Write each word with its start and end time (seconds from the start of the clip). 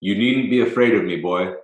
You 0.00 0.16
needn't 0.16 0.50
be 0.50 0.60
afraid 0.60 0.94
of 0.94 1.04
me, 1.04 1.16
boy, 1.16 1.54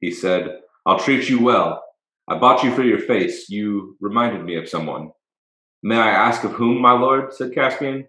he 0.00 0.10
said. 0.10 0.60
I'll 0.86 0.98
treat 0.98 1.28
you 1.28 1.42
well. 1.42 1.82
I 2.28 2.38
bought 2.38 2.62
you 2.62 2.74
for 2.74 2.82
your 2.82 2.98
face. 2.98 3.48
You 3.48 3.96
reminded 4.00 4.44
me 4.44 4.56
of 4.56 4.68
someone. 4.68 5.12
May 5.82 5.96
I 5.96 6.10
ask 6.10 6.44
of 6.44 6.52
whom, 6.52 6.80
my 6.80 6.92
lord? 6.92 7.32
said 7.34 7.54
Caspian. 7.54 8.06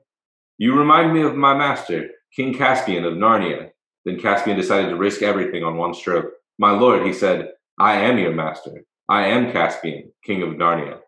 You 0.57 0.75
remind 0.75 1.13
me 1.13 1.23
of 1.23 1.35
my 1.35 1.55
master, 1.55 2.09
King 2.35 2.53
Caspian 2.53 3.05
of 3.05 3.13
Narnia. 3.13 3.71
Then 4.05 4.19
Caspian 4.19 4.57
decided 4.57 4.89
to 4.89 4.95
risk 4.95 5.21
everything 5.21 5.63
on 5.63 5.77
one 5.77 5.93
stroke. 5.93 6.31
My 6.59 6.71
lord, 6.71 7.05
he 7.05 7.13
said, 7.13 7.49
I 7.79 7.95
am 7.95 8.19
your 8.19 8.33
master. 8.33 8.83
I 9.09 9.27
am 9.27 9.51
Caspian, 9.51 10.11
king 10.23 10.43
of 10.43 10.49
Narnia. 10.49 10.99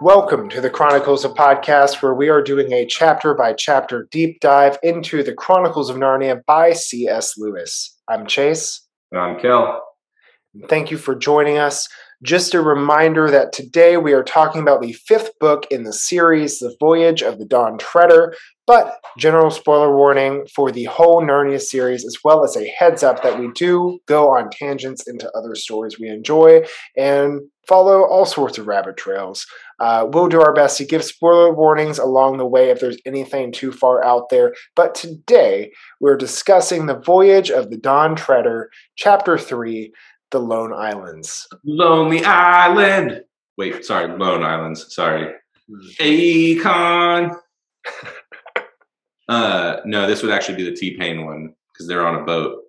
Welcome 0.00 0.48
to 0.48 0.62
the 0.62 0.70
Chronicles 0.70 1.26
of 1.26 1.34
Podcast, 1.34 2.00
where 2.00 2.14
we 2.14 2.30
are 2.30 2.40
doing 2.40 2.72
a 2.72 2.86
chapter 2.86 3.34
by 3.34 3.52
chapter 3.52 4.08
deep 4.10 4.40
dive 4.40 4.78
into 4.82 5.22
the 5.22 5.34
Chronicles 5.34 5.90
of 5.90 5.96
Narnia 5.96 6.42
by 6.46 6.72
C.S. 6.72 7.36
Lewis. 7.36 7.98
I'm 8.08 8.26
Chase. 8.26 8.80
And 9.12 9.20
I'm 9.20 9.38
Kel. 9.38 9.84
Thank 10.68 10.90
you 10.90 10.96
for 10.96 11.14
joining 11.14 11.58
us. 11.58 11.86
Just 12.22 12.52
a 12.52 12.60
reminder 12.60 13.30
that 13.30 13.50
today 13.50 13.96
we 13.96 14.12
are 14.12 14.22
talking 14.22 14.60
about 14.60 14.82
the 14.82 14.92
fifth 14.92 15.38
book 15.38 15.66
in 15.70 15.84
the 15.84 15.92
series, 15.92 16.58
The 16.58 16.76
Voyage 16.78 17.22
of 17.22 17.38
the 17.38 17.46
Dawn 17.46 17.78
Treader, 17.78 18.34
but 18.66 19.00
general 19.16 19.50
spoiler 19.50 19.96
warning 19.96 20.46
for 20.54 20.70
the 20.70 20.84
whole 20.84 21.22
Narnia 21.22 21.58
series, 21.58 22.04
as 22.04 22.18
well 22.22 22.44
as 22.44 22.58
a 22.58 22.68
heads 22.78 23.02
up 23.02 23.22
that 23.22 23.40
we 23.40 23.50
do 23.54 24.00
go 24.04 24.36
on 24.36 24.50
tangents 24.50 25.08
into 25.08 25.32
other 25.34 25.54
stories 25.54 25.98
we 25.98 26.08
enjoy 26.08 26.60
and 26.94 27.40
follow 27.66 28.04
all 28.04 28.26
sorts 28.26 28.58
of 28.58 28.66
rabbit 28.66 28.98
trails. 28.98 29.46
Uh, 29.78 30.06
we'll 30.12 30.28
do 30.28 30.42
our 30.42 30.52
best 30.52 30.76
to 30.76 30.84
give 30.84 31.02
spoiler 31.02 31.54
warnings 31.54 31.98
along 31.98 32.36
the 32.36 32.46
way 32.46 32.68
if 32.68 32.80
there's 32.80 32.98
anything 33.06 33.50
too 33.50 33.72
far 33.72 34.04
out 34.04 34.28
there. 34.28 34.52
But 34.76 34.94
today 34.94 35.72
we're 36.00 36.16
discussing 36.16 36.84
The 36.84 36.98
Voyage 36.98 37.50
of 37.50 37.70
the 37.70 37.78
Dawn 37.78 38.14
Treader, 38.14 38.70
Chapter 38.96 39.38
3 39.38 39.90
the 40.30 40.38
Lone 40.38 40.72
Islands. 40.72 41.48
Lonely 41.64 42.24
Island. 42.24 43.24
Wait, 43.56 43.84
sorry, 43.84 44.16
Lone 44.16 44.42
Islands. 44.42 44.94
Sorry. 44.94 45.34
Akon. 46.00 47.36
uh, 49.28 49.76
no, 49.84 50.06
this 50.06 50.22
would 50.22 50.32
actually 50.32 50.56
be 50.56 50.64
the 50.64 50.76
T 50.76 50.96
Pain 50.96 51.24
one 51.24 51.54
because 51.72 51.88
they're 51.88 52.06
on 52.06 52.22
a 52.22 52.24
boat. 52.24 52.62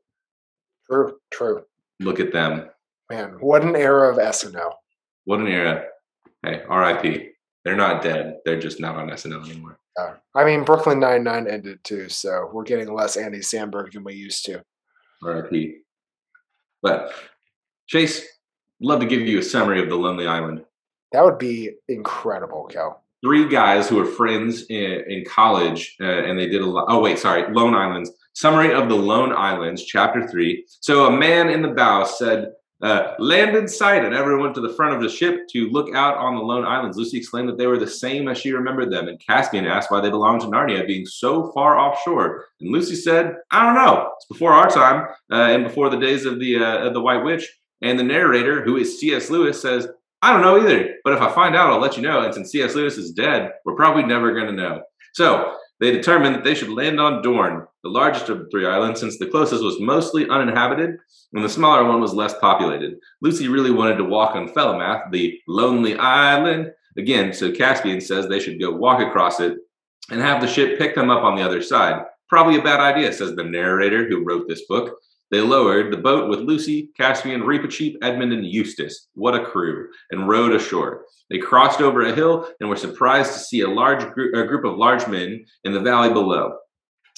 True, 0.89 1.17
true. 1.31 1.63
Look 1.99 2.19
at 2.19 2.33
them. 2.33 2.69
Man, 3.09 3.37
what 3.39 3.63
an 3.63 3.75
era 3.75 4.11
of 4.11 4.17
SNL. 4.17 4.71
What 5.25 5.39
an 5.39 5.47
era. 5.47 5.85
Hey, 6.43 6.63
RIP. 6.69 7.33
They're 7.63 7.75
not 7.75 8.01
dead. 8.01 8.37
They're 8.45 8.59
just 8.59 8.79
not 8.79 8.95
on 8.95 9.09
SNL 9.09 9.45
anymore. 9.49 9.77
Uh, 9.99 10.13
I 10.33 10.45
mean, 10.45 10.63
Brooklyn 10.63 10.99
Nine 10.99 11.23
Nine 11.23 11.47
ended 11.47 11.83
too, 11.83 12.09
so 12.09 12.49
we're 12.51 12.63
getting 12.63 12.93
less 12.93 13.17
Andy 13.17 13.39
Samberg 13.39 13.91
than 13.91 14.03
we 14.03 14.13
used 14.13 14.45
to. 14.45 14.63
RIP. 15.21 15.75
But 16.81 17.13
Chase, 17.87 18.25
love 18.81 18.99
to 18.99 19.05
give 19.05 19.21
you 19.21 19.39
a 19.39 19.43
summary 19.43 19.81
of 19.81 19.89
the 19.89 19.95
Lonely 19.95 20.27
Island. 20.27 20.63
That 21.11 21.23
would 21.25 21.37
be 21.37 21.71
incredible, 21.87 22.65
Kel. 22.65 23.03
Three 23.23 23.47
guys 23.47 23.87
who 23.87 23.97
were 23.97 24.05
friends 24.05 24.65
in, 24.69 25.03
in 25.07 25.25
college, 25.25 25.95
uh, 26.01 26.05
and 26.05 26.39
they 26.39 26.47
did 26.47 26.61
a 26.61 26.65
lot. 26.65 26.85
Oh, 26.87 27.01
wait, 27.01 27.19
sorry, 27.19 27.53
Lone 27.53 27.75
Islands. 27.75 28.11
Summary 28.33 28.73
of 28.73 28.89
the 28.89 28.95
Lone 28.95 29.33
Islands, 29.33 29.83
chapter 29.83 30.27
three. 30.27 30.65
So 30.79 31.05
a 31.05 31.11
man 31.11 31.49
in 31.49 31.61
the 31.61 31.67
bow 31.67 32.05
said, 32.05 32.53
uh, 32.81 33.13
land 33.19 33.55
in 33.55 33.67
sight, 33.67 34.03
and 34.03 34.15
everyone 34.15 34.41
went 34.41 34.55
to 34.55 34.61
the 34.61 34.73
front 34.73 34.95
of 34.95 35.01
the 35.01 35.09
ship 35.09 35.47
to 35.49 35.69
look 35.69 35.93
out 35.93 36.17
on 36.17 36.35
the 36.35 36.41
lone 36.41 36.65
islands. 36.65 36.97
Lucy 36.97 37.17
exclaimed 37.17 37.47
that 37.47 37.57
they 37.57 37.67
were 37.67 37.77
the 37.77 37.85
same 37.85 38.27
as 38.27 38.39
she 38.39 38.51
remembered 38.51 38.91
them, 38.91 39.07
and 39.07 39.19
Caspian 39.19 39.65
asked 39.65 39.91
why 39.91 40.01
they 40.01 40.09
belonged 40.09 40.41
to 40.41 40.47
Narnia, 40.47 40.87
being 40.87 41.05
so 41.05 41.51
far 41.51 41.77
offshore. 41.77 42.45
And 42.59 42.71
Lucy 42.71 42.95
said, 42.95 43.35
"I 43.51 43.65
don't 43.65 43.75
know. 43.75 44.11
It's 44.15 44.25
before 44.25 44.53
our 44.53 44.67
time, 44.67 45.07
uh, 45.31 45.35
and 45.51 45.63
before 45.63 45.89
the 45.89 45.99
days 45.99 46.25
of 46.25 46.39
the 46.39 46.57
uh, 46.57 46.87
of 46.87 46.93
the 46.93 47.01
White 47.01 47.23
Witch." 47.23 47.47
And 47.81 47.97
the 47.97 48.03
narrator, 48.03 48.63
who 48.63 48.77
is 48.77 48.99
C.S. 48.99 49.29
Lewis, 49.29 49.61
says, 49.61 49.87
"I 50.21 50.31
don't 50.31 50.41
know 50.41 50.57
either, 50.57 50.95
but 51.03 51.13
if 51.13 51.21
I 51.21 51.31
find 51.31 51.55
out, 51.55 51.71
I'll 51.71 51.79
let 51.79 51.97
you 51.97 52.03
know." 52.03 52.21
And 52.21 52.33
since 52.33 52.51
C.S. 52.51 52.75
Lewis 52.75 52.97
is 52.97 53.11
dead, 53.11 53.51
we're 53.65 53.75
probably 53.75 54.03
never 54.03 54.33
going 54.33 54.47
to 54.47 54.51
know. 54.51 54.81
So 55.13 55.55
they 55.79 55.91
determined 55.91 56.35
that 56.35 56.43
they 56.43 56.53
should 56.53 56.69
land 56.69 56.99
on 56.99 57.21
Doorn, 57.21 57.65
the 57.83 57.89
largest 57.89 58.29
of 58.29 58.39
the 58.39 58.49
three 58.51 58.67
islands, 58.67 58.99
since 58.99 59.17
the 59.17 59.27
closest 59.27 59.63
was 59.63 59.79
mostly 59.79 60.29
uninhabited 60.29 60.97
and 61.33 61.43
the 61.43 61.49
smaller 61.49 61.85
one 61.85 62.01
was 62.01 62.13
less 62.13 62.37
populated. 62.39 62.95
Lucy 63.21 63.47
really 63.47 63.71
wanted 63.71 63.95
to 63.97 64.03
walk 64.03 64.35
on 64.35 64.49
Felimath, 64.49 65.09
the 65.11 65.39
lonely 65.47 65.97
island. 65.97 66.71
Again, 66.97 67.33
so 67.33 67.51
Caspian 67.51 68.01
says 68.01 68.27
they 68.27 68.39
should 68.39 68.59
go 68.59 68.71
walk 68.71 68.99
across 68.99 69.39
it 69.39 69.57
and 70.09 70.19
have 70.19 70.41
the 70.41 70.47
ship 70.47 70.77
pick 70.77 70.93
them 70.93 71.09
up 71.09 71.23
on 71.23 71.35
the 71.35 71.43
other 71.43 71.61
side. 71.61 72.03
Probably 72.27 72.59
a 72.59 72.63
bad 72.63 72.79
idea, 72.79 73.13
says 73.13 73.35
the 73.35 73.43
narrator 73.43 74.07
who 74.07 74.23
wrote 74.23 74.47
this 74.47 74.65
book. 74.67 74.97
They 75.31 75.39
lowered 75.39 75.91
the 75.91 75.97
boat 75.97 76.29
with 76.29 76.39
Lucy, 76.39 76.91
Caspian, 76.97 77.41
Reepicheep, 77.41 77.95
Edmund, 78.01 78.33
and 78.33 78.45
Eustace. 78.45 79.07
What 79.13 79.33
a 79.33 79.45
crew! 79.45 79.87
And 80.11 80.27
rowed 80.27 80.53
ashore. 80.53 81.05
They 81.29 81.37
crossed 81.37 81.79
over 81.79 82.01
a 82.01 82.13
hill 82.13 82.49
and 82.59 82.69
were 82.69 82.75
surprised 82.75 83.31
to 83.33 83.39
see 83.39 83.61
a 83.61 83.69
large 83.69 84.05
group, 84.13 84.35
a 84.35 84.45
group 84.45 84.65
of 84.65 84.77
large 84.77 85.07
men 85.07 85.45
in 85.63 85.71
the 85.71 85.79
valley 85.79 86.11
below. 86.11 86.57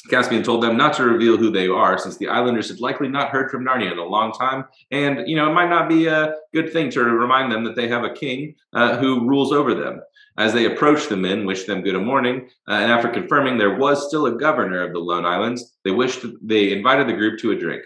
Caspian 0.09 0.43
told 0.43 0.61
them 0.61 0.75
not 0.75 0.93
to 0.93 1.05
reveal 1.05 1.37
who 1.37 1.49
they 1.49 1.67
are, 1.67 1.97
since 1.97 2.17
the 2.17 2.27
islanders 2.27 2.67
had 2.67 2.81
likely 2.81 3.07
not 3.07 3.29
heard 3.29 3.49
from 3.49 3.65
Narnia 3.65 3.91
in 3.91 3.97
a 3.97 4.03
long 4.03 4.33
time, 4.33 4.65
and 4.91 5.27
you 5.27 5.35
know 5.35 5.49
it 5.49 5.53
might 5.53 5.69
not 5.69 5.87
be 5.87 6.07
a 6.07 6.35
good 6.53 6.73
thing 6.73 6.89
to 6.91 7.03
remind 7.03 7.51
them 7.51 7.63
that 7.63 7.75
they 7.75 7.87
have 7.87 8.03
a 8.03 8.13
king 8.13 8.53
uh, 8.73 8.97
who 8.97 9.27
rules 9.27 9.53
over 9.53 9.73
them. 9.73 10.01
As 10.37 10.51
they 10.51 10.65
approached 10.65 11.09
the 11.09 11.15
men, 11.15 11.45
wished 11.45 11.67
them 11.67 11.81
good 11.81 11.99
morning, 12.01 12.49
uh, 12.67 12.73
and 12.73 12.91
after 12.91 13.07
confirming 13.07 13.57
there 13.57 13.77
was 13.77 14.07
still 14.07 14.25
a 14.25 14.37
governor 14.37 14.83
of 14.83 14.91
the 14.91 14.99
Lone 14.99 15.25
Islands, 15.25 15.77
they 15.85 15.91
wished 15.91 16.25
they 16.41 16.73
invited 16.73 17.07
the 17.07 17.13
group 17.13 17.39
to 17.39 17.51
a 17.51 17.55
drink. 17.55 17.83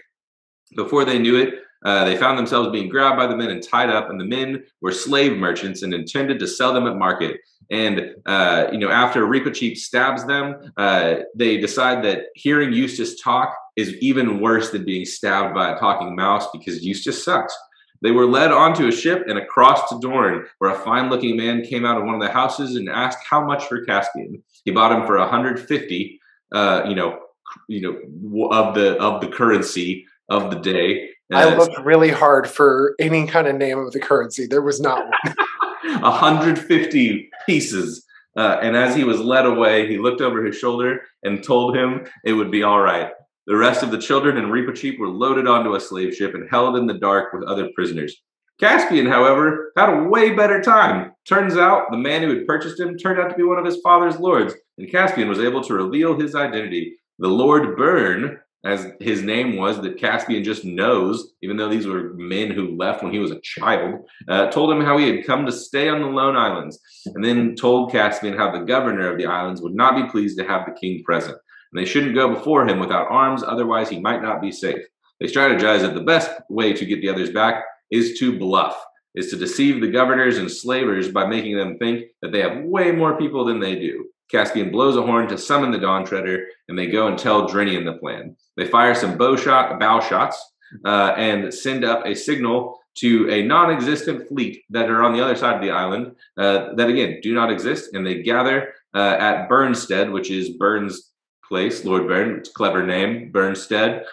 Before 0.76 1.04
they 1.04 1.18
knew 1.18 1.36
it, 1.36 1.54
uh, 1.84 2.04
they 2.04 2.16
found 2.16 2.36
themselves 2.36 2.70
being 2.70 2.88
grabbed 2.88 3.16
by 3.16 3.26
the 3.26 3.36
men 3.36 3.50
and 3.50 3.62
tied 3.62 3.90
up, 3.90 4.10
and 4.10 4.20
the 4.20 4.24
men 4.24 4.64
were 4.80 4.92
slave 4.92 5.36
merchants 5.36 5.82
and 5.82 5.94
intended 5.94 6.38
to 6.40 6.46
sell 6.46 6.72
them 6.72 6.86
at 6.86 6.96
market. 6.96 7.40
And 7.70 8.14
uh, 8.26 8.68
you 8.72 8.78
know, 8.78 8.90
after 8.90 9.26
Reepicheep 9.26 9.76
stabs 9.76 10.26
them, 10.26 10.72
uh, 10.76 11.16
they 11.34 11.58
decide 11.58 12.02
that 12.04 12.26
hearing 12.34 12.72
Eustace 12.72 13.20
talk 13.20 13.54
is 13.76 13.94
even 14.00 14.40
worse 14.40 14.70
than 14.70 14.84
being 14.84 15.04
stabbed 15.04 15.54
by 15.54 15.72
a 15.72 15.78
talking 15.78 16.16
mouse 16.16 16.50
because 16.50 16.84
Eustace 16.84 17.24
sucks. 17.24 17.56
They 18.00 18.10
were 18.10 18.26
led 18.26 18.52
onto 18.52 18.86
a 18.86 18.92
ship 18.92 19.24
and 19.28 19.38
across 19.38 19.88
to 19.88 19.98
Doorn, 20.00 20.46
where 20.58 20.70
a 20.70 20.78
fine-looking 20.78 21.36
man 21.36 21.62
came 21.62 21.84
out 21.84 21.98
of 21.98 22.04
one 22.04 22.14
of 22.14 22.20
the 22.20 22.30
houses 22.30 22.76
and 22.76 22.88
asked 22.88 23.18
how 23.28 23.44
much 23.44 23.64
for 23.66 23.84
Caspian. 23.84 24.42
He 24.64 24.70
bought 24.70 24.92
him 24.92 25.04
for 25.04 25.18
150, 25.18 26.20
uh, 26.52 26.82
you 26.88 26.94
know, 26.94 27.20
you 27.66 27.80
know, 27.80 28.48
of 28.50 28.74
the 28.74 28.96
of 29.00 29.20
the 29.20 29.28
currency 29.28 30.06
of 30.28 30.50
the 30.50 30.58
day. 30.58 31.08
And 31.30 31.38
I 31.38 31.56
looked 31.56 31.78
really 31.84 32.10
hard 32.10 32.48
for 32.48 32.94
any 32.98 33.26
kind 33.26 33.46
of 33.46 33.56
name 33.56 33.78
of 33.78 33.92
the 33.92 34.00
currency. 34.00 34.46
There 34.46 34.62
was 34.62 34.80
not 34.80 35.04
one. 35.04 35.36
150 36.02 37.30
pieces. 37.46 38.04
Uh, 38.36 38.58
and 38.62 38.76
as 38.76 38.94
he 38.94 39.04
was 39.04 39.20
led 39.20 39.46
away, 39.46 39.88
he 39.88 39.98
looked 39.98 40.20
over 40.20 40.44
his 40.44 40.56
shoulder 40.56 41.00
and 41.22 41.42
told 41.42 41.76
him 41.76 42.06
it 42.24 42.34
would 42.34 42.50
be 42.50 42.62
all 42.62 42.80
right. 42.80 43.10
The 43.46 43.56
rest 43.56 43.82
of 43.82 43.90
the 43.90 43.98
children 43.98 44.36
and 44.36 44.48
Reepicheep 44.48 44.98
were 44.98 45.08
loaded 45.08 45.46
onto 45.46 45.74
a 45.74 45.80
slave 45.80 46.14
ship 46.14 46.34
and 46.34 46.48
held 46.50 46.76
in 46.76 46.86
the 46.86 46.98
dark 46.98 47.32
with 47.32 47.44
other 47.44 47.70
prisoners. 47.74 48.14
Caspian, 48.60 49.06
however, 49.06 49.72
had 49.76 49.88
a 49.88 50.02
way 50.02 50.34
better 50.34 50.60
time. 50.60 51.12
Turns 51.26 51.56
out 51.56 51.90
the 51.90 51.96
man 51.96 52.22
who 52.22 52.34
had 52.34 52.46
purchased 52.46 52.78
him 52.78 52.96
turned 52.96 53.20
out 53.20 53.30
to 53.30 53.36
be 53.36 53.44
one 53.44 53.58
of 53.58 53.64
his 53.64 53.80
father's 53.82 54.18
lords, 54.18 54.54
and 54.76 54.90
Caspian 54.90 55.28
was 55.28 55.38
able 55.38 55.62
to 55.62 55.74
reveal 55.74 56.18
his 56.18 56.34
identity. 56.34 56.96
The 57.20 57.28
Lord 57.28 57.76
Bern 57.76 58.38
as 58.64 58.88
his 59.00 59.22
name 59.22 59.56
was 59.56 59.80
that 59.80 59.98
Caspian 59.98 60.42
just 60.42 60.64
knows, 60.64 61.32
even 61.42 61.56
though 61.56 61.68
these 61.68 61.86
were 61.86 62.12
men 62.14 62.50
who 62.50 62.76
left 62.76 63.02
when 63.02 63.12
he 63.12 63.20
was 63.20 63.30
a 63.30 63.40
child, 63.40 64.04
uh, 64.28 64.50
told 64.50 64.72
him 64.72 64.80
how 64.80 64.98
he 64.98 65.08
had 65.08 65.26
come 65.26 65.46
to 65.46 65.52
stay 65.52 65.88
on 65.88 66.00
the 66.00 66.06
Lone 66.06 66.36
Islands, 66.36 66.80
and 67.06 67.24
then 67.24 67.54
told 67.54 67.92
Caspian 67.92 68.36
how 68.36 68.50
the 68.50 68.64
governor 68.64 69.10
of 69.10 69.18
the 69.18 69.26
islands 69.26 69.62
would 69.62 69.74
not 69.74 69.94
be 69.94 70.10
pleased 70.10 70.38
to 70.38 70.46
have 70.46 70.66
the 70.66 70.78
king 70.78 71.04
present, 71.04 71.36
and 71.72 71.80
they 71.80 71.88
shouldn't 71.88 72.16
go 72.16 72.34
before 72.34 72.66
him 72.66 72.80
without 72.80 73.10
arms, 73.10 73.44
otherwise 73.44 73.88
he 73.88 74.00
might 74.00 74.22
not 74.22 74.40
be 74.40 74.50
safe. 74.50 74.84
They 75.20 75.26
strategized 75.26 75.82
that 75.82 75.94
the 75.94 76.00
best 76.00 76.30
way 76.48 76.72
to 76.72 76.84
get 76.84 77.00
the 77.00 77.10
others 77.10 77.30
back 77.30 77.64
is 77.90 78.18
to 78.18 78.38
bluff, 78.38 78.76
is 79.14 79.30
to 79.30 79.36
deceive 79.36 79.80
the 79.80 79.90
governors 79.90 80.38
and 80.38 80.50
slavers 80.50 81.10
by 81.10 81.26
making 81.26 81.56
them 81.56 81.78
think 81.78 82.06
that 82.22 82.32
they 82.32 82.40
have 82.40 82.64
way 82.64 82.90
more 82.90 83.16
people 83.16 83.44
than 83.44 83.60
they 83.60 83.76
do. 83.76 84.06
Caspian 84.30 84.70
blows 84.70 84.96
a 84.96 85.02
horn 85.02 85.28
to 85.28 85.38
summon 85.38 85.70
the 85.70 85.78
Dawn 85.78 86.04
Treader, 86.04 86.46
and 86.68 86.78
they 86.78 86.86
go 86.86 87.06
and 87.06 87.18
tell 87.18 87.48
Drinian 87.48 87.84
the 87.84 87.98
plan. 87.98 88.36
They 88.56 88.66
fire 88.66 88.94
some 88.94 89.16
bow 89.16 89.36
shot, 89.36 89.78
bow 89.80 90.00
shots 90.00 90.38
uh, 90.84 91.14
and 91.16 91.52
send 91.52 91.84
up 91.84 92.04
a 92.06 92.14
signal 92.14 92.78
to 92.98 93.30
a 93.30 93.42
non-existent 93.42 94.28
fleet 94.28 94.64
that 94.70 94.90
are 94.90 95.02
on 95.02 95.12
the 95.12 95.22
other 95.22 95.36
side 95.36 95.54
of 95.54 95.62
the 95.62 95.70
island 95.70 96.14
uh, 96.36 96.74
that 96.74 96.90
again 96.90 97.20
do 97.22 97.32
not 97.34 97.50
exist, 97.50 97.94
and 97.94 98.06
they 98.06 98.22
gather 98.22 98.74
uh, 98.94 99.16
at 99.18 99.48
Bernstead, 99.48 100.10
which 100.10 100.30
is 100.30 100.50
Bern's 100.50 101.12
place. 101.46 101.84
Lord 101.84 102.06
Bern, 102.08 102.42
clever 102.54 102.84
name, 102.84 103.30
Bernstead 103.30 104.04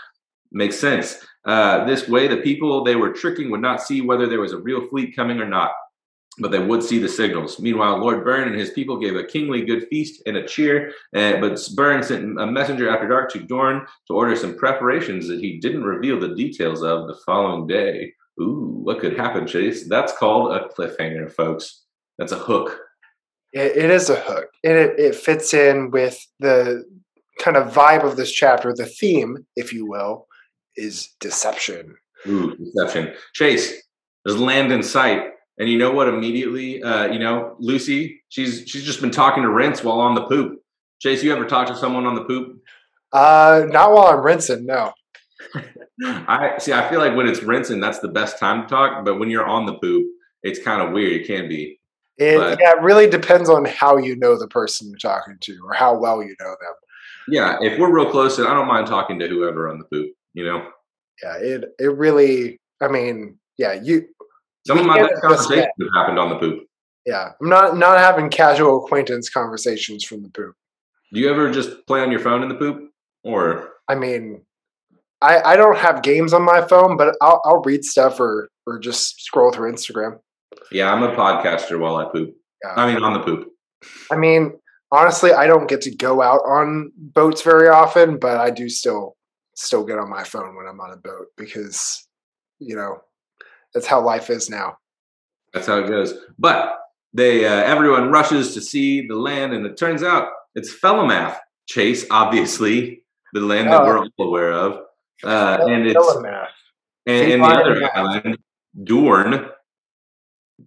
makes 0.51 0.79
sense. 0.79 1.25
Uh, 1.45 1.85
this 1.85 2.07
way, 2.07 2.27
the 2.27 2.37
people 2.37 2.83
they 2.83 2.95
were 2.95 3.11
tricking 3.11 3.51
would 3.51 3.61
not 3.61 3.81
see 3.81 4.01
whether 4.01 4.27
there 4.27 4.41
was 4.41 4.53
a 4.53 4.57
real 4.57 4.87
fleet 4.87 5.15
coming 5.15 5.39
or 5.39 5.47
not. 5.47 5.71
But 6.39 6.51
they 6.51 6.59
would 6.59 6.83
see 6.83 6.99
the 6.99 7.07
signals. 7.07 7.59
Meanwhile, 7.59 7.99
Lord 7.99 8.25
Bern 8.25 8.49
and 8.49 8.59
his 8.59 8.71
people 8.71 8.99
gave 8.99 9.15
a 9.15 9.23
kingly 9.23 9.63
good 9.63 9.87
feast 9.87 10.21
and 10.25 10.35
a 10.35 10.45
cheer. 10.45 10.91
Uh, 11.15 11.37
but 11.39 11.57
Bern 11.75 12.03
sent 12.03 12.39
a 12.39 12.45
messenger 12.45 12.89
after 12.89 13.07
dark 13.07 13.31
to 13.31 13.39
Doorn 13.39 13.85
to 14.07 14.13
order 14.13 14.35
some 14.35 14.57
preparations 14.57 15.27
that 15.29 15.39
he 15.39 15.59
didn't 15.59 15.83
reveal 15.83 16.19
the 16.19 16.35
details 16.35 16.83
of 16.83 17.07
the 17.07 17.17
following 17.25 17.67
day. 17.67 18.13
Ooh, 18.41 18.79
what 18.83 18.99
could 18.99 19.17
happen, 19.17 19.47
Chase? 19.47 19.87
That's 19.87 20.11
called 20.17 20.51
a 20.51 20.67
cliffhanger, 20.67 21.31
folks. 21.31 21.83
That's 22.17 22.33
a 22.33 22.39
hook. 22.39 22.77
it, 23.53 23.77
it 23.77 23.89
is 23.89 24.09
a 24.09 24.19
hook, 24.19 24.49
and 24.63 24.73
it, 24.73 24.99
it 24.99 25.15
fits 25.15 25.53
in 25.53 25.89
with 25.91 26.19
the 26.39 26.83
kind 27.39 27.55
of 27.55 27.73
vibe 27.73 28.03
of 28.03 28.17
this 28.17 28.31
chapter. 28.31 28.73
The 28.73 28.85
theme, 28.85 29.45
if 29.55 29.71
you 29.71 29.85
will, 29.85 30.27
is 30.75 31.09
deception. 31.21 31.95
Ooh, 32.27 32.55
deception. 32.57 33.13
Chase, 33.33 33.81
there's 34.25 34.39
land 34.39 34.71
in 34.71 34.83
sight. 34.83 35.31
And 35.57 35.69
you 35.69 35.77
know 35.77 35.91
what? 35.91 36.07
Immediately, 36.07 36.83
uh, 36.83 37.05
you 37.07 37.19
know, 37.19 37.55
Lucy, 37.59 38.23
she's 38.29 38.63
she's 38.67 38.83
just 38.83 39.01
been 39.01 39.11
talking 39.11 39.43
to 39.43 39.49
Rhince 39.49 39.83
while 39.83 39.99
on 39.99 40.15
the 40.15 40.23
poop. 40.23 40.61
Chase, 40.99 41.23
you 41.23 41.33
ever 41.33 41.45
talk 41.45 41.67
to 41.67 41.75
someone 41.75 42.05
on 42.05 42.15
the 42.15 42.23
poop? 42.25 42.61
Uh, 43.11 43.65
not 43.69 43.91
while 43.93 44.07
I'm 44.07 44.25
rinsing. 44.25 44.65
No. 44.65 44.91
I 46.05 46.57
see. 46.57 46.73
I 46.73 46.89
feel 46.89 46.99
like 46.99 47.15
when 47.15 47.27
it's 47.27 47.41
rinsing, 47.41 47.79
that's 47.79 47.99
the 47.99 48.09
best 48.09 48.37
time 48.39 48.63
to 48.63 48.67
talk. 48.67 49.05
But 49.05 49.19
when 49.19 49.29
you're 49.29 49.45
on 49.45 49.65
the 49.65 49.75
poop, 49.75 50.05
it's 50.43 50.59
kind 50.61 50.81
of 50.81 50.91
weird. 50.91 51.13
It 51.13 51.27
can 51.27 51.47
be. 51.47 51.79
It, 52.17 52.37
But- 52.37 52.59
yeah, 52.61 52.71
it 52.71 52.81
really 52.81 53.09
depends 53.09 53.49
on 53.49 53.65
how 53.65 53.97
you 53.97 54.15
know 54.15 54.37
the 54.37 54.47
person 54.47 54.89
you're 54.89 54.97
talking 54.97 55.37
to 55.39 55.59
or 55.65 55.73
how 55.73 55.97
well 55.97 56.21
you 56.21 56.35
know 56.39 56.49
them. 56.49 56.73
Yeah, 57.27 57.57
if 57.61 57.79
we're 57.79 57.91
real 57.91 58.11
close, 58.11 58.37
then 58.37 58.45
I 58.47 58.53
don't 58.53 58.67
mind 58.67 58.87
talking 58.87 59.17
to 59.19 59.27
whoever 59.27 59.69
on 59.69 59.79
the 59.79 59.85
poop. 59.85 60.11
You 60.33 60.45
know, 60.45 60.67
Yeah, 61.23 61.37
it 61.37 61.65
it 61.79 61.97
really. 61.97 62.59
I 62.81 62.87
mean, 62.87 63.39
yeah, 63.57 63.73
you. 63.73 64.07
Some 64.65 64.79
of 64.79 64.85
my 64.85 64.99
best 64.99 65.21
conversations 65.21 65.67
have 65.79 65.89
happened 65.95 66.19
on 66.19 66.29
the 66.29 66.37
poop. 66.37 66.67
Yeah, 67.05 67.31
I'm 67.39 67.49
not 67.49 67.77
not 67.77 67.99
having 67.99 68.29
casual 68.29 68.83
acquaintance 68.83 69.29
conversations 69.29 70.03
from 70.03 70.23
the 70.23 70.29
poop. 70.29 70.55
Do 71.13 71.19
you 71.19 71.29
ever 71.29 71.51
just 71.51 71.85
play 71.85 72.01
on 72.01 72.11
your 72.11 72.19
phone 72.19 72.41
in 72.41 72.49
the 72.49 72.55
poop, 72.55 72.91
or 73.23 73.69
I 73.87 73.95
mean, 73.95 74.41
I 75.21 75.41
I 75.53 75.55
don't 75.55 75.77
have 75.77 76.01
games 76.01 76.33
on 76.33 76.43
my 76.43 76.61
phone, 76.61 76.97
but 76.97 77.15
I'll 77.21 77.41
I'll 77.45 77.61
read 77.61 77.85
stuff 77.85 78.19
or 78.19 78.49
or 78.65 78.79
just 78.79 79.21
scroll 79.21 79.51
through 79.51 79.71
Instagram. 79.71 80.19
yeah, 80.71 80.91
I'm 80.91 81.03
a 81.03 81.15
podcaster 81.15 81.79
while 81.79 81.97
I 81.97 82.05
poop. 82.05 82.35
Yeah. 82.63 82.73
I 82.75 82.91
mean, 82.91 83.03
on 83.03 83.13
the 83.13 83.19
poop. 83.19 83.51
I 84.11 84.15
mean, 84.15 84.53
honestly, 84.91 85.31
I 85.31 85.45
don't 85.45 85.69
get 85.69 85.81
to 85.81 85.95
go 85.95 86.23
out 86.23 86.41
on 86.45 86.91
boats 86.97 87.43
very 87.43 87.67
often, 87.67 88.17
but 88.17 88.37
I 88.37 88.49
do 88.49 88.67
still 88.69 89.15
still 89.55 89.85
get 89.85 89.99
on 89.99 90.09
my 90.09 90.23
phone 90.23 90.55
when 90.55 90.65
I'm 90.65 90.81
on 90.81 90.91
a 90.91 90.97
boat 90.97 91.27
because 91.37 92.07
you 92.59 92.75
know 92.75 93.01
that's 93.75 93.85
how 93.85 94.01
life 94.03 94.31
is 94.31 94.49
now. 94.49 94.77
That's 95.53 95.67
how 95.67 95.77
it 95.77 95.87
goes. 95.87 96.15
But 96.39 96.75
they 97.13 97.45
uh, 97.45 97.51
everyone 97.63 98.09
rushes 98.09 98.55
to 98.55 98.61
see 98.61 99.05
the 99.07 99.15
land, 99.15 99.53
and 99.53 99.65
it 99.67 99.77
turns 99.77 100.01
out 100.01 100.29
it's 100.55 100.73
Felimath 100.73 101.37
Chase, 101.67 102.05
obviously 102.09 103.03
the 103.33 103.41
land 103.41 103.67
that 103.71 103.81
Oh. 103.81 103.85
we're 103.85 103.99
all 103.99 104.09
aware 104.19 104.51
of, 104.53 104.79
uh, 105.23 105.57
and 105.67 105.85
it's 105.85 105.95
Telemath. 105.99 106.47
and, 107.05 107.31
and 107.33 107.43
the 107.43 107.47
other 107.47 107.79
math. 107.81 107.91
island, 107.97 108.37
Dorne, 108.83 109.49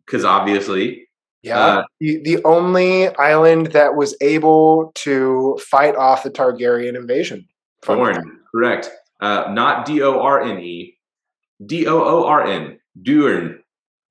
because 0.05 0.25
obviously, 0.25 1.09
Yeah, 1.43 1.59
uh, 1.59 1.85
the, 2.01 2.21
the 2.25 2.45
only 2.45 3.09
island 3.17 3.69
that 3.73 3.95
was 3.97 4.15
able 4.21 4.93
to 4.97 5.59
fight 5.63 5.97
off 5.97 6.25
the 6.25 6.31
Targaryen 6.31 6.95
invasion. 6.95 7.49
Dorne, 7.83 8.41
correct. 8.55 8.91
Uh, 9.21 9.47
not 9.51 9.87
D 9.87 10.03
O 10.03 10.21
R 10.21 10.43
N 10.43 10.59
E, 10.61 10.99
D 11.65 11.87
O 11.87 12.03
O 12.03 12.27
R 12.27 12.45
N, 12.45 12.78
Dorne. 13.03 13.63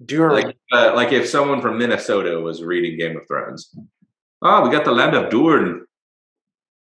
During 0.06 0.46
Like, 0.46 0.58
uh, 0.72 0.94
like 0.96 1.12
if 1.12 1.28
someone 1.28 1.60
from 1.60 1.80
Minnesota 1.80 2.40
was 2.40 2.62
reading 2.62 3.00
Game 3.00 3.18
of 3.18 3.28
Thrones. 3.28 3.76
Oh, 4.42 4.64
we 4.64 4.70
got 4.70 4.86
the 4.86 4.92
land 4.92 5.16
of 5.16 5.32
Dorne. 5.32 5.86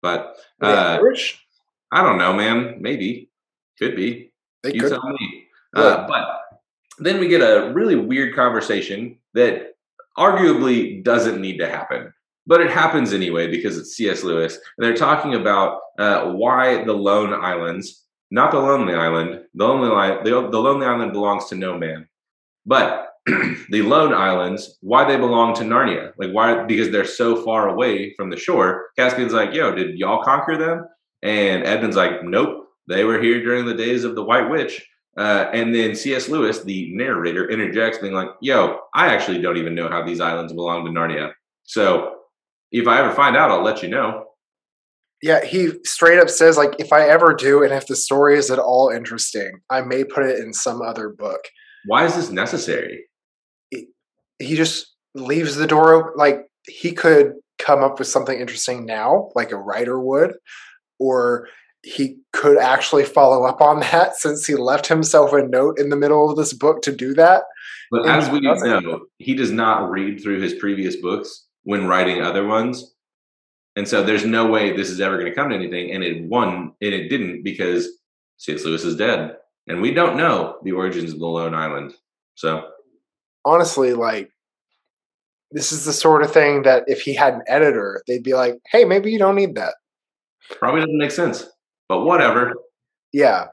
But 0.02 0.36
uh, 0.62 0.98
Irish? 1.00 1.42
I 1.90 2.02
don't 2.02 2.18
know, 2.18 2.34
man. 2.34 2.76
Maybe. 2.80 3.30
Could 3.78 3.96
be. 3.96 4.32
They 4.62 4.74
you 4.74 4.82
could. 4.82 4.92
tell 4.92 5.08
me. 5.08 5.46
Uh, 5.74 6.06
but 6.06 6.24
then 6.98 7.18
we 7.18 7.28
get 7.28 7.40
a 7.40 7.72
really 7.72 7.96
weird 7.96 8.34
conversation 8.34 9.18
that 9.34 9.74
arguably 10.18 11.02
doesn't 11.02 11.40
need 11.40 11.58
to 11.58 11.68
happen, 11.68 12.12
but 12.46 12.60
it 12.60 12.70
happens 12.70 13.12
anyway 13.12 13.50
because 13.50 13.76
it's 13.76 13.94
C.S. 13.96 14.24
Lewis. 14.24 14.54
And 14.54 14.86
they're 14.86 14.96
talking 14.96 15.34
about 15.34 15.80
uh, 15.98 16.32
why 16.32 16.84
the 16.84 16.94
Lone 16.94 17.34
Islands, 17.34 18.05
not 18.30 18.50
the 18.50 18.58
Lonely 18.58 18.94
Island, 18.94 19.42
the 19.54 19.64
Lonely, 19.64 20.24
the, 20.24 20.48
the 20.50 20.58
Lonely 20.58 20.86
Island 20.86 21.12
belongs 21.12 21.46
to 21.46 21.54
no 21.54 21.78
man, 21.78 22.08
but 22.64 23.12
the 23.70 23.82
Lone 23.82 24.14
Islands, 24.14 24.78
why 24.80 25.04
they 25.04 25.16
belong 25.16 25.54
to 25.54 25.64
Narnia. 25.64 26.12
Like, 26.16 26.30
why? 26.30 26.64
Because 26.64 26.90
they're 26.90 27.04
so 27.04 27.42
far 27.44 27.68
away 27.68 28.14
from 28.14 28.30
the 28.30 28.36
shore. 28.36 28.90
Caspian's 28.96 29.32
like, 29.32 29.52
yo, 29.52 29.74
did 29.74 29.98
y'all 29.98 30.22
conquer 30.22 30.56
them? 30.56 30.86
And 31.22 31.64
Edmund's 31.64 31.96
like, 31.96 32.22
nope, 32.22 32.68
they 32.88 33.02
were 33.04 33.20
here 33.20 33.42
during 33.42 33.64
the 33.66 33.74
days 33.74 34.04
of 34.04 34.14
the 34.14 34.22
White 34.22 34.48
Witch. 34.48 34.86
Uh, 35.16 35.50
and 35.52 35.74
then 35.74 35.96
C.S. 35.96 36.28
Lewis, 36.28 36.62
the 36.62 36.94
narrator, 36.94 37.48
interjects, 37.48 37.98
being 37.98 38.12
like, 38.12 38.28
yo, 38.42 38.80
I 38.94 39.08
actually 39.08 39.40
don't 39.40 39.56
even 39.56 39.74
know 39.74 39.88
how 39.88 40.04
these 40.04 40.20
islands 40.20 40.52
belong 40.52 40.84
to 40.84 40.90
Narnia. 40.90 41.32
So 41.64 42.16
if 42.70 42.86
I 42.86 43.00
ever 43.00 43.12
find 43.12 43.36
out, 43.36 43.50
I'll 43.50 43.62
let 43.62 43.82
you 43.82 43.88
know. 43.88 44.25
Yeah, 45.22 45.44
he 45.44 45.70
straight 45.84 46.18
up 46.18 46.28
says 46.28 46.56
like, 46.56 46.74
if 46.78 46.92
I 46.92 47.08
ever 47.08 47.34
do, 47.34 47.62
and 47.62 47.72
if 47.72 47.86
the 47.86 47.96
story 47.96 48.36
is 48.36 48.50
at 48.50 48.58
all 48.58 48.90
interesting, 48.94 49.60
I 49.70 49.80
may 49.80 50.04
put 50.04 50.26
it 50.26 50.38
in 50.38 50.52
some 50.52 50.82
other 50.82 51.08
book. 51.08 51.40
Why 51.86 52.04
is 52.04 52.14
this 52.14 52.30
necessary? 52.30 53.04
He 53.70 54.56
just 54.56 54.94
leaves 55.14 55.56
the 55.56 55.66
door 55.66 55.94
open. 55.94 56.12
Like 56.16 56.40
he 56.66 56.92
could 56.92 57.32
come 57.58 57.82
up 57.82 57.98
with 57.98 58.08
something 58.08 58.38
interesting 58.38 58.84
now, 58.84 59.30
like 59.34 59.52
a 59.52 59.56
writer 59.56 59.98
would, 59.98 60.34
or 60.98 61.48
he 61.82 62.18
could 62.32 62.58
actually 62.58 63.04
follow 63.04 63.44
up 63.44 63.60
on 63.60 63.80
that 63.80 64.16
since 64.16 64.46
he 64.46 64.54
left 64.54 64.88
himself 64.88 65.32
a 65.32 65.42
note 65.42 65.78
in 65.78 65.90
the 65.90 65.96
middle 65.96 66.28
of 66.28 66.36
this 66.36 66.52
book 66.52 66.82
to 66.82 66.94
do 66.94 67.14
that. 67.14 67.44
But 67.90 68.02
And 68.02 68.10
as 68.10 68.28
we 68.28 68.40
know, 68.40 69.06
he 69.18 69.34
does 69.34 69.52
not 69.52 69.90
read 69.90 70.20
through 70.20 70.40
his 70.40 70.54
previous 70.54 70.96
books 70.96 71.46
when 71.62 71.86
writing 71.86 72.20
other 72.20 72.44
ones. 72.44 72.94
And 73.76 73.86
so 73.86 74.02
there's 74.02 74.24
no 74.24 74.46
way 74.46 74.74
this 74.74 74.90
is 74.90 75.00
ever 75.00 75.18
going 75.18 75.30
to 75.30 75.34
come 75.34 75.50
to 75.50 75.54
anything. 75.54 75.92
And 75.92 76.02
it 76.02 76.24
won, 76.24 76.72
and 76.80 76.94
it 76.94 77.08
didn't 77.08 77.42
because 77.44 77.88
C.S. 78.38 78.64
Lewis 78.64 78.84
is 78.84 78.96
dead. 78.96 79.36
And 79.68 79.82
we 79.82 79.92
don't 79.92 80.16
know 80.16 80.58
the 80.62 80.72
origins 80.72 81.12
of 81.12 81.18
the 81.18 81.26
Lone 81.26 81.54
Island. 81.54 81.94
So 82.36 82.68
honestly, 83.44 83.92
like 83.92 84.30
this 85.50 85.72
is 85.72 85.84
the 85.84 85.92
sort 85.92 86.22
of 86.22 86.32
thing 86.32 86.62
that 86.62 86.84
if 86.86 87.02
he 87.02 87.14
had 87.14 87.34
an 87.34 87.42
editor, 87.46 88.02
they'd 88.06 88.22
be 88.22 88.34
like, 88.34 88.58
"Hey, 88.70 88.84
maybe 88.84 89.10
you 89.10 89.18
don't 89.18 89.36
need 89.36 89.54
that." 89.56 89.74
probably 90.50 90.80
doesn't 90.80 90.98
make 90.98 91.10
sense. 91.10 91.44
But 91.88 92.04
whatever. 92.04 92.54
Yeah. 93.12 93.46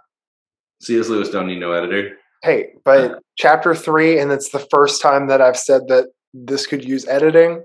C.S. 0.82 1.10
Lewis 1.10 1.30
don't 1.30 1.48
need 1.48 1.60
no 1.60 1.72
editor. 1.72 2.18
Hey, 2.44 2.74
but 2.84 3.20
chapter 3.38 3.74
three, 3.74 4.20
and 4.20 4.32
it's 4.32 4.50
the 4.50 4.66
first 4.72 5.02
time 5.02 5.28
that 5.28 5.42
I've 5.42 5.58
said 5.58 5.88
that 5.88 6.10
this 6.34 6.68
could 6.68 6.84
use 6.84 7.08
editing. 7.08 7.64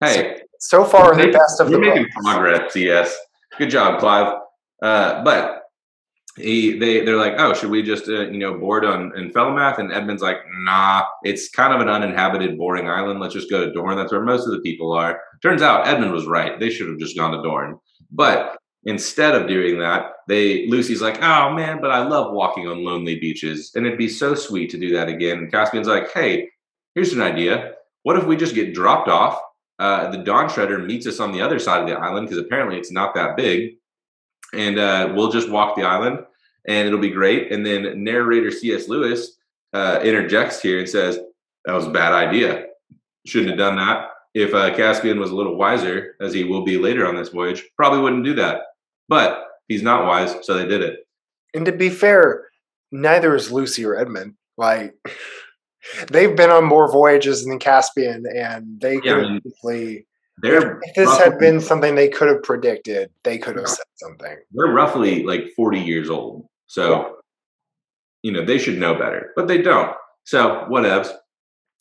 Hey, 0.00 0.12
So 0.14 0.44
far, 0.84 1.14
the 1.14 1.26
We're 1.26 1.32
best 1.32 1.60
of 1.60 1.70
the 1.70 1.78
We're 1.78 1.88
making 1.88 2.04
books. 2.04 2.14
progress. 2.24 2.76
Yes, 2.76 3.16
good 3.58 3.70
job, 3.70 3.98
Clive. 4.00 4.34
Uh, 4.82 5.24
but 5.24 5.62
he, 6.36 6.78
they, 6.78 7.04
they're 7.04 7.16
like, 7.16 7.34
oh, 7.38 7.52
should 7.54 7.70
we 7.70 7.82
just, 7.82 8.08
uh, 8.08 8.28
you 8.28 8.38
know, 8.38 8.58
board 8.58 8.84
on 8.84 9.12
in 9.16 9.30
Felimath? 9.30 9.78
And 9.78 9.92
Edmund's 9.92 10.22
like, 10.22 10.38
nah, 10.60 11.04
it's 11.22 11.48
kind 11.50 11.74
of 11.74 11.80
an 11.80 11.88
uninhabited, 11.88 12.56
boring 12.56 12.88
island. 12.88 13.20
Let's 13.20 13.34
just 13.34 13.50
go 13.50 13.64
to 13.64 13.72
Doorn. 13.72 13.96
That's 13.96 14.12
where 14.12 14.22
most 14.22 14.46
of 14.46 14.52
the 14.52 14.60
people 14.60 14.92
are. 14.92 15.20
Turns 15.42 15.60
out 15.62 15.86
Edmund 15.86 16.12
was 16.12 16.26
right. 16.26 16.58
They 16.60 16.70
should 16.70 16.88
have 16.88 16.98
just 16.98 17.16
gone 17.16 17.32
to 17.32 17.42
Doorn. 17.42 17.78
But 18.12 18.56
instead 18.84 19.34
of 19.34 19.48
doing 19.48 19.78
that, 19.80 20.12
they 20.28 20.66
Lucy's 20.68 21.02
like, 21.02 21.20
oh 21.22 21.52
man, 21.52 21.80
but 21.80 21.90
I 21.90 22.06
love 22.06 22.32
walking 22.32 22.68
on 22.68 22.84
lonely 22.84 23.18
beaches, 23.18 23.72
and 23.74 23.84
it'd 23.86 23.98
be 23.98 24.08
so 24.08 24.34
sweet 24.34 24.70
to 24.70 24.78
do 24.78 24.92
that 24.94 25.08
again. 25.08 25.38
And 25.38 25.52
Caspian's 25.52 25.88
like, 25.88 26.12
hey, 26.12 26.48
here's 26.94 27.12
an 27.12 27.20
idea. 27.20 27.72
What 28.04 28.16
if 28.16 28.24
we 28.24 28.36
just 28.36 28.54
get 28.54 28.72
dropped 28.74 29.08
off? 29.08 29.38
Uh, 29.80 30.10
the 30.10 30.18
Dawn 30.18 30.46
Shredder 30.46 30.84
meets 30.84 31.06
us 31.06 31.20
on 31.20 31.32
the 31.32 31.40
other 31.40 31.58
side 31.58 31.80
of 31.80 31.88
the 31.88 31.98
island 31.98 32.28
because 32.28 32.44
apparently 32.44 32.76
it's 32.76 32.92
not 32.92 33.14
that 33.14 33.34
big, 33.34 33.76
and 34.52 34.78
uh, 34.78 35.10
we'll 35.16 35.32
just 35.32 35.48
walk 35.48 35.74
the 35.74 35.84
island, 35.84 36.18
and 36.68 36.86
it'll 36.86 37.00
be 37.00 37.08
great. 37.08 37.50
And 37.50 37.64
then 37.64 38.04
narrator 38.04 38.50
C.S. 38.50 38.88
Lewis 38.88 39.38
uh, 39.72 40.00
interjects 40.04 40.60
here 40.60 40.80
and 40.80 40.88
says, 40.88 41.18
"That 41.64 41.72
was 41.72 41.86
a 41.86 41.90
bad 41.90 42.12
idea. 42.12 42.66
Shouldn't 43.24 43.50
have 43.50 43.58
done 43.58 43.76
that." 43.76 44.10
If 44.34 44.54
uh, 44.54 44.74
Caspian 44.76 45.18
was 45.18 45.30
a 45.30 45.34
little 45.34 45.56
wiser, 45.56 46.14
as 46.20 46.34
he 46.34 46.44
will 46.44 46.62
be 46.62 46.76
later 46.76 47.08
on 47.08 47.16
this 47.16 47.30
voyage, 47.30 47.64
probably 47.74 48.00
wouldn't 48.00 48.24
do 48.24 48.34
that. 48.34 48.60
But 49.08 49.46
he's 49.66 49.82
not 49.82 50.04
wise, 50.04 50.36
so 50.42 50.54
they 50.54 50.66
did 50.66 50.82
it. 50.82 51.06
And 51.54 51.64
to 51.64 51.72
be 51.72 51.88
fair, 51.88 52.48
neither 52.92 53.34
is 53.34 53.50
Lucy 53.50 53.84
or 53.86 53.96
Edmund. 53.96 54.34
Like 54.58 54.94
they've 56.10 56.34
been 56.36 56.50
on 56.50 56.64
more 56.64 56.90
voyages 56.90 57.44
than 57.44 57.58
Caspian, 57.58 58.24
and 58.26 58.80
they 58.80 58.96
could 58.96 59.04
Yeah, 59.04 59.12
I 59.12 59.18
have 59.18 59.30
mean, 59.30 59.40
If 60.82 60.94
this 60.94 61.18
had 61.18 61.38
been 61.38 61.60
something 61.60 61.94
they 61.94 62.08
could 62.08 62.28
have 62.28 62.42
predicted, 62.42 63.10
they 63.24 63.38
could 63.38 63.56
have 63.56 63.68
said 63.68 63.86
something. 63.96 64.36
they're 64.52 64.72
roughly 64.72 65.22
like 65.22 65.50
40 65.54 65.78
years 65.78 66.08
old. 66.08 66.46
So, 66.66 67.16
you 68.22 68.32
know, 68.32 68.44
they 68.44 68.58
should 68.58 68.78
know 68.78 68.94
better, 68.94 69.32
but 69.36 69.48
they 69.48 69.60
don't. 69.60 69.94
So, 70.24 70.66
whatevs. 70.70 71.12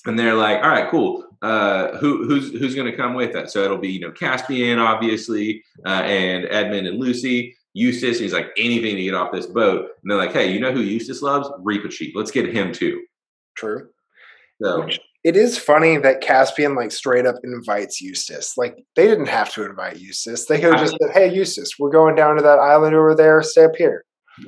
and 0.05 0.17
they're 0.17 0.35
like, 0.35 0.61
all 0.63 0.69
right, 0.69 0.89
cool. 0.89 1.25
Uh, 1.41 1.97
who 1.97 2.25
who's 2.25 2.51
who's 2.51 2.75
going 2.75 2.91
to 2.91 2.97
come 2.97 3.13
with 3.13 3.33
us? 3.33 3.53
So 3.53 3.63
it'll 3.63 3.77
be 3.77 3.87
you 3.89 4.01
know 4.01 4.11
Caspian, 4.11 4.77
obviously, 4.77 5.63
uh, 5.85 6.01
and 6.03 6.45
Edmund 6.49 6.87
and 6.87 6.99
Lucy. 6.99 7.55
Eustace, 7.73 8.17
and 8.17 8.23
he's 8.23 8.33
like 8.33 8.49
anything 8.57 8.95
to 8.95 9.03
get 9.03 9.13
off 9.13 9.31
this 9.31 9.45
boat. 9.45 9.89
And 10.01 10.11
they're 10.11 10.17
like, 10.17 10.33
hey, 10.33 10.51
you 10.51 10.59
know 10.59 10.71
who 10.71 10.81
Eustace 10.81 11.21
loves? 11.21 11.47
Reepicheep. 11.63 12.11
Let's 12.15 12.31
get 12.31 12.51
him 12.51 12.73
too. 12.73 13.03
True. 13.59 13.89
So 14.61 14.85
Which- 14.85 14.99
It 15.25 15.35
is 15.35 15.57
funny 15.57 15.97
that 15.97 16.21
Caspian 16.21 16.75
like 16.75 16.91
straight 16.91 17.25
up 17.25 17.35
invites 17.43 17.99
Eustace. 17.99 18.53
Like 18.57 18.77
they 18.95 19.05
didn't 19.05 19.27
have 19.27 19.53
to 19.53 19.65
invite 19.65 19.99
Eustace. 19.99 20.45
They 20.45 20.61
could 20.61 20.73
have 20.73 20.79
just 20.79 20.95
said, 21.01 21.11
"Hey, 21.11 21.27
Eustace, 21.33 21.77
we're 21.77 21.89
going 21.91 22.15
down 22.15 22.37
to 22.37 22.41
that 22.41 22.59
island 22.59 22.95
over 22.95 23.13
there. 23.13 23.43
Stay 23.43 23.65
up 23.65 23.75
here." 23.75 24.05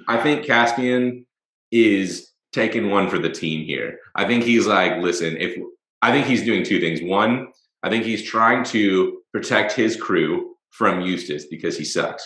I 0.08 0.18
think 0.24 0.46
Caspian 0.46 1.26
is 1.72 2.32
taking 2.54 2.90
one 2.90 3.10
for 3.10 3.20
the 3.20 3.30
team 3.30 3.66
here. 3.66 4.00
I 4.16 4.26
think 4.26 4.44
he's 4.44 4.66
like, 4.66 5.02
listen, 5.02 5.36
if 5.38 5.58
I 6.02 6.12
think 6.12 6.26
he's 6.26 6.44
doing 6.44 6.64
two 6.64 6.80
things. 6.80 7.02
One, 7.02 7.48
I 7.84 7.90
think 7.90 8.06
he's 8.06 8.24
trying 8.24 8.64
to 8.66 9.22
protect 9.34 9.74
his 9.74 9.96
crew 9.96 10.56
from 10.72 11.02
Eustace 11.02 11.46
because 11.48 11.78
he 11.78 11.84
sucks. 11.84 12.26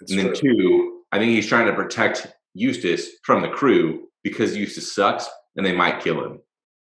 It's 0.00 0.12
and 0.12 0.20
then 0.20 0.34
true. 0.34 0.56
two, 0.56 1.00
I 1.12 1.18
think 1.18 1.32
he's 1.32 1.46
trying 1.46 1.66
to 1.66 1.74
protect 1.74 2.28
Eustace 2.54 3.08
from 3.24 3.42
the 3.42 3.48
crew 3.48 4.08
because 4.22 4.56
Eustace 4.56 4.94
sucks 4.94 5.28
and 5.56 5.64
they 5.64 5.72
might 5.72 6.02
kill 6.02 6.24
him. 6.24 6.40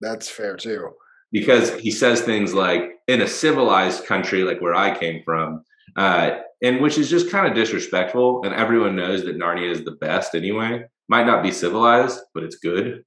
That's 0.01 0.29
fair 0.29 0.55
too. 0.55 0.91
Because 1.31 1.73
he 1.75 1.91
says 1.91 2.21
things 2.21 2.53
like, 2.53 2.91
in 3.07 3.21
a 3.21 3.27
civilized 3.27 4.05
country 4.05 4.43
like 4.43 4.61
where 4.61 4.75
I 4.75 4.97
came 4.97 5.21
from, 5.23 5.63
uh, 5.95 6.37
and 6.61 6.81
which 6.81 6.97
is 6.97 7.09
just 7.09 7.31
kind 7.31 7.47
of 7.47 7.55
disrespectful. 7.55 8.41
And 8.43 8.53
everyone 8.53 8.95
knows 8.95 9.23
that 9.25 9.37
Narnia 9.37 9.69
is 9.69 9.83
the 9.83 9.97
best 9.99 10.35
anyway. 10.35 10.83
Might 11.09 11.25
not 11.25 11.43
be 11.43 11.51
civilized, 11.51 12.19
but 12.33 12.43
it's 12.43 12.57
good. 12.57 13.03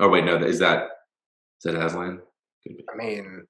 Oh 0.00 0.08
wait, 0.08 0.24
no, 0.24 0.36
is 0.36 0.58
that 0.60 0.88
is 1.64 1.72
that 1.72 1.74
Aslan? 1.74 2.20
Could 2.62 2.76
be. 2.76 2.84
I 2.92 2.96
mean, 2.96 3.44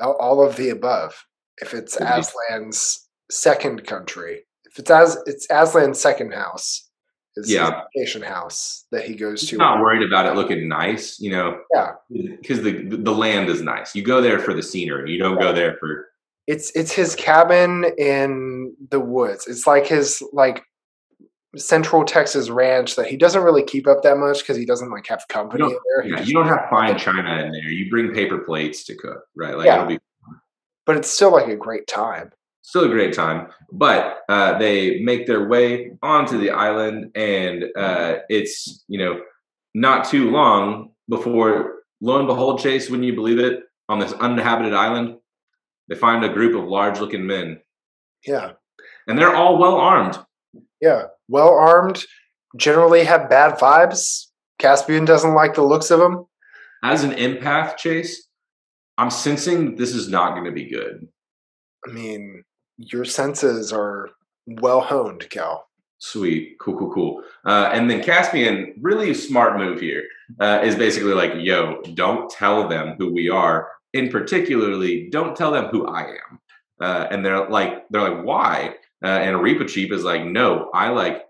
all, 0.00 0.46
of 0.46 0.56
the 0.56 0.70
above. 0.70 1.14
If 1.58 1.74
it's. 1.74 1.96
Aslan's 1.96 3.08
second 3.30 3.86
country, 3.86 4.42
if 4.70 4.78
it's 4.78 4.90
as 4.90 5.18
it's 5.26 5.46
Aslan's 5.50 6.00
second 6.00 6.32
house, 6.32 6.90
his 7.36 7.50
Yeah. 7.50 7.82
vacation 7.94 8.22
house 8.22 8.84
that 8.92 9.04
he 9.04 9.14
goes 9.14 9.40
He's 9.40 9.50
to. 9.50 9.56
not 9.56 9.80
worried 9.80 10.02
about 10.02 10.26
it 10.26 10.34
looking 10.34 10.68
nice, 10.68 11.18
you 11.20 11.30
know. 11.32 11.60
Yeah. 11.74 11.92
because 12.10 12.62
the 12.62 12.72
the 12.88 13.12
land 13.14 13.48
is 13.48 13.62
nice. 13.62 13.94
You 13.94 14.02
go 14.02 14.20
there 14.20 14.38
for 14.38 14.52
the 14.54 14.62
scenery. 14.62 15.10
You 15.12 15.18
don't 15.18 15.38
go 15.40 15.52
there 15.52 15.76
for 15.80 16.08
It's 16.46 16.70
it's 16.74 16.92
his 16.92 17.14
cabin 17.14 17.84
in 17.98 18.74
the 18.90 19.00
woods. 19.00 19.46
It's 19.46 19.66
like 19.66 19.86
his 19.86 20.22
like 20.32 20.62
Central 21.56 22.02
Texas 22.04 22.48
ranch 22.48 22.96
that 22.96 23.06
he 23.06 23.16
doesn't 23.16 23.42
really 23.42 23.62
keep 23.62 23.86
up 23.86 24.02
that 24.02 24.16
much 24.16 24.38
because 24.40 24.56
he 24.56 24.64
doesn't 24.64 24.90
like 24.90 25.06
have 25.06 25.26
company 25.28 25.60
don't- 25.64 25.78
there. 25.96 26.02
He 26.04 26.10
Yeah, 26.10 26.20
you 26.22 26.32
don't 26.34 26.48
have 26.48 26.66
fine 26.70 26.98
china 26.98 27.30
in 27.44 27.52
there. 27.52 27.62
You 27.70 27.90
bring 27.90 28.12
paper 28.14 28.38
plates 28.38 28.84
to 28.84 28.94
cook, 28.96 29.22
right? 29.36 29.56
Like 29.56 29.66
Yeah. 29.66 29.76
it'll 29.76 29.86
be 29.88 29.98
but 30.86 30.96
it's 30.96 31.08
still 31.08 31.30
like 31.30 31.46
a 31.48 31.54
great 31.56 31.86
time. 31.86 32.32
Still 32.62 32.84
a 32.84 32.88
great 32.88 33.12
time. 33.12 33.48
But 33.70 34.18
uh, 34.28 34.58
they 34.58 35.00
make 35.00 35.26
their 35.26 35.46
way 35.48 35.92
onto 36.02 36.38
the 36.38 36.50
island, 36.50 37.12
and 37.16 37.64
uh, 37.76 38.16
it's 38.28 38.84
you 38.88 38.98
know 38.98 39.20
not 39.74 40.08
too 40.08 40.30
long 40.30 40.90
before, 41.08 41.82
lo 42.00 42.18
and 42.18 42.26
behold, 42.26 42.60
Chase, 42.60 42.88
wouldn't 42.90 43.06
you 43.06 43.14
believe 43.14 43.38
it? 43.38 43.60
On 43.88 43.98
this 43.98 44.12
uninhabited 44.14 44.72
island, 44.74 45.16
they 45.88 45.96
find 45.96 46.24
a 46.24 46.28
group 46.32 46.54
of 46.56 46.66
large-looking 46.68 47.26
men, 47.26 47.60
Yeah. 48.26 48.52
and 49.06 49.18
they're 49.18 49.34
all 49.34 49.58
well 49.58 49.76
armed. 49.76 50.18
Yeah. 50.80 51.06
Well 51.28 51.50
armed, 51.50 52.02
generally 52.56 53.04
have 53.04 53.28
bad 53.28 53.58
vibes. 53.58 54.26
Caspian 54.58 55.04
doesn't 55.04 55.34
like 55.34 55.54
the 55.54 55.62
looks 55.62 55.90
of 55.90 55.98
them. 55.98 56.26
As 56.84 57.02
an 57.04 57.10
empath, 57.12 57.76
Chase, 57.76 58.26
I'm 58.98 59.10
sensing 59.10 59.76
this 59.76 59.94
is 59.94 60.08
not 60.08 60.32
going 60.32 60.44
to 60.44 60.52
be 60.52 60.70
good. 60.70 61.08
I 61.86 61.90
mean, 61.92 62.44
your 62.76 63.04
senses 63.04 63.72
are 63.72 64.10
well 64.46 64.80
honed, 64.80 65.28
Kel. 65.30 65.66
Sweet, 65.98 66.56
cool, 66.60 66.76
cool, 66.76 66.92
cool. 66.92 67.22
Uh, 67.46 67.70
and 67.72 67.88
then 67.88 68.02
Caspian, 68.02 68.74
really 68.80 69.14
smart 69.14 69.56
move 69.56 69.80
here, 69.80 70.02
uh, 70.40 70.60
is 70.64 70.74
basically 70.74 71.14
like, 71.14 71.32
yo, 71.36 71.80
don't 71.94 72.28
tell 72.28 72.68
them 72.68 72.96
who 72.98 73.12
we 73.12 73.28
are. 73.28 73.68
In 73.92 74.08
particularly, 74.08 75.08
don't 75.10 75.36
tell 75.36 75.52
them 75.52 75.66
who 75.66 75.86
I 75.86 76.02
am. 76.02 76.40
Uh, 76.80 77.06
and 77.10 77.24
they're 77.24 77.48
like, 77.48 77.88
they're 77.90 78.10
like, 78.10 78.24
why? 78.24 78.74
Uh, 79.04 79.06
and 79.06 79.36
Reepicheep 79.36 79.92
is 79.92 80.02
like, 80.02 80.24
no, 80.24 80.70
I 80.74 80.88
like, 80.88 81.22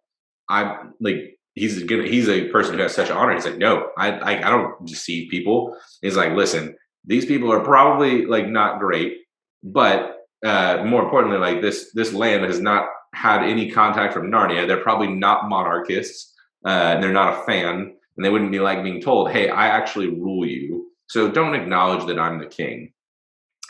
I'm 0.48 0.94
like, 1.00 1.38
he's 1.54 1.82
gonna, 1.82 2.04
he's 2.04 2.28
a 2.28 2.48
person 2.48 2.74
who 2.76 2.82
has 2.82 2.94
such 2.94 3.10
honor. 3.10 3.34
He's 3.34 3.44
like, 3.44 3.58
no, 3.58 3.90
I, 3.98 4.12
I, 4.12 4.46
I 4.46 4.50
don't 4.50 4.86
deceive 4.86 5.30
people. 5.30 5.76
He's 6.00 6.16
like, 6.16 6.32
listen, 6.32 6.76
these 7.04 7.26
people 7.26 7.52
are 7.52 7.60
probably 7.60 8.24
like 8.24 8.48
not 8.48 8.78
great, 8.78 9.18
but 9.62 10.21
uh, 10.44 10.84
more 10.84 11.02
importantly, 11.02 11.38
like 11.38 11.60
this, 11.60 11.92
this 11.92 12.12
land 12.12 12.44
has 12.44 12.60
not 12.60 12.86
had 13.14 13.42
any 13.42 13.70
contact 13.70 14.12
from 14.12 14.30
Narnia. 14.30 14.66
They're 14.66 14.82
probably 14.82 15.08
not 15.08 15.48
monarchists. 15.48 16.32
Uh, 16.64 16.92
and 16.94 17.02
they're 17.02 17.12
not 17.12 17.40
a 17.40 17.42
fan, 17.42 17.94
and 18.16 18.24
they 18.24 18.30
wouldn't 18.30 18.52
be 18.52 18.60
like 18.60 18.84
being 18.84 19.00
told, 19.00 19.30
"Hey, 19.30 19.48
I 19.48 19.66
actually 19.66 20.08
rule 20.08 20.46
you." 20.46 20.92
So 21.08 21.30
don't 21.30 21.54
acknowledge 21.54 22.06
that 22.06 22.20
I'm 22.20 22.38
the 22.38 22.46
king. 22.46 22.92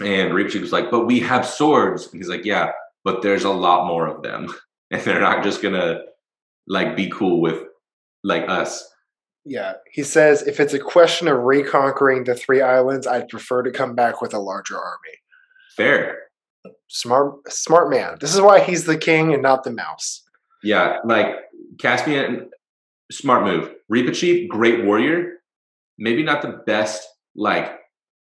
And 0.00 0.32
Reepicheep 0.32 0.60
was 0.60 0.72
like, 0.72 0.90
"But 0.90 1.06
we 1.06 1.20
have 1.20 1.46
swords." 1.46 2.08
And 2.12 2.20
he's 2.20 2.28
like, 2.28 2.44
"Yeah, 2.44 2.72
but 3.02 3.22
there's 3.22 3.44
a 3.44 3.50
lot 3.50 3.86
more 3.86 4.06
of 4.06 4.22
them, 4.22 4.54
and 4.90 5.00
they're 5.02 5.20
not 5.20 5.42
just 5.42 5.62
gonna 5.62 6.02
like 6.66 6.94
be 6.94 7.08
cool 7.08 7.40
with 7.40 7.62
like 8.22 8.46
us." 8.48 8.86
Yeah. 9.44 9.74
He 9.90 10.02
says 10.02 10.42
if 10.42 10.60
it's 10.60 10.74
a 10.74 10.78
question 10.78 11.28
of 11.28 11.42
reconquering 11.42 12.24
the 12.24 12.34
three 12.34 12.60
islands, 12.60 13.06
I'd 13.06 13.28
prefer 13.28 13.62
to 13.62 13.70
come 13.72 13.94
back 13.94 14.20
with 14.20 14.34
a 14.34 14.38
larger 14.38 14.76
army. 14.76 15.16
Fair, 15.76 16.18
Smart 16.88 17.50
smart 17.52 17.90
man. 17.90 18.16
This 18.20 18.34
is 18.34 18.40
why 18.40 18.60
he's 18.60 18.84
the 18.84 18.96
king 18.98 19.32
and 19.32 19.42
not 19.42 19.64
the 19.64 19.70
mouse. 19.72 20.22
yeah. 20.62 20.98
Like 21.04 21.36
Caspian, 21.78 22.50
smart 23.10 23.44
move. 23.44 23.70
Reepicheep, 23.92 24.48
great 24.48 24.84
warrior. 24.84 25.38
Maybe 25.98 26.22
not 26.22 26.42
the 26.42 26.62
best 26.66 27.06
like 27.34 27.78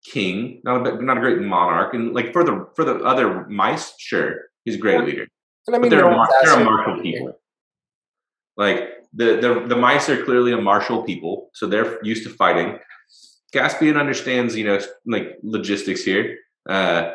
king, 0.05 0.61
not 0.63 0.87
a 0.87 1.01
not 1.03 1.17
a 1.17 1.21
great 1.21 1.39
monarch, 1.41 1.93
and 1.93 2.13
like 2.13 2.33
for 2.33 2.43
the 2.43 2.67
for 2.75 2.83
the 2.85 2.95
other 3.03 3.45
mice, 3.47 3.93
sure, 3.99 4.41
he's 4.65 4.75
a 4.75 4.79
great 4.79 5.03
leader. 5.03 5.27
And 5.67 5.75
I 5.75 5.79
But 5.79 5.89
they're, 5.89 6.01
no 6.01 6.09
mar- 6.11 6.17
one's 6.19 6.29
they're 6.43 6.59
a 6.59 6.63
martial 6.63 7.01
people. 7.01 7.39
Like 8.57 8.89
the, 9.13 9.37
the 9.37 9.65
the 9.67 9.75
mice 9.75 10.09
are 10.09 10.23
clearly 10.25 10.51
a 10.53 10.57
martial 10.61 11.03
people, 11.03 11.49
so 11.53 11.67
they're 11.67 12.03
used 12.03 12.23
to 12.23 12.29
fighting. 12.29 12.79
Caspian 13.53 13.97
understands, 13.97 14.55
you 14.55 14.65
know, 14.65 14.79
like 15.05 15.37
logistics 15.43 16.03
here. 16.03 16.37
Uh, 16.67 17.11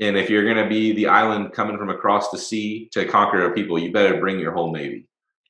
and 0.00 0.16
if 0.16 0.28
you're 0.28 0.44
going 0.44 0.62
to 0.62 0.68
be 0.68 0.92
the 0.92 1.06
island 1.06 1.52
coming 1.52 1.78
from 1.78 1.90
across 1.90 2.30
the 2.30 2.38
sea 2.38 2.88
to 2.92 3.06
conquer 3.06 3.46
a 3.46 3.52
people, 3.54 3.78
you 3.78 3.92
better 3.92 4.18
bring 4.18 4.40
your 4.40 4.52
whole 4.52 4.72
navy, 4.72 5.06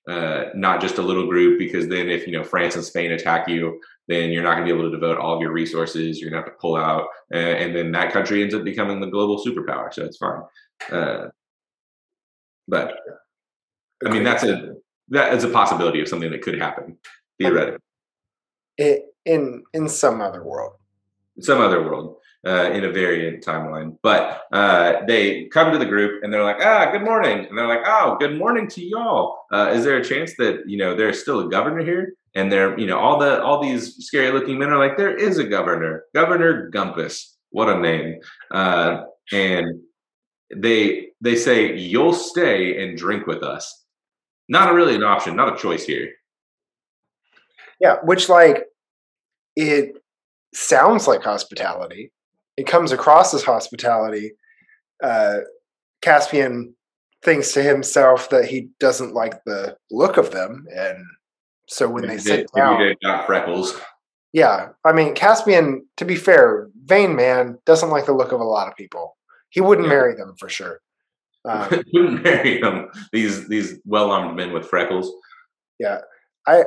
uh, 0.08 0.46
not 0.54 0.80
just 0.80 0.98
a 0.98 1.02
little 1.02 1.26
group. 1.26 1.58
Because 1.58 1.88
then, 1.88 2.08
if 2.10 2.26
you 2.26 2.32
know 2.32 2.44
France 2.44 2.74
and 2.74 2.84
Spain 2.84 3.12
attack 3.12 3.48
you, 3.48 3.80
then 4.06 4.30
you're 4.30 4.42
not 4.42 4.56
going 4.56 4.68
to 4.68 4.72
be 4.72 4.78
able 4.78 4.90
to 4.90 4.96
devote 4.96 5.18
all 5.18 5.34
of 5.34 5.40
your 5.40 5.52
resources. 5.52 6.20
You're 6.20 6.30
going 6.30 6.42
to 6.42 6.48
have 6.48 6.54
to 6.54 6.60
pull 6.60 6.76
out, 6.76 7.06
uh, 7.32 7.36
and 7.38 7.74
then 7.74 7.92
that 7.92 8.12
country 8.12 8.42
ends 8.42 8.54
up 8.54 8.64
becoming 8.64 9.00
the 9.00 9.06
global 9.06 9.42
superpower. 9.42 9.92
So 9.92 10.04
it's 10.04 10.18
fine. 10.18 10.42
Uh, 10.92 11.28
but 12.68 12.94
I 14.04 14.10
mean, 14.10 14.24
that's 14.24 14.42
a 14.42 14.74
that 15.08 15.34
is 15.34 15.44
a 15.44 15.48
possibility 15.48 16.00
of 16.00 16.08
something 16.08 16.30
that 16.30 16.42
could 16.42 16.58
happen 16.60 16.98
theoretically 17.38 17.78
I- 18.80 19.02
in 19.24 19.64
in 19.72 19.88
some 19.88 20.20
other 20.20 20.44
world. 20.44 20.74
some 21.40 21.60
other 21.60 21.82
world 21.82 22.16
uh, 22.46 22.70
in 22.72 22.84
a 22.84 22.90
variant 22.90 23.44
timeline. 23.44 23.96
But 24.02 24.42
uh, 24.52 25.04
they 25.06 25.46
come 25.46 25.72
to 25.72 25.78
the 25.78 25.86
group 25.86 26.22
and 26.22 26.32
they're 26.32 26.44
like, 26.44 26.60
"Ah, 26.60 26.90
good 26.90 27.02
morning," 27.02 27.46
and 27.46 27.56
they're 27.56 27.66
like, 27.66 27.84
"Oh, 27.86 28.16
good 28.18 28.38
morning 28.38 28.68
to 28.68 28.84
y'all. 28.84 29.38
Uh, 29.52 29.70
is 29.72 29.84
there 29.84 29.96
a 29.96 30.04
chance 30.04 30.34
that 30.36 30.62
you 30.66 30.76
know 30.76 30.94
there's 30.94 31.20
still 31.20 31.40
a 31.40 31.50
governor 31.50 31.84
here?" 31.84 32.14
And 32.34 32.50
they're 32.50 32.78
you 32.78 32.86
know 32.86 32.98
all 32.98 33.18
the 33.18 33.42
all 33.42 33.62
these 33.62 33.96
scary 34.06 34.30
looking 34.30 34.58
men 34.58 34.70
are 34.70 34.78
like, 34.78 34.96
"There 34.96 35.16
is 35.16 35.38
a 35.38 35.44
governor, 35.44 36.04
Governor 36.14 36.70
Gumpas. 36.70 37.24
What 37.50 37.68
a 37.68 37.78
name!" 37.78 38.20
Uh, 38.50 39.04
and 39.32 39.80
they 40.54 41.08
they 41.20 41.36
say, 41.36 41.76
"You'll 41.76 42.12
stay 42.14 42.82
and 42.82 42.98
drink 42.98 43.26
with 43.26 43.42
us." 43.42 43.84
Not 44.48 44.74
really 44.74 44.94
an 44.94 45.04
option, 45.04 45.36
not 45.36 45.54
a 45.54 45.56
choice 45.56 45.84
here. 45.86 46.10
Yeah, 47.80 47.96
which 48.02 48.28
like 48.28 48.66
it 49.56 49.96
sounds 50.52 51.06
like 51.06 51.22
hospitality. 51.22 52.12
It 52.56 52.66
comes 52.66 52.92
across 52.92 53.34
as 53.34 53.42
hospitality. 53.44 54.32
Uh, 55.02 55.40
Caspian 56.02 56.75
thinks 57.25 57.52
to 57.52 57.62
himself 57.62 58.28
that 58.30 58.44
he 58.46 58.68
doesn't 58.78 59.14
like 59.14 59.42
the 59.44 59.76
look 59.90 60.16
of 60.16 60.30
them, 60.30 60.66
and 60.75 61.04
so 61.68 61.88
when 61.88 62.02
they 62.02 62.08
Maybe 62.08 62.20
sit 62.20 62.46
maybe 62.54 62.64
down, 62.64 62.80
they 62.80 62.96
got 63.02 63.26
freckles. 63.26 63.78
yeah, 64.32 64.68
I 64.84 64.92
mean 64.92 65.14
Caspian. 65.14 65.87
To 65.96 66.04
be 66.04 66.16
fair, 66.16 66.68
vain 66.84 67.16
man 67.16 67.58
doesn't 67.64 67.90
like 67.90 68.06
the 68.06 68.12
look 68.12 68.32
of 68.32 68.40
a 68.40 68.44
lot 68.44 68.68
of 68.68 68.76
people. 68.76 69.16
He 69.50 69.61
wouldn't 69.61 69.87
Yeah. 69.88 69.94
marry 69.94 70.14
them 70.14 70.34
for 70.38 70.49
sure. 70.49 70.80
Um, 71.46 71.68
Wouldn't 71.92 72.23
marry 72.23 72.61
them. 72.61 72.88
These 73.12 73.49
these 73.49 73.78
well 73.84 74.11
armed 74.11 74.37
men 74.37 74.52
with 74.52 74.66
freckles. 74.66 75.12
Yeah, 75.78 76.00
I 76.46 76.64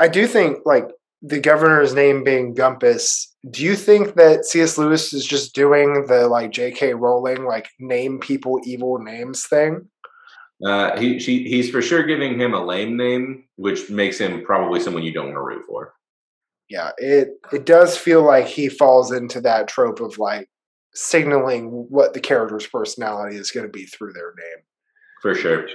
I 0.00 0.08
do 0.08 0.26
think 0.26 0.58
like 0.64 0.88
the 1.26 1.40
governor's 1.40 1.94
name 1.94 2.22
being 2.22 2.54
Gumpas, 2.54 3.26
do 3.50 3.64
you 3.64 3.74
think 3.74 4.14
that 4.14 4.44
C.S. 4.44 4.78
Lewis 4.78 5.12
is 5.12 5.26
just 5.26 5.54
doing 5.54 6.06
the 6.06 6.28
like 6.28 6.52
J.K. 6.52 6.94
Rowling 6.94 7.44
like 7.44 7.68
name 7.78 8.20
people 8.20 8.60
evil 8.64 8.98
names 8.98 9.46
thing? 9.46 9.88
Uh, 10.64 10.98
he 10.98 11.18
she, 11.18 11.48
he's 11.48 11.70
for 11.70 11.82
sure 11.82 12.04
giving 12.04 12.40
him 12.40 12.54
a 12.54 12.64
lame 12.64 12.96
name, 12.96 13.44
which 13.56 13.90
makes 13.90 14.18
him 14.18 14.42
probably 14.42 14.80
someone 14.80 15.02
you 15.02 15.12
don't 15.12 15.26
want 15.26 15.36
to 15.36 15.42
root 15.42 15.64
for. 15.66 15.94
Yeah, 16.68 16.92
it 16.96 17.34
it 17.52 17.66
does 17.66 17.96
feel 17.96 18.22
like 18.22 18.46
he 18.46 18.68
falls 18.68 19.12
into 19.12 19.40
that 19.42 19.68
trope 19.68 20.00
of 20.00 20.18
like 20.18 20.48
signaling 20.94 21.66
what 21.90 22.14
the 22.14 22.20
character's 22.20 22.66
personality 22.66 23.36
is 23.36 23.50
going 23.50 23.66
to 23.66 23.72
be 23.72 23.84
through 23.84 24.12
their 24.12 24.32
name. 24.36 24.64
For 25.20 25.34
sure. 25.34 25.66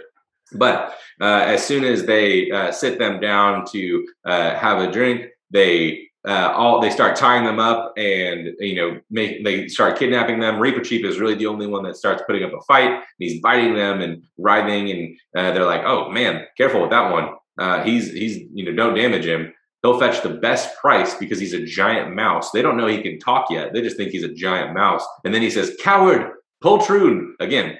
But 0.54 0.98
uh, 1.22 1.44
as 1.46 1.66
soon 1.66 1.84
as 1.84 2.06
they 2.06 2.52
uh, 2.52 2.72
sit 2.72 3.00
them 3.00 3.20
down 3.20 3.66
to 3.72 4.08
uh, 4.26 4.56
have 4.56 4.80
a 4.80 4.92
drink, 4.92 5.28
they 5.52 6.08
uh, 6.28 6.54
all 6.56 6.80
they 6.80 6.92
start 6.92 7.16
tying 7.16 7.46
them 7.46 7.60
up 7.60 7.94
and 7.98 8.50
you 8.60 8.76
know 8.76 9.00
make 9.10 9.44
they 9.44 9.68
start 9.68 9.98
kidnapping 9.98 10.40
them. 10.40 10.56
Reepicheep 10.56 11.04
is 11.04 11.20
really 11.20 11.36
the 11.36 11.48
only 11.48 11.68
one 11.68 11.84
that 11.84 11.96
starts 11.96 12.22
putting 12.28 12.44
up 12.44 12.54
a 12.54 12.62
fight. 12.62 13.02
He's 13.18 13.42
biting 13.42 13.76
them 13.76 14.02
and 14.02 14.24
writhing, 14.38 14.92
and 14.92 15.18
uh, 15.36 15.52
they're 15.52 15.66
like, 15.66 15.84
"Oh 15.84 16.10
man, 16.10 16.46
careful 16.58 16.82
with 16.82 16.92
that 16.92 17.12
one. 17.12 17.30
Uh, 17.58 17.84
he's 17.84 18.12
he's 18.12 18.38
you 18.54 18.66
know 18.66 18.72
don't 18.72 18.96
damage 18.96 19.26
him. 19.26 19.52
He'll 19.82 20.00
fetch 20.00 20.22
the 20.22 20.30
best 20.30 20.78
price 20.78 21.16
because 21.16 21.40
he's 21.40 21.54
a 21.54 21.66
giant 21.66 22.16
mouse. 22.16 22.52
They 22.52 22.62
don't 22.62 22.78
know 22.78 22.86
he 22.86 23.02
can 23.02 23.18
talk 23.18 23.50
yet. 23.50 23.74
They 23.74 23.82
just 23.82 23.98
think 23.98 24.12
he's 24.12 24.24
a 24.24 24.34
giant 24.34 24.76
mouse. 24.76 25.04
And 25.26 25.34
then 25.34 25.42
he 25.42 25.50
says, 25.50 25.76
"Coward, 25.82 26.34
poltroon." 26.64 27.32
Again, 27.40 27.80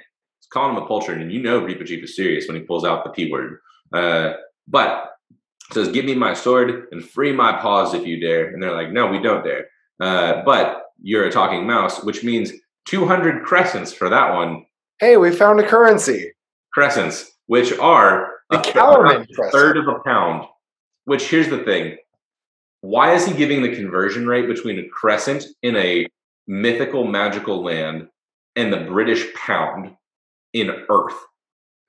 calling 0.52 0.76
him 0.76 0.82
a 0.82 0.86
poltroon, 0.86 1.22
and 1.22 1.32
you 1.32 1.40
know 1.40 1.60
Reepicheep 1.60 2.02
is 2.02 2.16
serious 2.16 2.48
when 2.48 2.56
he 2.56 2.62
pulls 2.62 2.84
out 2.84 3.04
the 3.04 3.10
p 3.10 3.30
word. 3.30 3.58
Uh, 3.92 4.32
but 4.66 5.12
says, 5.72 5.88
Give 5.88 6.04
me 6.04 6.14
my 6.14 6.34
sword 6.34 6.86
and 6.92 7.04
free 7.04 7.32
my 7.32 7.52
paws 7.52 7.94
if 7.94 8.06
you 8.06 8.20
dare. 8.20 8.52
And 8.52 8.62
they're 8.62 8.74
like, 8.74 8.92
No, 8.92 9.06
we 9.06 9.20
don't 9.20 9.44
dare. 9.44 9.66
Uh, 10.00 10.42
but 10.44 10.86
you're 11.00 11.26
a 11.26 11.32
talking 11.32 11.66
mouse, 11.66 12.02
which 12.02 12.24
means 12.24 12.52
200 12.86 13.44
crescents 13.44 13.92
for 13.92 14.08
that 14.08 14.34
one. 14.34 14.64
Hey, 14.98 15.16
we 15.16 15.30
found 15.30 15.60
a 15.60 15.66
currency. 15.66 16.32
Crescents, 16.72 17.30
which 17.46 17.72
are 17.78 18.28
the 18.50 18.58
a, 18.58 19.20
a 19.20 19.50
third 19.50 19.76
of 19.76 19.88
a 19.88 19.98
pound. 20.04 20.46
Which 21.04 21.28
here's 21.28 21.48
the 21.48 21.64
thing 21.64 21.96
why 22.82 23.14
is 23.14 23.24
he 23.24 23.32
giving 23.32 23.62
the 23.62 23.74
conversion 23.74 24.26
rate 24.26 24.48
between 24.48 24.78
a 24.78 24.88
crescent 24.88 25.44
in 25.62 25.76
a 25.76 26.06
mythical 26.48 27.06
magical 27.06 27.62
land 27.62 28.08
and 28.56 28.72
the 28.72 28.78
British 28.78 29.32
pound 29.34 29.96
in 30.52 30.70
Earth? 30.88 31.16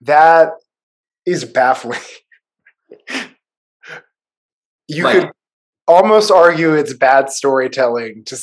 That 0.01 0.51
is 1.25 1.45
baffling. 1.45 1.99
you 4.87 5.03
like, 5.03 5.19
could 5.19 5.31
almost 5.87 6.31
argue 6.31 6.73
it's 6.73 6.93
bad 6.93 7.29
storytelling 7.29 8.23
to 8.25 8.37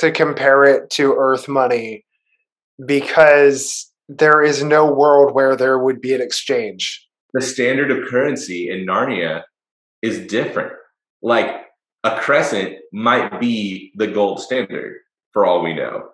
to 0.00 0.10
compare 0.10 0.64
it 0.64 0.90
to 0.90 1.14
Earth 1.14 1.48
money 1.48 2.04
because 2.84 3.90
there 4.08 4.42
is 4.42 4.62
no 4.62 4.90
world 4.90 5.34
where 5.34 5.54
there 5.54 5.78
would 5.78 6.00
be 6.00 6.14
an 6.14 6.20
exchange. 6.20 7.06
The 7.32 7.40
standard 7.40 7.90
of 7.90 8.08
currency 8.08 8.68
in 8.68 8.86
Narnia 8.86 9.42
is 10.02 10.26
different. 10.26 10.72
Like 11.22 11.54
a 12.02 12.18
crescent 12.18 12.76
might 12.92 13.40
be 13.40 13.92
the 13.94 14.08
gold 14.08 14.40
standard 14.40 14.96
for 15.32 15.44
all 15.44 15.62
we 15.62 15.74
know. 15.74 16.08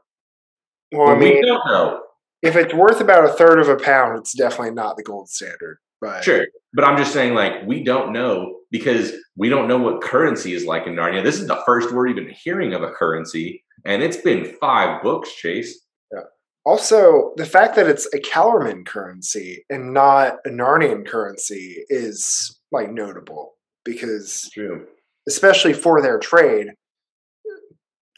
Well, 0.92 1.08
I 1.08 1.18
mean, 1.18 1.36
we 1.36 1.42
don't 1.42 1.66
know. 1.66 2.00
If 2.42 2.54
it's 2.54 2.74
worth 2.74 3.00
about 3.00 3.24
a 3.24 3.32
third 3.32 3.60
of 3.60 3.68
a 3.68 3.76
pound, 3.76 4.18
it's 4.18 4.36
definitely 4.36 4.74
not 4.74 4.96
the 4.96 5.02
gold 5.02 5.28
standard. 5.28 5.78
But 6.00 6.22
sure, 6.22 6.46
but 6.74 6.84
I'm 6.84 6.98
just 6.98 7.12
saying, 7.12 7.34
like, 7.34 7.66
we 7.66 7.82
don't 7.82 8.12
know 8.12 8.55
because 8.70 9.12
we 9.36 9.48
don't 9.48 9.68
know 9.68 9.78
what 9.78 10.02
currency 10.02 10.54
is 10.54 10.64
like 10.64 10.86
in 10.86 10.94
Narnia. 10.94 11.22
This 11.22 11.40
is 11.40 11.46
the 11.46 11.62
first 11.66 11.92
we're 11.92 12.08
even 12.08 12.28
hearing 12.28 12.74
of 12.74 12.82
a 12.82 12.90
currency, 12.90 13.64
and 13.84 14.02
it's 14.02 14.16
been 14.16 14.56
five 14.60 15.02
books, 15.02 15.34
Chase. 15.34 15.80
Yeah. 16.12 16.20
Also, 16.64 17.32
the 17.36 17.46
fact 17.46 17.76
that 17.76 17.86
it's 17.86 18.06
a 18.12 18.18
Calormen 18.18 18.84
currency 18.84 19.64
and 19.70 19.92
not 19.92 20.36
a 20.44 20.50
Narnian 20.50 21.06
currency 21.06 21.84
is 21.88 22.58
like 22.72 22.90
notable 22.90 23.54
because, 23.84 24.50
True. 24.52 24.86
especially 25.28 25.72
for 25.72 26.02
their 26.02 26.18
trade, 26.18 26.68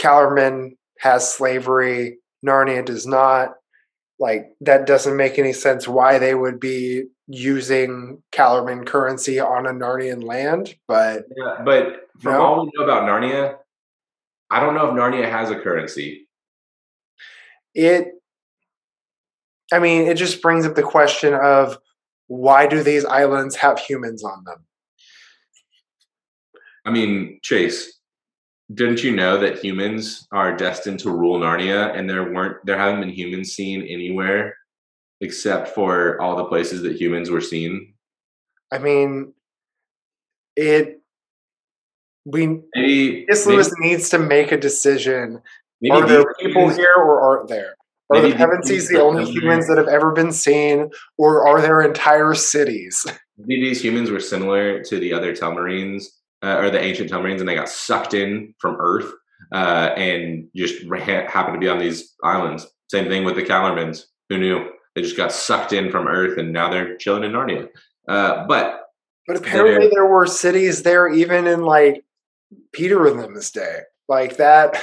Calormen 0.01 0.77
has 1.01 1.33
slavery, 1.33 2.19
Narnia 2.47 2.85
does 2.85 3.07
not 3.07 3.55
like 4.19 4.51
that 4.61 4.87
doesn't 4.87 5.17
make 5.17 5.39
any 5.39 5.53
sense 5.53 5.87
why 5.87 6.19
they 6.19 6.35
would 6.35 6.59
be 6.59 7.05
using 7.29 8.23
Calormen 8.33 8.87
currency 8.87 9.39
on 9.39 9.67
a 9.67 9.71
Narnian 9.71 10.25
land. 10.25 10.75
But 10.89 11.25
yeah, 11.37 11.63
but 11.65 12.09
from 12.19 12.33
no. 12.33 12.43
all 12.43 12.65
we 12.65 12.73
know 12.75 12.85
about 12.85 13.05
Narnia, 13.05 13.57
I 14.51 14.61
don't 14.61 14.75
know 14.75 14.89
if 14.89 14.95
Narnia 14.95 15.31
has 15.31 15.51
a 15.51 15.61
currency. 15.61 16.27
It, 17.75 18.09
I 19.73 19.79
mean, 19.79 20.09
it 20.09 20.17
just 20.17 20.41
brings 20.41 20.67
up 20.67 20.75
the 20.75 20.83
question 20.83 21.35
of 21.35 21.79
why 22.27 22.67
do 22.67 22.83
these 22.83 23.05
islands 23.05 23.57
have 23.57 23.79
humans 23.79 24.25
on 24.25 24.45
them? 24.45 24.65
I 26.87 26.91
mean, 26.91 27.39
Chase, 27.43 28.01
didn't 28.73 29.05
you 29.05 29.15
know 29.15 29.39
that 29.39 29.63
humans 29.63 30.27
are 30.33 30.57
destined 30.57 31.01
to 31.01 31.11
rule 31.11 31.39
Narnia 31.39 31.97
and 31.97 32.09
there 32.09 32.33
weren't 32.33 32.65
there 32.65 32.79
haven't 32.79 33.01
been 33.01 33.11
humans 33.11 33.53
seen 33.53 33.83
anywhere 33.83 34.57
except 35.21 35.69
for 35.69 36.21
all 36.21 36.37
the 36.37 36.45
places 36.45 36.83
that 36.83 37.01
humans 37.01 37.31
were 37.31 37.41
seen? 37.41 37.95
I 38.73 38.79
mean 38.79 39.33
it 40.57 41.01
we 42.27 42.61
maybe, 42.75 43.25
Miss 43.29 43.47
Lewis 43.47 43.73
needs 43.79 44.09
to 44.11 44.19
make 44.19 44.53
a 44.53 44.59
decision. 44.59 45.41
Are 45.91 46.07
there 46.07 46.25
people 46.41 46.63
humans, 46.63 46.77
here 46.77 46.95
or 46.97 47.21
aren't 47.21 47.49
there? 47.49 47.75
Are 48.11 48.21
the 48.21 48.33
Pevensies 48.33 48.89
the 48.89 49.01
only 49.01 49.25
humans 49.31 49.69
that 49.69 49.79
have 49.79 49.89
ever 49.89 50.13
been 50.13 50.33
seen, 50.33 50.91
or 51.17 51.47
are 51.47 51.61
there 51.61 51.81
entire 51.83 52.35
cities? 52.35 53.07
Maybe 53.39 53.69
these 53.69 53.83
humans 53.83 54.11
were 54.11 54.21
similar 54.21 54.83
to 54.85 54.99
the 54.99 55.13
other 55.13 55.35
Telmarines 55.35 56.07
uh, 56.43 56.57
or 56.57 56.71
the 56.71 56.81
ancient 56.81 57.11
Telmarines, 57.11 57.41
and 57.41 57.49
they 57.49 57.55
got 57.55 57.69
sucked 57.69 58.15
in 58.15 58.55
from 58.59 58.77
Earth 58.81 59.11
uh, 59.53 59.91
and 59.97 60.49
just 60.57 60.83
ha- 60.85 61.29
happened 61.29 61.55
to 61.55 61.61
be 61.61 61.69
on 61.69 61.79
these 61.79 62.15
islands. 62.25 62.67
Same 62.91 63.09
thing 63.09 63.25
with 63.25 63.37
the 63.37 63.43
Calormens. 63.43 64.05
Who 64.29 64.39
knew? 64.39 64.69
They 64.99 65.03
just 65.03 65.17
got 65.17 65.33
sucked 65.33 65.73
in 65.73 65.91
from 65.91 66.07
Earth, 66.07 66.39
and 66.39 66.53
now 66.53 66.71
they're 66.71 66.97
chilling 66.97 67.25
in 67.25 67.33
Narnia. 67.33 67.69
Uh, 68.09 68.47
but 68.47 68.87
but 69.27 69.37
apparently 69.37 69.89
there 69.93 70.07
were 70.07 70.27
cities 70.27 70.83
there 70.83 71.09
even 71.09 71.47
in 71.47 71.63
like 71.63 72.05
Peter 72.73 73.11
this 73.35 73.51
day. 73.51 73.81
Like 74.09 74.39
that, 74.39 74.83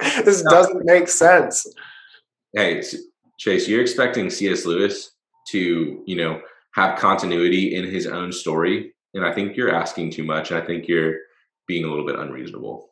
this 0.24 0.42
doesn't 0.42 0.84
make 0.84 1.08
sense. 1.08 1.66
Hey, 2.52 2.82
Chase, 3.38 3.68
you're 3.68 3.82
expecting 3.82 4.30
C.S. 4.30 4.64
Lewis 4.64 5.10
to, 5.48 6.02
you 6.06 6.16
know, 6.16 6.40
have 6.74 6.98
continuity 6.98 7.74
in 7.74 7.84
his 7.84 8.06
own 8.06 8.30
story 8.30 8.94
and 9.14 9.24
I 9.24 9.32
think 9.32 9.56
you're 9.56 9.74
asking 9.74 10.10
too 10.10 10.24
much. 10.24 10.52
I 10.52 10.60
think 10.60 10.88
you're 10.88 11.18
being 11.66 11.84
a 11.84 11.88
little 11.88 12.04
bit 12.04 12.18
unreasonable. 12.18 12.90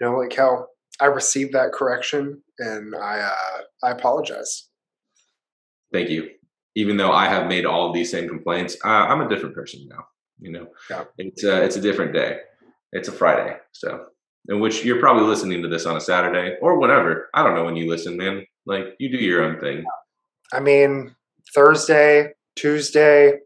You 0.00 0.06
know 0.06 0.12
what, 0.16 0.30
Kel? 0.30 0.68
I 1.00 1.06
received 1.06 1.52
that 1.54 1.72
correction, 1.72 2.40
and 2.58 2.94
I 2.94 3.18
uh, 3.18 3.86
I 3.86 3.90
apologize. 3.90 4.68
Thank 5.94 6.10
you. 6.10 6.30
Even 6.74 6.96
though 6.96 7.12
I 7.12 7.28
have 7.28 7.46
made 7.46 7.64
all 7.64 7.86
of 7.86 7.94
these 7.94 8.10
same 8.10 8.28
complaints, 8.28 8.76
uh, 8.84 8.88
I'm 8.88 9.20
a 9.20 9.28
different 9.28 9.54
person 9.54 9.86
now. 9.88 10.04
You 10.40 10.50
know, 10.50 10.66
yeah. 10.90 11.04
it's 11.18 11.44
a, 11.44 11.62
it's 11.62 11.76
a 11.76 11.80
different 11.80 12.12
day. 12.12 12.40
It's 12.90 13.06
a 13.06 13.12
Friday, 13.12 13.56
so 13.70 14.06
in 14.48 14.58
which 14.58 14.84
you're 14.84 14.98
probably 14.98 15.22
listening 15.22 15.62
to 15.62 15.68
this 15.68 15.86
on 15.86 15.96
a 15.96 16.00
Saturday 16.00 16.56
or 16.60 16.78
whatever. 16.80 17.30
I 17.32 17.44
don't 17.44 17.54
know 17.54 17.64
when 17.64 17.76
you 17.76 17.88
listen, 17.88 18.16
man. 18.16 18.44
Like 18.66 18.96
you 18.98 19.08
do 19.08 19.18
your 19.18 19.44
own 19.44 19.60
thing. 19.60 19.84
I 20.52 20.58
mean, 20.58 21.14
Thursday, 21.54 22.32
Tuesday, 22.56 23.38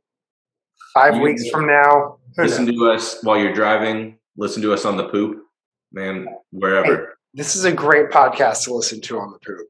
Five 0.94 1.16
you 1.16 1.22
weeks 1.22 1.48
from 1.50 1.66
now. 1.66 2.18
Listen 2.37 2.64
knows? 2.64 2.74
to 2.74 2.90
us 2.90 3.22
while 3.22 3.38
you're 3.38 3.52
driving. 3.52 4.18
Listen 4.37 4.62
to 4.62 4.72
us 4.72 4.84
on 4.84 4.96
the 4.96 5.08
poop, 5.08 5.44
man, 5.92 6.26
wherever. 6.50 6.96
Hey, 6.96 7.02
this 7.34 7.56
is 7.56 7.64
a 7.64 7.72
great 7.72 8.11
podcast 8.11 8.64
to 8.64 8.74
listen 8.74 9.00
to 9.02 9.18
on 9.18 9.32
the 9.32 9.38
poop. 9.38 9.68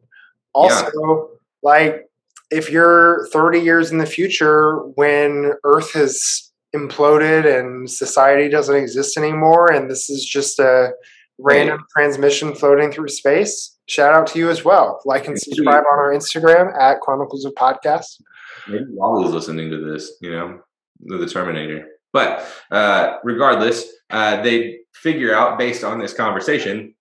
Also, 0.55 0.91
yeah. 0.95 1.37
like 1.63 2.08
if 2.51 2.71
you're 2.71 3.29
30 3.33 3.61
years 3.61 3.91
in 3.91 3.99
the 3.99 4.07
future 4.07 4.79
when 4.95 5.53
Earth 5.65 5.93
has 5.93 6.51
imploded 6.75 7.47
and 7.47 7.91
society 7.91 8.49
doesn't 8.49 8.77
exist 8.77 9.17
anymore, 9.17 9.71
and 9.71 9.91
this 9.91 10.09
is 10.11 10.25
just 10.25 10.59
a 10.59 10.93
random 11.39 11.85
transmission 11.97 12.55
floating 12.55 12.91
through 12.91 13.09
space, 13.09 13.79
shout 13.87 14.15
out 14.15 14.27
to 14.29 14.39
you 14.39 14.51
as 14.51 14.65
well. 14.65 15.01
Like 15.05 15.27
and 15.27 15.39
subscribe 15.39 15.85
on 15.85 15.99
our 15.99 16.13
Instagram 16.13 16.77
at 16.79 17.01
Chronicles 17.01 17.45
of 17.45 17.55
Podcast. 17.55 18.21
Maybe 18.67 18.85
Wally's 18.89 19.33
listening 19.33 19.71
to 19.71 19.79
this, 19.79 20.13
you 20.21 20.31
know 20.31 20.61
the 21.01 21.27
Terminator. 21.27 21.87
But 22.13 22.47
uh, 22.71 23.19
regardless, 23.23 23.87
uh, 24.11 24.43
they 24.43 24.79
figure 24.95 25.35
out 25.35 25.59
based 25.59 25.85
on 25.85 25.99
this 25.99 26.13
conversation 26.13 26.95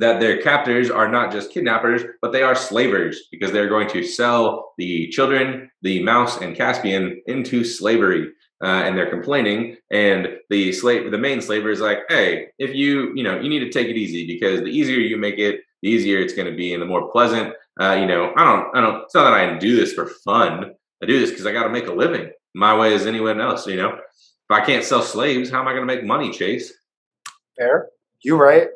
that 0.00 0.20
their 0.20 0.42
captors 0.42 0.90
are 0.90 1.08
not 1.08 1.32
just 1.32 1.52
kidnappers, 1.52 2.02
but 2.20 2.32
they 2.32 2.42
are 2.42 2.54
slavers 2.54 3.28
because 3.30 3.52
they're 3.52 3.68
going 3.68 3.88
to 3.88 4.02
sell 4.02 4.72
the 4.78 5.08
children, 5.08 5.70
the 5.82 6.02
mouse, 6.02 6.40
and 6.40 6.56
Caspian 6.56 7.22
into 7.26 7.64
slavery. 7.64 8.32
uh, 8.64 8.82
and 8.84 8.96
they're 8.96 9.10
complaining. 9.10 9.76
And 9.90 10.28
the 10.48 10.72
slave, 10.72 11.10
the 11.10 11.18
main 11.18 11.40
slaver 11.42 11.70
is 11.70 11.80
like, 11.80 11.98
hey, 12.08 12.46
if 12.58 12.74
you, 12.74 13.12
you 13.14 13.22
know, 13.22 13.38
you 13.38 13.48
need 13.50 13.60
to 13.60 13.70
take 13.70 13.88
it 13.88 13.96
easy 13.96 14.26
because 14.26 14.60
the 14.60 14.66
easier 14.66 14.98
you 14.98 15.18
make 15.18 15.38
it, 15.38 15.60
the 15.82 15.90
easier 15.90 16.18
it's 16.18 16.34
going 16.34 16.50
to 16.50 16.56
be 16.56 16.72
and 16.72 16.80
the 16.80 16.86
more 16.86 17.10
pleasant. 17.10 17.54
Uh, 17.80 17.92
you 17.92 18.06
know, 18.06 18.32
I 18.36 18.44
don't, 18.44 18.76
I 18.76 18.80
don't, 18.80 19.02
it's 19.02 19.14
not 19.14 19.24
that 19.24 19.34
I 19.34 19.58
do 19.58 19.76
this 19.76 19.92
for 19.92 20.06
fun. 20.24 20.72
I 21.02 21.06
do 21.06 21.20
this 21.20 21.30
because 21.30 21.46
I 21.46 21.52
got 21.52 21.64
to 21.64 21.70
make 21.70 21.88
a 21.88 21.92
living 21.92 22.30
my 22.54 22.76
way 22.76 22.94
as 22.94 23.06
anyone 23.06 23.40
else, 23.40 23.66
you 23.66 23.76
know. 23.76 23.90
If 23.90 24.50
I 24.50 24.64
can't 24.64 24.84
sell 24.84 25.02
slaves, 25.02 25.50
how 25.50 25.60
am 25.60 25.68
I 25.68 25.72
going 25.72 25.86
to 25.86 25.94
make 25.94 26.04
money, 26.04 26.30
Chase? 26.30 26.72
Fair. 27.58 27.88
You 28.22 28.36
right. 28.36 28.68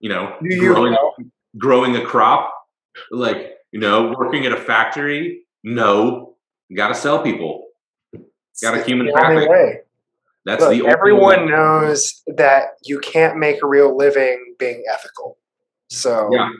You 0.00 0.10
know, 0.10 0.36
You, 0.42 0.60
growing, 0.74 0.92
know. 0.92 1.12
growing 1.58 1.96
a 1.96 2.04
crop, 2.04 2.52
like, 3.10 3.54
you 3.72 3.80
know, 3.80 4.14
working 4.18 4.44
at 4.46 4.52
a 4.52 4.56
factory. 4.56 5.42
No, 5.64 6.36
got 6.74 6.88
to 6.88 6.94
sell 6.94 7.22
people. 7.22 7.66
Got 8.62 8.78
a 8.78 8.82
human 8.84 9.10
traffic. 9.12 9.48
way. 9.48 9.80
That's 10.44 10.60
Look, 10.62 10.70
the 10.72 10.82
only 10.82 10.92
everyone 10.92 11.40
way. 11.46 11.52
knows 11.52 12.22
that 12.28 12.76
you 12.84 13.00
can't 13.00 13.36
make 13.36 13.62
a 13.62 13.66
real 13.66 13.96
living 13.96 14.54
being 14.58 14.84
ethical. 14.92 15.38
So 15.90 16.28
Yeah. 16.32 16.50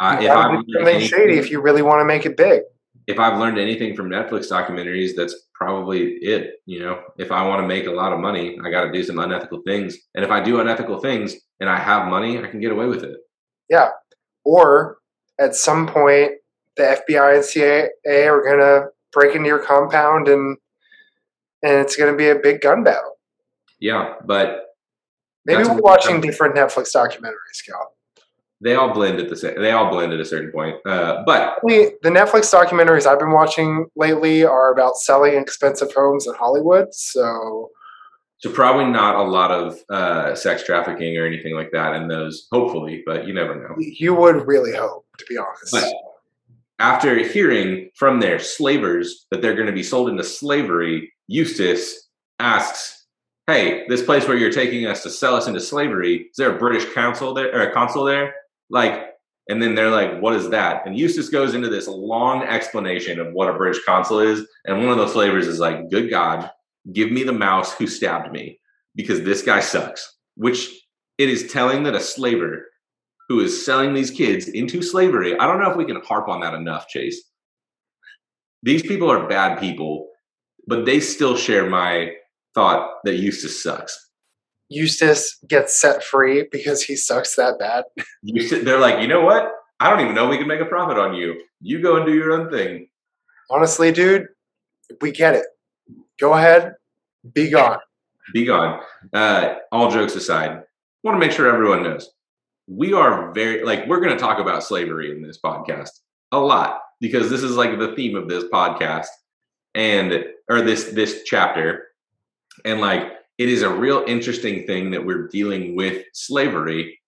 Uh, 0.00 0.18
if, 0.20 0.26
something 0.28 1.00
shady 1.00 1.38
if 1.38 1.50
you 1.50 1.60
really 1.62 1.80
want 1.80 2.00
to 2.00 2.04
make 2.04 2.26
it 2.26 2.36
big. 2.36 2.62
if 3.06 3.18
I've 3.18 3.38
learned 3.38 3.58
anything 3.58 3.94
from 3.96 4.10
Netflix 4.10 4.50
documentaries, 4.50 5.14
that's 5.16 5.34
probably 5.54 6.14
it. 6.16 6.56
You 6.66 6.80
know, 6.80 7.00
if 7.18 7.30
I 7.32 7.46
want 7.46 7.62
to 7.62 7.66
make 7.66 7.86
a 7.86 7.90
lot 7.92 8.12
of 8.12 8.18
money, 8.20 8.58
I 8.62 8.70
got 8.70 8.84
to 8.84 8.92
do 8.92 9.02
some 9.04 9.18
unethical 9.18 9.62
things. 9.64 9.96
And 10.14 10.22
if 10.24 10.30
I 10.30 10.40
do 10.40 10.60
unethical 10.60 10.98
things 11.00 11.36
and 11.60 11.68
I 11.70 11.78
have 11.78 12.08
money, 12.08 12.38
I 12.38 12.48
can 12.48 12.60
get 12.60 12.72
away 12.72 12.86
with 12.86 13.02
it. 13.04 13.16
Yeah. 13.68 13.90
Or 14.44 14.98
at 15.40 15.54
some 15.54 15.86
point, 15.86 16.32
the 16.76 17.00
FBI 17.08 17.36
and 17.36 17.44
CIA 17.44 17.88
are 18.28 18.42
going 18.42 18.58
to 18.60 18.86
break 19.12 19.34
into 19.34 19.48
your 19.48 19.58
compound 19.58 20.28
and 20.28 20.56
and 21.62 21.72
it's 21.80 21.96
going 21.96 22.12
to 22.12 22.16
be 22.16 22.28
a 22.28 22.34
big 22.36 22.60
gun 22.60 22.84
battle. 22.84 23.16
Yeah, 23.80 24.14
but 24.24 24.62
Maybe 25.46 25.62
we're 25.62 25.78
watching 25.78 26.20
different 26.20 26.54
Netflix 26.56 26.90
documentaries, 26.94 27.64
Kel. 27.66 27.94
they 28.60 28.74
all 28.74 28.92
blend 28.92 29.20
at 29.20 29.28
the 29.28 29.36
same. 29.36 29.60
They 29.60 29.70
all 29.70 29.90
blend 29.90 30.12
at 30.12 30.20
a 30.20 30.24
certain 30.24 30.50
point. 30.52 30.76
Uh, 30.84 31.22
but 31.24 31.58
The 31.62 31.96
Netflix 32.04 32.52
documentaries 32.52 33.06
I've 33.06 33.18
been 33.20 33.32
watching 33.32 33.86
lately 33.96 34.44
are 34.44 34.72
about 34.72 34.96
selling 34.96 35.34
expensive 35.34 35.92
homes 35.94 36.26
in 36.26 36.34
Hollywood. 36.34 36.92
So 36.92 37.70
so 38.38 38.50
probably 38.50 38.84
not 38.84 39.16
a 39.16 39.22
lot 39.22 39.50
of 39.50 39.78
uh, 39.88 40.34
sex 40.34 40.62
trafficking 40.64 41.16
or 41.16 41.26
anything 41.26 41.54
like 41.54 41.70
that 41.72 41.94
in 41.94 42.08
those. 42.08 42.46
Hopefully, 42.52 43.02
but 43.06 43.26
you 43.26 43.32
never 43.32 43.54
know. 43.54 43.74
you 43.78 44.14
would 44.14 44.46
really 44.46 44.74
hope, 44.74 45.06
to 45.18 45.24
be 45.28 45.38
honest. 45.38 45.72
But 45.72 45.92
after 46.78 47.16
hearing 47.16 47.90
from 47.94 48.20
their 48.20 48.38
slavers 48.38 49.26
that 49.30 49.40
they're 49.40 49.54
going 49.54 49.66
to 49.66 49.72
be 49.72 49.82
sold 49.82 50.10
into 50.10 50.24
slavery, 50.24 51.12
Eustace 51.28 52.08
asks, 52.38 53.06
"Hey, 53.46 53.86
this 53.88 54.02
place 54.02 54.28
where 54.28 54.36
you're 54.36 54.52
taking 54.52 54.86
us 54.86 55.02
to 55.04 55.10
sell 55.10 55.34
us 55.34 55.46
into 55.46 55.60
slavery, 55.60 56.28
is 56.30 56.36
there 56.36 56.54
a 56.54 56.58
British 56.58 56.92
consul 56.92 57.32
there 57.32 57.54
or 57.54 57.62
a 57.62 57.72
consul 57.72 58.04
there?" 58.04 58.34
Like, 58.68 59.14
and 59.48 59.62
then 59.62 59.74
they're 59.74 59.90
like, 59.90 60.20
"What 60.20 60.34
is 60.34 60.50
that?" 60.50 60.86
And 60.86 60.98
Eustace 60.98 61.30
goes 61.30 61.54
into 61.54 61.70
this 61.70 61.88
long 61.88 62.42
explanation 62.42 63.18
of 63.18 63.32
what 63.32 63.48
a 63.48 63.56
British 63.56 63.82
consul 63.86 64.20
is, 64.20 64.46
and 64.66 64.80
one 64.80 64.90
of 64.90 64.98
those 64.98 65.12
slavers 65.14 65.46
is 65.46 65.58
like, 65.58 65.88
"Good 65.90 66.10
God, 66.10 66.50
give 66.92 67.10
me 67.10 67.22
the 67.22 67.32
mouse 67.32 67.74
who 67.74 67.86
stabbed 67.86 68.32
me, 68.32 68.60
because 68.94 69.22
this 69.22 69.42
guy 69.42 69.60
sucks." 69.60 70.14
Which 70.36 70.68
it 71.18 71.28
is 71.28 71.50
telling 71.50 71.84
that 71.84 71.94
a 71.94 72.00
slaver 72.00 72.66
who 73.28 73.40
is 73.40 73.64
selling 73.64 73.94
these 73.94 74.10
kids 74.10 74.48
into 74.48 74.82
slavery. 74.82 75.36
I 75.38 75.46
don't 75.46 75.60
know 75.60 75.70
if 75.70 75.76
we 75.76 75.84
can 75.84 76.00
harp 76.02 76.28
on 76.28 76.40
that 76.40 76.54
enough, 76.54 76.88
Chase. 76.88 77.22
These 78.62 78.82
people 78.82 79.10
are 79.10 79.28
bad 79.28 79.58
people, 79.58 80.08
but 80.66 80.84
they 80.84 81.00
still 81.00 81.36
share 81.36 81.68
my 81.68 82.12
thought 82.54 82.90
that 83.04 83.16
Eustace 83.16 83.62
sucks. 83.62 84.10
Eustace 84.68 85.38
gets 85.46 85.80
set 85.80 86.02
free 86.02 86.48
because 86.50 86.82
he 86.82 86.96
sucks 86.96 87.36
that 87.36 87.58
bad. 87.58 87.84
They're 88.64 88.80
like, 88.80 89.00
you 89.00 89.08
know 89.08 89.20
what? 89.20 89.48
I 89.78 89.90
don't 89.90 90.00
even 90.00 90.14
know 90.14 90.28
we 90.28 90.38
can 90.38 90.48
make 90.48 90.60
a 90.60 90.66
profit 90.66 90.98
on 90.98 91.14
you. 91.14 91.40
You 91.60 91.80
go 91.82 91.96
and 91.96 92.06
do 92.06 92.14
your 92.14 92.32
own 92.32 92.50
thing. 92.50 92.88
Honestly, 93.50 93.92
dude, 93.92 94.26
we 95.00 95.12
get 95.12 95.34
it. 95.34 95.46
Go 96.18 96.34
ahead, 96.34 96.74
be 97.32 97.50
gone. 97.50 97.78
Be 98.32 98.44
gone. 98.44 98.80
Uh, 99.12 99.56
all 99.70 99.90
jokes 99.90 100.16
aside, 100.16 100.62
want 101.02 101.14
to 101.14 101.24
make 101.24 101.32
sure 101.32 101.52
everyone 101.52 101.82
knows 101.82 102.10
we 102.66 102.92
are 102.92 103.32
very 103.32 103.64
like 103.64 103.86
we're 103.86 104.00
going 104.00 104.12
to 104.12 104.18
talk 104.18 104.38
about 104.38 104.64
slavery 104.64 105.12
in 105.12 105.22
this 105.22 105.38
podcast 105.38 106.00
a 106.32 106.38
lot 106.38 106.80
because 107.00 107.30
this 107.30 107.42
is 107.42 107.56
like 107.56 107.78
the 107.78 107.94
theme 107.94 108.16
of 108.16 108.28
this 108.28 108.44
podcast 108.44 109.06
and 109.74 110.24
or 110.50 110.62
this 110.62 110.84
this 110.90 111.22
chapter 111.24 111.84
and 112.64 112.80
like 112.80 113.12
it 113.38 113.48
is 113.48 113.62
a 113.62 113.70
real 113.70 114.02
interesting 114.06 114.66
thing 114.66 114.90
that 114.90 115.04
we're 115.04 115.28
dealing 115.28 115.76
with 115.76 116.04
slavery 116.12 116.98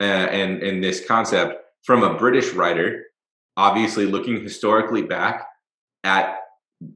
uh, 0.00 0.04
and 0.04 0.62
and 0.62 0.82
this 0.82 1.04
concept 1.06 1.62
from 1.82 2.02
a 2.02 2.16
british 2.16 2.54
writer 2.54 3.04
obviously 3.58 4.06
looking 4.06 4.42
historically 4.42 5.02
back 5.02 5.46
at 6.04 6.38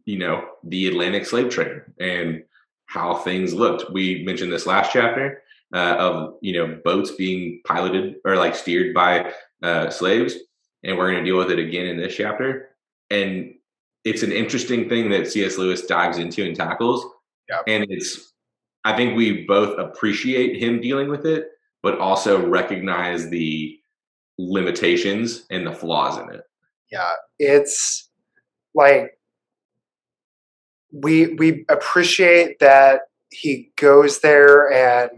you 0.04 0.18
know 0.18 0.44
the 0.64 0.86
atlantic 0.88 1.26
slave 1.26 1.50
trade 1.50 1.82
and 2.00 2.42
how 2.86 3.14
things 3.14 3.52
looked. 3.52 3.90
We 3.90 4.22
mentioned 4.24 4.52
this 4.52 4.66
last 4.66 4.92
chapter 4.92 5.42
uh, 5.74 5.96
of 5.98 6.34
you 6.40 6.52
know 6.52 6.80
boats 6.84 7.12
being 7.12 7.60
piloted 7.66 8.16
or 8.24 8.36
like 8.36 8.54
steered 8.54 8.94
by 8.94 9.32
uh, 9.62 9.90
slaves 9.90 10.34
and 10.84 10.96
we're 10.96 11.10
going 11.10 11.24
to 11.24 11.28
deal 11.28 11.38
with 11.38 11.50
it 11.50 11.58
again 11.58 11.86
in 11.86 11.96
this 11.96 12.14
chapter. 12.14 12.70
And 13.10 13.54
it's 14.04 14.22
an 14.22 14.30
interesting 14.30 14.88
thing 14.88 15.10
that 15.10 15.26
cs 15.26 15.58
lewis 15.58 15.86
dives 15.86 16.18
into 16.18 16.44
and 16.44 16.56
tackles. 16.56 17.04
Yep. 17.48 17.62
and 17.68 17.86
it's 17.90 18.32
i 18.84 18.96
think 18.96 19.16
we 19.16 19.44
both 19.44 19.78
appreciate 19.78 20.60
him 20.60 20.80
dealing 20.80 21.08
with 21.08 21.24
it 21.24 21.46
but 21.86 22.00
also 22.00 22.44
recognize 22.44 23.30
the 23.30 23.78
limitations 24.38 25.46
and 25.50 25.66
the 25.66 25.72
flaws 25.72 26.18
in 26.18 26.34
it. 26.34 26.42
Yeah, 26.90 27.12
it's 27.38 28.10
like 28.74 29.15
we 31.02 31.34
we 31.34 31.64
appreciate 31.68 32.58
that 32.60 33.02
he 33.30 33.70
goes 33.76 34.20
there 34.20 34.70
and 34.72 35.10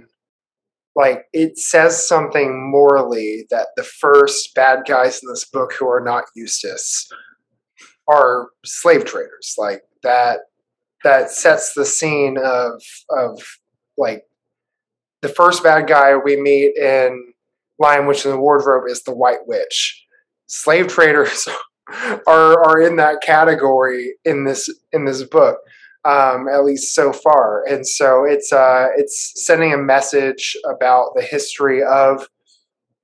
like 0.97 1.27
it 1.33 1.59
says 1.59 2.07
something 2.07 2.71
morally 2.71 3.47
that 3.51 3.69
the 3.77 3.85
first 3.85 4.55
bad 4.55 4.81
guys 4.89 5.21
in 5.23 5.29
this 5.29 5.45
book 5.45 5.73
who 5.79 5.87
are 5.87 6.03
not 6.03 6.25
Eustace 6.35 7.09
are 8.11 8.49
slave 8.65 9.05
traders 9.05 9.55
like 9.59 9.83
that 10.03 10.41
that 11.05 11.31
sets 11.31 11.75
the 11.75 11.85
scene 11.85 12.37
of 12.43 12.83
of 13.11 13.41
like 13.97 14.25
the 15.23 15.29
first 15.29 15.63
bad 15.63 15.87
guy 15.87 16.17
we 16.17 16.41
meet 16.41 16.77
in 16.77 17.33
Lion 17.79 18.07
Witch 18.07 18.25
in 18.25 18.31
the 18.33 18.39
Wardrobe 18.39 18.85
is 18.89 19.03
the 19.03 19.15
White 19.15 19.47
Witch. 19.47 20.05
Slave 20.47 20.89
traders 20.89 21.49
are 22.27 22.65
are 22.65 22.81
in 22.81 22.97
that 22.97 23.21
category 23.23 24.15
in 24.25 24.45
this 24.45 24.69
in 24.93 25.05
this 25.05 25.23
book, 25.23 25.59
um, 26.05 26.49
at 26.49 26.65
least 26.65 26.95
so 26.95 27.13
far. 27.13 27.65
And 27.69 27.87
so 27.87 28.25
it's 28.25 28.53
uh, 28.53 28.89
it's 28.97 29.33
sending 29.47 29.73
a 29.73 29.79
message 29.79 30.57
about 30.65 31.11
the 31.15 31.23
history 31.23 31.83
of 31.83 32.29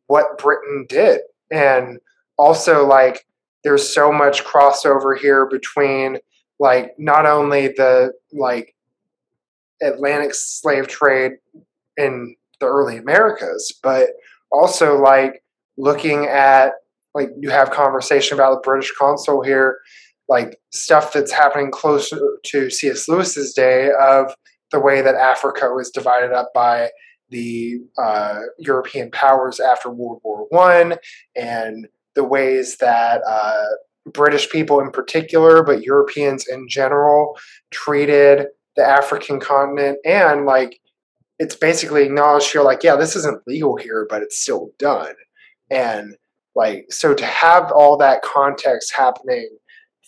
what 0.06 0.38
Britain 0.38 0.86
did, 0.88 1.20
and 1.50 1.98
also 2.38 2.86
like 2.86 3.26
there's 3.62 3.92
so 3.92 4.12
much 4.12 4.44
crossover 4.44 5.18
here 5.18 5.46
between 5.46 6.18
like 6.58 6.92
not 6.98 7.26
only 7.26 7.68
the 7.68 8.12
like 8.32 8.74
Atlantic 9.82 10.34
slave 10.34 10.86
trade 10.88 11.32
in 11.96 12.36
the 12.60 12.66
early 12.66 12.98
Americas, 12.98 13.72
but 13.82 14.08
also 14.52 15.00
like 15.00 15.42
looking 15.76 16.26
at 16.26 16.72
like 17.14 17.30
you 17.38 17.50
have 17.50 17.70
conversation 17.70 18.34
about 18.34 18.54
the 18.54 18.66
British 18.66 18.92
consul 18.98 19.42
here, 19.42 19.78
like 20.28 20.58
stuff 20.72 21.12
that's 21.12 21.32
happening 21.32 21.70
closer 21.70 22.18
to 22.44 22.70
C.S. 22.70 23.08
Lewis's 23.08 23.52
day 23.52 23.90
of 24.00 24.34
the 24.72 24.80
way 24.80 25.00
that 25.00 25.14
Africa 25.14 25.70
was 25.70 25.90
divided 25.90 26.32
up 26.32 26.50
by 26.54 26.90
the 27.30 27.78
uh, 28.02 28.40
European 28.58 29.10
powers 29.10 29.60
after 29.60 29.90
World 29.90 30.20
War 30.24 30.46
One, 30.50 30.96
and 31.36 31.86
the 32.14 32.24
ways 32.24 32.76
that 32.78 33.22
uh, 33.26 33.64
British 34.06 34.50
people 34.50 34.80
in 34.80 34.90
particular, 34.90 35.62
but 35.62 35.82
Europeans 35.82 36.46
in 36.46 36.68
general, 36.68 37.38
treated 37.70 38.46
the 38.76 38.84
African 38.84 39.40
continent, 39.40 39.98
and 40.04 40.46
like 40.46 40.80
it's 41.38 41.56
basically 41.56 42.04
acknowledged 42.04 42.52
here, 42.52 42.62
like 42.62 42.82
yeah, 42.82 42.96
this 42.96 43.16
isn't 43.16 43.46
legal 43.46 43.76
here, 43.76 44.06
but 44.08 44.22
it's 44.22 44.40
still 44.40 44.70
done, 44.78 45.14
and 45.70 46.16
like 46.54 46.86
so 46.90 47.14
to 47.14 47.24
have 47.24 47.70
all 47.72 47.96
that 47.96 48.22
context 48.22 48.94
happening 48.96 49.48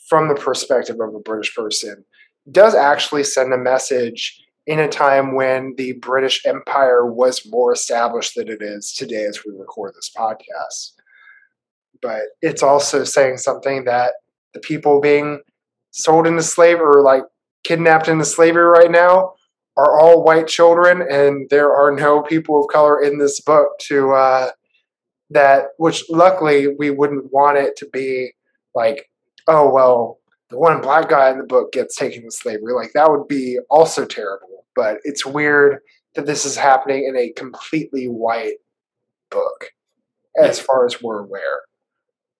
from 0.08 0.28
the 0.28 0.34
perspective 0.34 0.96
of 1.00 1.14
a 1.14 1.20
british 1.20 1.54
person 1.54 2.04
does 2.50 2.74
actually 2.74 3.24
send 3.24 3.52
a 3.52 3.58
message 3.58 4.42
in 4.66 4.78
a 4.80 4.88
time 4.88 5.34
when 5.34 5.74
the 5.76 5.92
british 5.94 6.44
empire 6.46 7.06
was 7.06 7.42
more 7.48 7.72
established 7.72 8.34
than 8.36 8.48
it 8.48 8.60
is 8.60 8.92
today 8.92 9.24
as 9.24 9.40
we 9.44 9.52
record 9.56 9.94
this 9.94 10.10
podcast. 10.16 10.92
But 12.02 12.22
it's 12.42 12.62
also 12.62 13.04
saying 13.04 13.38
something 13.38 13.84
that 13.84 14.12
the 14.54 14.60
people 14.60 15.00
being 15.00 15.40
sold 15.90 16.26
into 16.26 16.42
slavery 16.42 16.84
or 16.84 17.02
like 17.02 17.22
kidnapped 17.64 18.08
into 18.08 18.24
slavery 18.24 18.64
right 18.64 18.90
now 18.90 19.32
are 19.76 20.00
all 20.00 20.24
white 20.24 20.46
children, 20.46 21.02
and 21.02 21.48
there 21.50 21.74
are 21.74 21.94
no 21.94 22.22
people 22.22 22.60
of 22.60 22.68
color 22.72 23.02
in 23.02 23.18
this 23.18 23.40
book 23.40 23.78
to 23.80 24.12
uh, 24.12 24.50
that. 25.30 25.68
Which 25.78 26.04
luckily 26.08 26.68
we 26.68 26.90
wouldn't 26.90 27.32
want 27.32 27.58
it 27.58 27.76
to 27.76 27.88
be 27.92 28.32
like, 28.74 29.10
oh 29.46 29.70
well, 29.70 30.18
the 30.50 30.58
one 30.58 30.80
black 30.80 31.08
guy 31.08 31.30
in 31.30 31.38
the 31.38 31.44
book 31.44 31.72
gets 31.72 31.96
taken 31.96 32.22
to 32.22 32.30
slavery. 32.30 32.72
Like 32.72 32.92
that 32.94 33.10
would 33.10 33.28
be 33.28 33.58
also 33.70 34.04
terrible. 34.04 34.64
But 34.74 34.98
it's 35.04 35.24
weird 35.24 35.80
that 36.14 36.26
this 36.26 36.44
is 36.44 36.56
happening 36.56 37.06
in 37.06 37.16
a 37.16 37.32
completely 37.32 38.06
white 38.06 38.56
book, 39.30 39.72
as 40.40 40.58
far 40.58 40.86
as 40.86 41.02
we're 41.02 41.20
aware. 41.20 41.62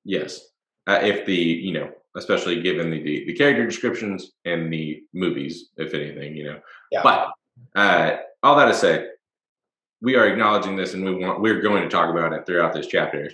Yes, 0.04 0.40
uh, 0.86 1.00
if 1.02 1.26
the 1.26 1.34
you 1.34 1.72
know, 1.72 1.90
especially 2.16 2.62
given 2.62 2.90
the, 2.90 3.02
the, 3.02 3.24
the 3.26 3.34
character 3.34 3.66
descriptions 3.66 4.32
and 4.44 4.72
the 4.72 5.02
movies, 5.12 5.70
if 5.76 5.94
anything, 5.94 6.36
you 6.36 6.44
know. 6.44 6.60
Yeah. 6.92 7.00
But 7.02 7.32
uh, 7.74 8.16
all 8.42 8.56
that 8.56 8.66
to 8.66 8.74
say, 8.74 9.08
we 10.00 10.16
are 10.16 10.26
acknowledging 10.26 10.76
this, 10.76 10.94
and 10.94 11.04
we 11.04 11.14
want 11.14 11.40
we're 11.40 11.60
going 11.60 11.82
to 11.82 11.88
talk 11.88 12.10
about 12.10 12.32
it 12.32 12.46
throughout 12.46 12.72
this 12.72 12.86
chapter. 12.86 13.30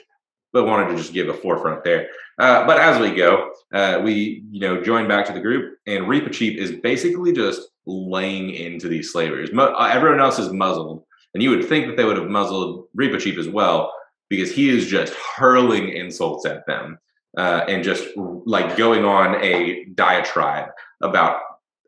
But 0.52 0.66
wanted 0.66 0.88
to 0.90 0.96
just 0.96 1.14
give 1.14 1.30
a 1.30 1.34
forefront 1.34 1.82
there. 1.82 2.08
Uh, 2.38 2.66
but 2.66 2.78
as 2.78 3.00
we 3.00 3.14
go, 3.14 3.52
uh, 3.72 4.00
we 4.04 4.44
you 4.50 4.60
know 4.60 4.82
join 4.82 5.08
back 5.08 5.26
to 5.26 5.32
the 5.32 5.40
group, 5.40 5.78
and 5.86 6.04
Reepicheep 6.04 6.56
is 6.56 6.72
basically 6.72 7.32
just 7.32 7.62
laying 7.86 8.50
into 8.50 8.88
these 8.88 9.12
slavers. 9.12 9.52
Mo- 9.52 9.74
uh, 9.74 9.90
everyone 9.92 10.20
else 10.20 10.38
is 10.38 10.52
muzzled, 10.52 11.04
and 11.34 11.42
you 11.42 11.50
would 11.50 11.68
think 11.68 11.86
that 11.86 11.96
they 11.96 12.04
would 12.04 12.18
have 12.18 12.28
muzzled 12.28 12.86
Reepicheep 12.96 13.38
as 13.38 13.48
well, 13.48 13.92
because 14.28 14.52
he 14.52 14.68
is 14.68 14.86
just 14.86 15.14
hurling 15.14 15.88
insults 15.88 16.46
at 16.46 16.66
them 16.66 16.98
uh, 17.36 17.64
and 17.68 17.82
just 17.82 18.08
like 18.16 18.76
going 18.76 19.04
on 19.04 19.42
a 19.42 19.84
diatribe 19.94 20.68
about 21.02 21.40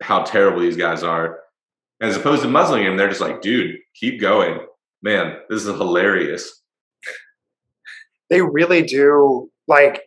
how 0.02 0.22
terrible 0.22 0.60
these 0.60 0.76
guys 0.76 1.02
are. 1.02 1.40
As 2.00 2.16
opposed 2.16 2.42
to 2.42 2.48
muzzling 2.48 2.84
him, 2.84 2.96
they're 2.96 3.08
just 3.08 3.20
like, 3.20 3.40
dude, 3.40 3.76
keep 3.94 4.20
going. 4.20 4.60
Man, 5.02 5.36
this 5.48 5.64
is 5.64 5.68
hilarious. 5.68 6.62
They 8.30 8.40
really 8.40 8.82
do 8.82 9.50
like 9.68 10.02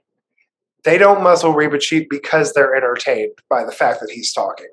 they 0.84 0.98
don't 0.98 1.24
muzzle 1.24 1.54
Reepicheep 1.54 2.08
because 2.10 2.54
they're 2.54 2.76
entertained 2.76 3.34
by 3.50 3.64
the 3.64 3.72
fact 3.72 4.00
that 4.02 4.10
he's 4.12 4.34
talking. 4.34 4.68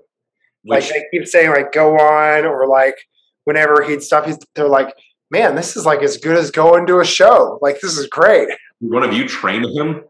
Which, 0.64 0.85
like 0.85 0.92
they 0.92 1.05
keep 1.12 1.29
saying 1.29 1.50
like 1.50 1.72
go 1.72 1.98
on 1.98 2.46
or 2.46 2.66
like 2.66 2.96
whenever 3.44 3.83
he'd 3.83 4.03
stop 4.03 4.24
he's, 4.24 4.38
they're 4.55 4.66
like 4.66 4.94
man 5.31 5.55
this 5.57 5.77
is 5.77 5.85
like 5.85 6.03
as 6.03 6.16
good 6.16 6.38
as 6.38 6.50
going 6.50 6.87
to 6.87 7.00
a 7.00 7.05
show 7.05 7.59
like 7.61 7.81
this 7.83 7.98
is 7.98 8.07
great 8.07 8.48
one 8.81 9.03
of 9.03 9.12
you 9.12 9.27
trained 9.27 9.66
him. 9.66 10.05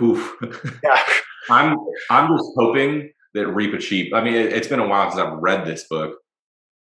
Oof. 0.00 0.36
yeah 0.82 1.02
I'm 1.50 1.78
I'm 2.10 2.36
just 2.36 2.50
hoping 2.56 3.10
that 3.34 3.46
Reepicheep. 3.46 4.12
I 4.12 4.22
mean, 4.22 4.34
it, 4.34 4.52
it's 4.52 4.68
been 4.68 4.80
a 4.80 4.86
while 4.86 5.10
since 5.10 5.20
I've 5.20 5.38
read 5.38 5.66
this 5.66 5.84
book. 5.84 6.18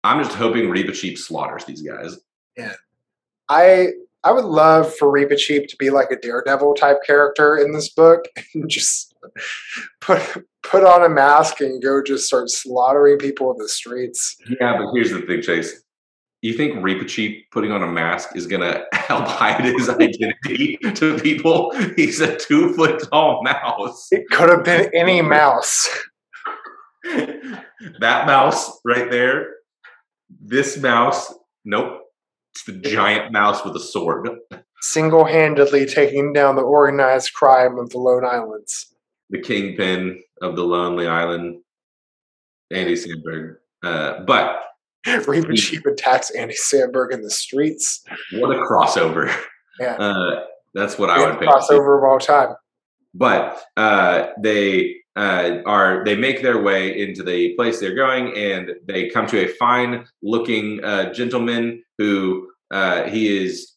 I'm 0.03 0.21
just 0.23 0.35
hoping 0.35 0.65
Reepicheep 0.65 1.17
slaughters 1.17 1.65
these 1.65 1.81
guys. 1.81 2.17
Yeah. 2.57 2.73
i 3.49 3.87
i 4.23 4.31
would 4.31 4.45
love 4.45 4.93
for 4.95 5.07
Reepicheep 5.11 5.67
to 5.67 5.75
be 5.77 5.89
like 5.89 6.11
a 6.11 6.15
daredevil 6.15 6.75
type 6.75 6.97
character 7.05 7.57
in 7.57 7.73
this 7.73 7.89
book 7.89 8.25
and 8.53 8.69
just 8.77 9.13
put 10.01 10.21
put 10.61 10.83
on 10.83 11.03
a 11.03 11.09
mask 11.09 11.59
and 11.61 11.81
go 11.81 12.01
just 12.03 12.27
start 12.27 12.49
slaughtering 12.49 13.17
people 13.17 13.51
in 13.51 13.57
the 13.57 13.67
streets 13.67 14.37
Yeah, 14.47 14.77
but 14.77 14.91
here's 14.93 15.11
the 15.11 15.21
thing, 15.21 15.41
Chase. 15.41 15.81
You 16.41 16.53
think 16.53 16.75
Reepicheep 16.75 17.45
putting 17.51 17.71
on 17.71 17.81
a 17.81 17.87
mask 17.87 18.35
is 18.35 18.45
gonna 18.47 18.83
help 18.93 19.25
hide 19.27 19.63
his 19.63 19.89
identity 19.97 20.77
to 20.93 21.17
people? 21.19 21.71
He's 21.95 22.19
a 22.19 22.35
two 22.37 22.73
foot 22.73 23.01
tall 23.09 23.41
mouse. 23.43 24.09
it 24.11 24.25
could 24.29 24.49
have 24.49 24.63
been 24.63 24.89
any 24.93 25.21
mouse 25.21 25.89
that 27.03 28.27
mouse 28.27 28.79
right 28.85 29.09
there. 29.09 29.55
This 30.41 30.77
mouse, 30.77 31.33
nope. 31.65 31.99
It's 32.53 32.63
the 32.65 32.73
giant 32.73 33.31
mouse 33.31 33.63
with 33.65 33.75
a 33.75 33.79
sword. 33.79 34.29
single-handedly 34.81 35.85
taking 35.87 36.33
down 36.33 36.55
the 36.55 36.61
organized 36.61 37.33
crime 37.33 37.77
of 37.79 37.89
the 37.89 37.97
lone 37.97 38.25
islands 38.25 38.93
The 39.29 39.41
kingpin 39.41 40.21
of 40.41 40.55
the 40.55 40.63
Lonely 40.63 41.07
Island, 41.07 41.61
Andy 42.71 42.95
Samberg. 42.95 43.55
Uh, 43.83 44.21
but 44.25 44.61
Reepicheep 45.07 45.85
attacks 45.85 46.29
Andy 46.31 46.53
Samberg 46.55 47.11
in 47.11 47.21
the 47.21 47.31
streets. 47.31 48.03
what 48.33 48.51
a 48.55 48.59
crossover! 48.59 49.33
Yeah. 49.79 49.95
Uh, 49.95 50.43
that's 50.73 50.97
what 50.99 51.09
I 51.09 51.19
would 51.25 51.39
pick. 51.39 51.47
crossover 51.49 51.97
of 51.97 52.03
all 52.03 52.19
time. 52.19 52.55
but 53.13 53.61
uh, 53.77 54.27
they 54.41 54.95
uh, 55.15 55.59
are 55.65 56.03
they 56.03 56.15
make 56.15 56.41
their 56.41 56.61
way 56.61 56.99
into 56.99 57.23
the 57.23 57.53
place 57.55 57.79
they're 57.79 57.95
going 57.95 58.35
and 58.35 58.71
they 58.85 59.09
come 59.09 59.27
to 59.27 59.45
a 59.45 59.47
fine 59.47 60.05
looking 60.23 60.83
uh, 60.83 61.13
gentleman 61.13 61.83
who 61.97 62.49
uh, 62.71 63.03
he 63.03 63.43
is 63.43 63.73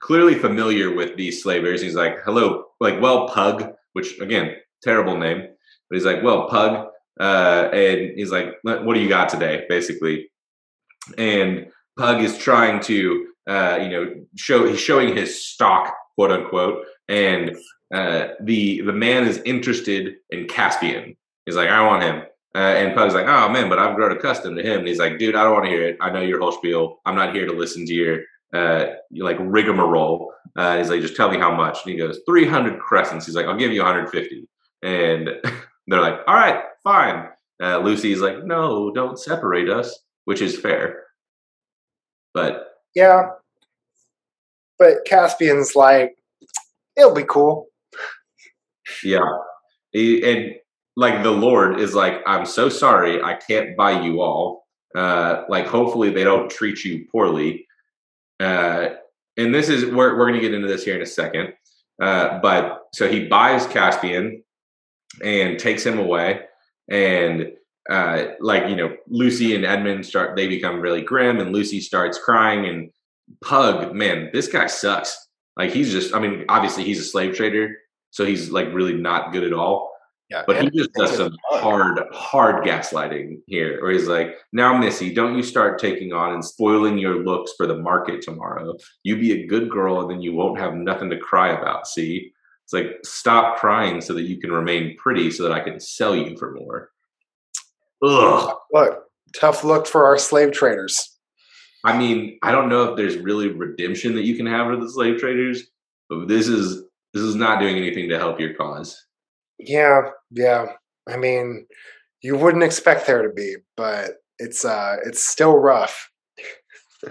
clearly 0.00 0.34
familiar 0.34 0.94
with 0.94 1.16
these 1.16 1.42
slavers. 1.42 1.80
He's 1.80 1.94
like 1.94 2.22
hello 2.24 2.64
like 2.80 3.00
well 3.00 3.28
pug 3.28 3.72
which 3.94 4.20
again 4.20 4.56
terrible 4.82 5.16
name 5.16 5.40
but 5.88 5.96
he's 5.96 6.04
like 6.04 6.22
well 6.22 6.48
pug 6.48 6.88
uh, 7.18 7.70
and 7.72 8.12
he's 8.16 8.30
like 8.30 8.56
what 8.62 8.92
do 8.94 9.00
you 9.00 9.08
got 9.08 9.28
today? 9.28 9.64
basically. 9.68 10.30
And 11.16 11.68
pug 11.96 12.20
is 12.20 12.36
trying 12.36 12.80
to 12.80 13.26
uh, 13.48 13.78
you 13.80 13.88
know 13.88 14.14
show 14.36 14.68
he's 14.68 14.80
showing 14.80 15.16
his 15.16 15.46
stock 15.46 15.94
quote 16.14 16.30
unquote 16.30 16.84
and 17.08 17.56
uh, 17.94 18.28
the 18.40 18.80
the 18.82 18.92
man 18.92 19.26
is 19.26 19.40
interested 19.44 20.16
in 20.30 20.46
Caspian. 20.46 21.16
He's 21.44 21.56
like, 21.56 21.68
I 21.68 21.86
want 21.86 22.02
him. 22.02 22.22
Uh, 22.54 22.58
and 22.58 22.94
Pug's 22.94 23.14
like, 23.14 23.26
oh 23.26 23.48
man, 23.50 23.68
but 23.68 23.78
I've 23.78 23.94
grown 23.96 24.16
accustomed 24.16 24.56
to 24.56 24.62
him. 24.62 24.78
And 24.80 24.88
he's 24.88 24.98
like, 24.98 25.18
dude, 25.18 25.36
I 25.36 25.44
don't 25.44 25.52
want 25.52 25.66
to 25.66 25.70
hear 25.70 25.86
it. 25.86 25.98
I 26.00 26.10
know 26.10 26.22
your 26.22 26.40
whole 26.40 26.52
spiel. 26.52 27.00
I'm 27.04 27.14
not 27.14 27.34
here 27.34 27.46
to 27.46 27.52
listen 27.52 27.84
to 27.86 27.92
your 27.92 28.20
uh, 28.54 28.86
like 29.14 29.36
rigmarole. 29.38 30.32
Uh, 30.56 30.78
he's 30.78 30.88
like, 30.88 31.02
just 31.02 31.16
tell 31.16 31.30
me 31.30 31.38
how 31.38 31.54
much. 31.54 31.80
And 31.84 31.92
he 31.92 31.98
goes, 31.98 32.20
300 32.26 32.80
crescents. 32.80 33.26
He's 33.26 33.34
like, 33.34 33.46
I'll 33.46 33.58
give 33.58 33.72
you 33.72 33.82
150. 33.82 34.48
And 34.82 35.28
they're 35.86 36.00
like, 36.00 36.20
all 36.26 36.34
right, 36.34 36.62
fine. 36.82 37.28
Uh, 37.62 37.78
Lucy's 37.78 38.20
like, 38.20 38.44
no, 38.44 38.90
don't 38.90 39.18
separate 39.18 39.68
us, 39.68 39.98
which 40.24 40.40
is 40.40 40.58
fair. 40.58 41.02
But 42.32 42.68
Yeah. 42.94 43.30
But 44.78 45.04
Caspian's 45.06 45.76
like, 45.76 46.16
it'll 46.96 47.14
be 47.14 47.24
cool. 47.24 47.66
Yeah. 49.02 49.20
And 49.94 50.54
like 50.96 51.22
the 51.22 51.30
Lord 51.30 51.80
is 51.80 51.94
like, 51.94 52.22
I'm 52.26 52.46
so 52.46 52.68
sorry, 52.68 53.22
I 53.22 53.34
can't 53.34 53.76
buy 53.76 54.00
you 54.02 54.20
all. 54.20 54.66
Uh, 54.94 55.44
like 55.48 55.66
hopefully 55.66 56.10
they 56.10 56.24
don't 56.24 56.50
treat 56.50 56.84
you 56.84 57.06
poorly. 57.10 57.66
Uh, 58.40 58.88
and 59.36 59.54
this 59.54 59.68
is 59.68 59.84
we're 59.84 60.16
we're 60.16 60.26
gonna 60.26 60.40
get 60.40 60.54
into 60.54 60.68
this 60.68 60.84
here 60.84 60.96
in 60.96 61.02
a 61.02 61.06
second. 61.06 61.52
Uh, 62.00 62.38
but 62.40 62.86
so 62.94 63.08
he 63.08 63.26
buys 63.26 63.66
Caspian 63.66 64.42
and 65.22 65.58
takes 65.58 65.84
him 65.84 65.98
away, 65.98 66.40
and 66.88 67.52
uh, 67.90 68.24
like 68.40 68.68
you 68.68 68.76
know, 68.76 68.96
Lucy 69.08 69.54
and 69.54 69.64
Edmund 69.64 70.06
start 70.06 70.36
they 70.36 70.48
become 70.48 70.80
really 70.80 71.02
grim, 71.02 71.40
and 71.40 71.52
Lucy 71.52 71.80
starts 71.80 72.18
crying, 72.18 72.66
and 72.66 72.90
Pug, 73.42 73.94
man, 73.94 74.30
this 74.32 74.48
guy 74.48 74.66
sucks. 74.66 75.28
Like 75.56 75.72
he's 75.72 75.90
just, 75.90 76.14
I 76.14 76.20
mean, 76.20 76.44
obviously 76.48 76.84
he's 76.84 77.00
a 77.00 77.04
slave 77.04 77.34
trader, 77.34 77.76
so 78.16 78.24
he's 78.24 78.50
like 78.50 78.72
really 78.72 78.94
not 78.94 79.30
good 79.30 79.44
at 79.44 79.52
all. 79.52 79.92
Yeah. 80.30 80.42
But 80.46 80.62
he 80.62 80.70
just 80.70 80.90
does 80.94 81.18
some 81.18 81.36
hard, 81.50 82.00
hard 82.12 82.64
gaslighting 82.64 83.42
here, 83.46 83.80
where 83.82 83.92
he's 83.92 84.08
like, 84.08 84.38
"Now, 84.54 84.76
Missy, 84.76 85.12
don't 85.12 85.36
you 85.36 85.42
start 85.42 85.78
taking 85.78 86.14
on 86.14 86.32
and 86.32 86.42
spoiling 86.42 86.96
your 86.96 87.22
looks 87.22 87.52
for 87.58 87.66
the 87.66 87.76
market 87.76 88.22
tomorrow. 88.22 88.74
You 89.02 89.18
be 89.18 89.32
a 89.32 89.46
good 89.46 89.70
girl, 89.70 90.00
and 90.00 90.10
then 90.10 90.22
you 90.22 90.32
won't 90.32 90.58
have 90.58 90.74
nothing 90.74 91.10
to 91.10 91.18
cry 91.18 91.50
about. 91.50 91.86
See, 91.86 92.32
it's 92.64 92.72
like 92.72 92.86
stop 93.04 93.58
crying 93.58 94.00
so 94.00 94.14
that 94.14 94.22
you 94.22 94.40
can 94.40 94.50
remain 94.50 94.96
pretty, 94.96 95.30
so 95.30 95.42
that 95.42 95.52
I 95.52 95.60
can 95.60 95.78
sell 95.78 96.16
you 96.16 96.38
for 96.38 96.54
more." 96.54 96.90
Ugh. 98.02 98.56
Look, 98.72 99.04
tough 99.38 99.62
look 99.62 99.86
for 99.86 100.06
our 100.06 100.16
slave 100.16 100.52
traders. 100.52 101.18
I 101.84 101.96
mean, 101.96 102.38
I 102.42 102.50
don't 102.50 102.70
know 102.70 102.84
if 102.84 102.96
there's 102.96 103.18
really 103.18 103.48
redemption 103.48 104.14
that 104.14 104.24
you 104.24 104.36
can 104.36 104.46
have 104.46 104.68
for 104.68 104.76
the 104.76 104.90
slave 104.90 105.20
traders, 105.20 105.64
but 106.08 106.28
this 106.28 106.48
is 106.48 106.82
this 107.16 107.24
is 107.24 107.34
not 107.34 107.60
doing 107.60 107.78
anything 107.78 108.10
to 108.10 108.18
help 108.18 108.38
your 108.38 108.52
cause. 108.52 109.06
Yeah, 109.58 110.10
yeah. 110.30 110.66
I 111.08 111.16
mean, 111.16 111.66
you 112.20 112.36
wouldn't 112.36 112.62
expect 112.62 113.06
there 113.06 113.22
to 113.22 113.32
be, 113.32 113.56
but 113.74 114.16
it's 114.38 114.66
uh 114.66 114.96
it's 115.06 115.22
still 115.22 115.56
rough. 115.56 116.10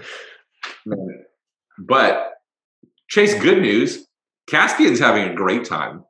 But 1.78 2.32
Chase, 3.10 3.34
good 3.34 3.60
news. 3.60 4.06
Caspian's 4.48 4.98
having 4.98 5.28
a 5.28 5.34
great 5.34 5.66
time. 5.66 6.04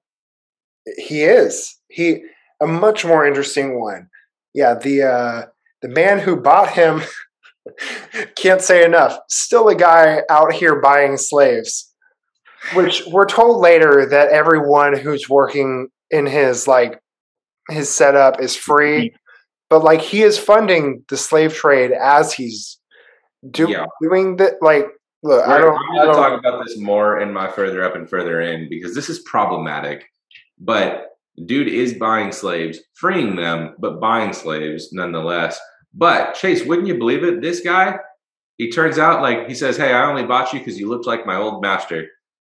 He 0.96 1.22
is. 1.22 1.76
He 1.88 2.22
a 2.62 2.68
much 2.68 3.04
more 3.04 3.26
interesting 3.26 3.80
one. 3.80 4.09
Yeah, 4.54 4.74
the 4.74 5.02
uh 5.02 5.42
the 5.82 5.88
man 5.88 6.20
who 6.20 6.37
bought 6.37 6.70
him 6.70 7.02
can't 8.37 8.61
say 8.61 8.85
enough. 8.85 9.18
Still 9.28 9.68
a 9.68 9.74
guy 9.74 10.22
out 10.30 10.52
here 10.52 10.80
buying 10.80 11.16
slaves. 11.16 11.92
Which 12.74 13.02
we're 13.07 13.26
told 13.26 13.61
later 13.61 14.07
that 14.07 14.29
everyone 14.31 14.96
who's 14.96 15.29
working 15.29 15.88
in 16.11 16.26
his 16.26 16.66
like 16.66 17.00
his 17.70 17.88
setup 17.92 18.40
is 18.40 18.55
free. 18.57 19.09
Mm-hmm. 19.09 19.16
but 19.70 19.83
like 19.85 20.00
he 20.00 20.22
is 20.22 20.38
funding 20.38 21.05
the 21.09 21.16
slave 21.16 21.52
trade 21.55 21.90
as 21.92 22.33
he's 22.33 22.79
do, 23.50 23.68
Yeah. 23.68 23.87
doing 24.00 24.37
that. 24.37 24.55
Like, 24.61 24.87
look, 25.22 25.46
I 25.46 25.59
don't, 25.59 25.76
I'm 25.76 25.96
going 25.96 26.09
to 26.09 26.14
talk 26.14 26.38
about 26.38 26.64
this 26.64 26.79
more 26.79 27.20
in 27.20 27.33
my 27.33 27.48
further 27.48 27.83
up 27.85 27.94
and 27.96 28.09
further 28.09 28.40
in 28.40 28.68
because 28.68 28.94
this 28.94 29.09
is 29.09 29.18
problematic. 29.20 30.05
But 30.59 31.09
dude 31.44 31.68
is 31.68 31.94
buying 31.94 32.33
slaves, 32.33 32.79
freeing 32.94 33.37
them, 33.37 33.74
but 33.79 34.00
buying 34.00 34.33
slaves 34.33 34.92
nonetheless. 34.92 35.59
But 35.92 36.35
Chase, 36.35 36.64
wouldn't 36.64 36.88
you 36.88 36.98
believe 36.98 37.24
it? 37.24 37.40
This 37.42 37.61
guy, 37.61 37.98
he 38.59 38.70
turns 38.70 38.98
out 38.98 39.22
like 39.22 39.48
he 39.48 39.55
says, 39.55 39.76
"Hey, 39.76 39.92
I 39.92 40.09
only 40.09 40.24
bought 40.24 40.52
you 40.52 40.59
because 40.61 40.79
you 40.79 40.88
looked 40.88 41.07
like 41.07 41.26
my 41.26 41.37
old 41.37 41.62
master." 41.62 42.07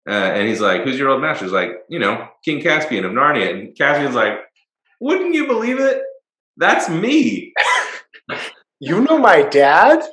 Uh, 0.08 0.12
and 0.12 0.48
he's 0.48 0.62
like, 0.62 0.84
"Who's 0.84 1.00
your 1.00 1.10
old 1.10 1.22
master?" 1.22 1.46
He's 1.46 1.54
like, 1.54 1.72
"You 1.90 2.00
know, 2.00 2.28
King 2.44 2.62
Caspian 2.62 3.06
of 3.06 3.12
Narnia." 3.12 3.50
And 3.50 3.76
Caspian's 3.76 4.16
like, 4.16 4.40
"Wouldn't 5.00 5.34
you 5.34 5.48
believe 5.48 5.80
it? 5.80 6.02
That's 6.58 6.90
me." 6.90 7.54
you 8.80 9.02
know 9.02 9.18
my 9.18 9.42
dad. 9.42 10.04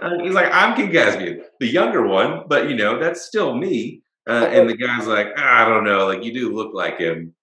Uh, 0.00 0.18
he's 0.22 0.34
like, 0.34 0.52
I'm 0.52 0.76
King 0.76 0.92
Caspian, 0.92 1.42
the 1.58 1.66
younger 1.66 2.06
one, 2.06 2.42
but 2.48 2.68
you 2.68 2.76
know, 2.76 2.98
that's 2.98 3.22
still 3.22 3.54
me. 3.54 4.02
Uh, 4.28 4.46
and 4.52 4.68
the 4.68 4.76
guy's 4.76 5.06
like, 5.06 5.28
"Ah, 5.36 5.64
I 5.64 5.68
don't 5.68 5.84
know, 5.84 6.06
like 6.06 6.22
you 6.22 6.32
do 6.34 6.54
look 6.54 6.74
like 6.74 6.98
him, 6.98 7.34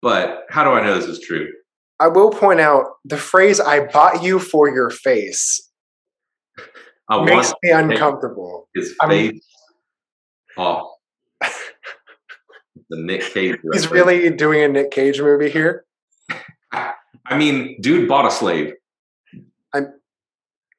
but 0.00 0.44
how 0.50 0.64
do 0.64 0.70
I 0.70 0.84
know 0.84 0.94
this 0.94 1.06
is 1.06 1.20
true? 1.20 1.48
I 1.98 2.08
will 2.08 2.30
point 2.30 2.60
out 2.60 2.84
the 3.04 3.16
phrase 3.16 3.58
"I 3.58 3.86
bought 3.86 4.22
you 4.22 4.38
for 4.38 4.68
your 4.68 4.90
face" 4.90 5.70
I 7.08 7.24
makes 7.24 7.52
me 7.62 7.70
uncomfortable. 7.70 8.68
his 8.74 8.94
face 9.08 9.44
off. 10.56 10.91
The 12.92 13.02
Nick 13.02 13.22
Cage. 13.32 13.56
He's 13.72 13.90
really 13.90 14.30
doing 14.30 14.62
a 14.62 14.68
Nick 14.68 14.90
Cage 14.90 15.20
movie 15.20 15.50
here. 15.50 15.84
I 16.72 17.36
mean, 17.36 17.80
dude 17.80 18.08
bought 18.08 18.26
a 18.26 18.30
slave. 18.30 18.74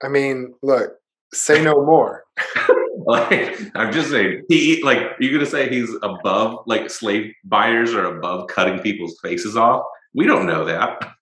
I 0.03 0.09
mean, 0.09 0.53
look, 0.61 0.95
say 1.33 1.63
no 1.63 1.83
more. 1.85 2.23
Like, 3.05 3.59
I'm 3.75 3.91
just 3.91 4.11
saying, 4.11 4.43
he 4.47 4.81
like 4.81 4.99
you're 5.19 5.33
gonna 5.33 5.45
say 5.45 5.67
he's 5.67 5.93
above 6.03 6.63
like 6.67 6.89
slave 6.89 7.33
buyers 7.43 7.93
are 7.93 8.05
above 8.05 8.47
cutting 8.47 8.79
people's 8.79 9.19
faces 9.21 9.57
off. 9.57 9.83
We 10.13 10.25
don't 10.25 10.45
know 10.45 10.63
that. 10.63 11.13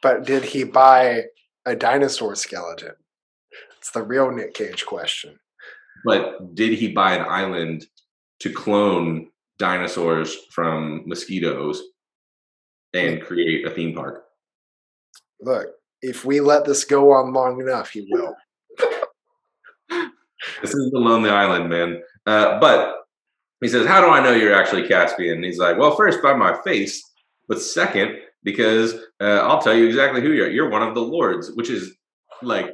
But 0.00 0.24
did 0.24 0.44
he 0.44 0.64
buy 0.64 1.24
a 1.66 1.76
dinosaur 1.76 2.36
skeleton? 2.36 2.94
It's 3.76 3.90
the 3.90 4.02
real 4.02 4.30
Nick 4.30 4.54
Cage 4.54 4.86
question. 4.86 5.38
But 6.06 6.54
did 6.54 6.72
he 6.78 6.88
buy 6.88 7.16
an 7.16 7.26
island 7.28 7.84
to 8.38 8.50
clone 8.50 9.28
dinosaurs 9.62 10.34
from 10.50 11.04
mosquitoes 11.06 11.80
and 12.92 13.22
create 13.22 13.64
a 13.64 13.70
theme 13.70 13.94
park? 13.94 14.24
Look, 15.40 15.68
if 16.02 16.24
we 16.24 16.40
let 16.40 16.64
this 16.64 16.84
go 16.84 17.12
on 17.12 17.32
long 17.32 17.60
enough, 17.60 17.90
he 17.90 18.06
will. 18.10 18.34
This 20.60 20.74
is 20.74 20.90
the 20.90 20.98
Lonely 20.98 21.30
Island, 21.30 21.70
man. 21.70 22.02
Uh, 22.26 22.58
but 22.58 22.96
he 23.60 23.68
says, 23.68 23.86
How 23.86 24.00
do 24.00 24.08
I 24.08 24.20
know 24.20 24.32
you're 24.32 24.54
actually 24.54 24.88
Caspian? 24.88 25.36
And 25.36 25.44
he's 25.44 25.58
like, 25.58 25.78
Well, 25.78 25.94
first, 25.94 26.20
by 26.22 26.34
my 26.34 26.60
face, 26.62 27.00
but 27.48 27.60
second, 27.60 28.16
because 28.42 28.94
uh, 29.20 29.46
I'll 29.46 29.62
tell 29.62 29.74
you 29.74 29.86
exactly 29.86 30.20
who 30.20 30.32
you 30.32 30.42
are. 30.42 30.50
You're 30.50 30.70
one 30.70 30.82
of 30.82 30.96
the 30.96 31.00
lords, 31.00 31.52
which 31.52 31.70
is 31.70 31.94
like, 32.42 32.66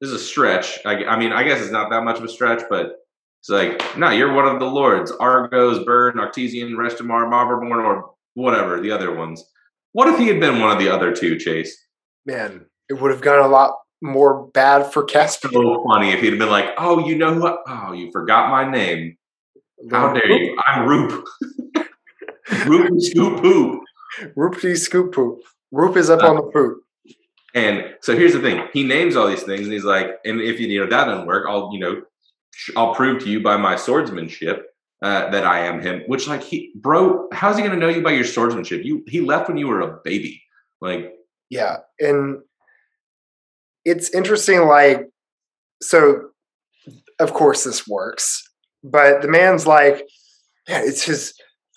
this 0.00 0.08
is 0.08 0.14
a 0.14 0.24
stretch. 0.24 0.78
I, 0.86 1.04
I 1.04 1.18
mean, 1.18 1.32
I 1.32 1.42
guess 1.42 1.60
it's 1.60 1.70
not 1.70 1.90
that 1.90 2.04
much 2.04 2.16
of 2.16 2.24
a 2.24 2.28
stretch, 2.28 2.62
but 2.70 2.94
it's 3.40 3.48
like, 3.48 3.82
no, 3.96 4.10
you're 4.10 4.32
one 4.32 4.46
of 4.46 4.60
the 4.60 4.66
lords 4.66 5.10
Argoz, 5.12 5.84
Bern, 5.84 6.18
Artesian, 6.20 6.72
Restimar, 6.72 7.28
Mauverborn, 7.28 7.84
or 7.84 8.10
whatever, 8.34 8.80
the 8.80 8.90
other 8.90 9.14
ones. 9.14 9.44
What 9.92 10.08
if 10.08 10.18
he 10.18 10.28
had 10.28 10.40
been 10.40 10.60
one 10.60 10.70
of 10.70 10.78
the 10.78 10.88
other 10.88 11.12
two, 11.14 11.38
Chase? 11.38 11.76
Man, 12.26 12.66
it 12.88 13.00
would 13.00 13.10
have 13.10 13.22
gone 13.22 13.44
a 13.44 13.48
lot 13.48 13.76
more 14.02 14.46
bad 14.48 14.92
for 14.92 15.04
Caspian. 15.04 15.52
So 15.52 15.84
funny 15.90 16.10
if 16.10 16.20
he'd 16.20 16.30
have 16.30 16.38
been 16.38 16.50
like, 16.50 16.70
oh, 16.78 17.06
you 17.06 17.16
know 17.16 17.38
what? 17.38 17.60
Oh, 17.66 17.92
you 17.92 18.10
forgot 18.12 18.50
my 18.50 18.70
name. 18.70 19.16
How 19.90 20.12
dare 20.12 20.30
you? 20.30 20.56
I'm 20.66 20.86
Rhoop. 20.86 21.24
Roop 22.66 23.00
Scoop 23.00 23.40
Poop. 23.40 23.82
Roopty 24.36 24.76
scoop 24.76 25.14
poop. 25.14 25.40
Roop 25.70 25.96
is 25.96 26.10
Uh, 26.10 26.16
up 26.16 26.22
on 26.24 26.36
the 26.36 26.42
poop. 26.42 26.82
And 27.54 27.84
so 28.02 28.16
here's 28.16 28.32
the 28.32 28.40
thing: 28.40 28.62
he 28.72 28.84
names 28.84 29.16
all 29.16 29.28
these 29.28 29.42
things, 29.42 29.62
and 29.62 29.72
he's 29.72 29.84
like, 29.84 30.08
"And 30.24 30.40
if 30.40 30.60
you, 30.60 30.68
you 30.68 30.80
know 30.80 30.90
that 30.90 31.06
doesn't 31.06 31.26
work, 31.26 31.46
I'll 31.48 31.70
you 31.72 31.80
know, 31.80 32.02
I'll 32.76 32.94
prove 32.94 33.22
to 33.24 33.30
you 33.30 33.42
by 33.42 33.56
my 33.56 33.76
swordsmanship 33.76 34.66
uh, 35.02 35.30
that 35.30 35.44
I 35.44 35.60
am 35.60 35.80
him." 35.80 36.02
Which, 36.06 36.28
like, 36.28 36.42
he, 36.42 36.72
bro, 36.76 37.28
how's 37.32 37.56
he 37.56 37.62
gonna 37.62 37.76
know 37.76 37.88
you 37.88 38.02
by 38.02 38.12
your 38.12 38.24
swordsmanship? 38.24 38.84
You 38.84 39.04
he 39.06 39.20
left 39.20 39.48
when 39.48 39.56
you 39.56 39.68
were 39.68 39.80
a 39.80 39.98
baby. 40.04 40.42
Like, 40.80 41.12
Yeah. 41.50 41.78
And 41.98 42.40
it's 43.84 44.10
interesting, 44.14 44.66
like, 44.66 45.08
so 45.82 46.30
of 47.18 47.34
course 47.34 47.64
this 47.64 47.86
works, 47.86 48.42
but 48.82 49.22
the 49.22 49.28
man's 49.28 49.66
like, 49.66 50.06
yeah, 50.68 50.82
it's 50.82 51.02
his 51.02 51.34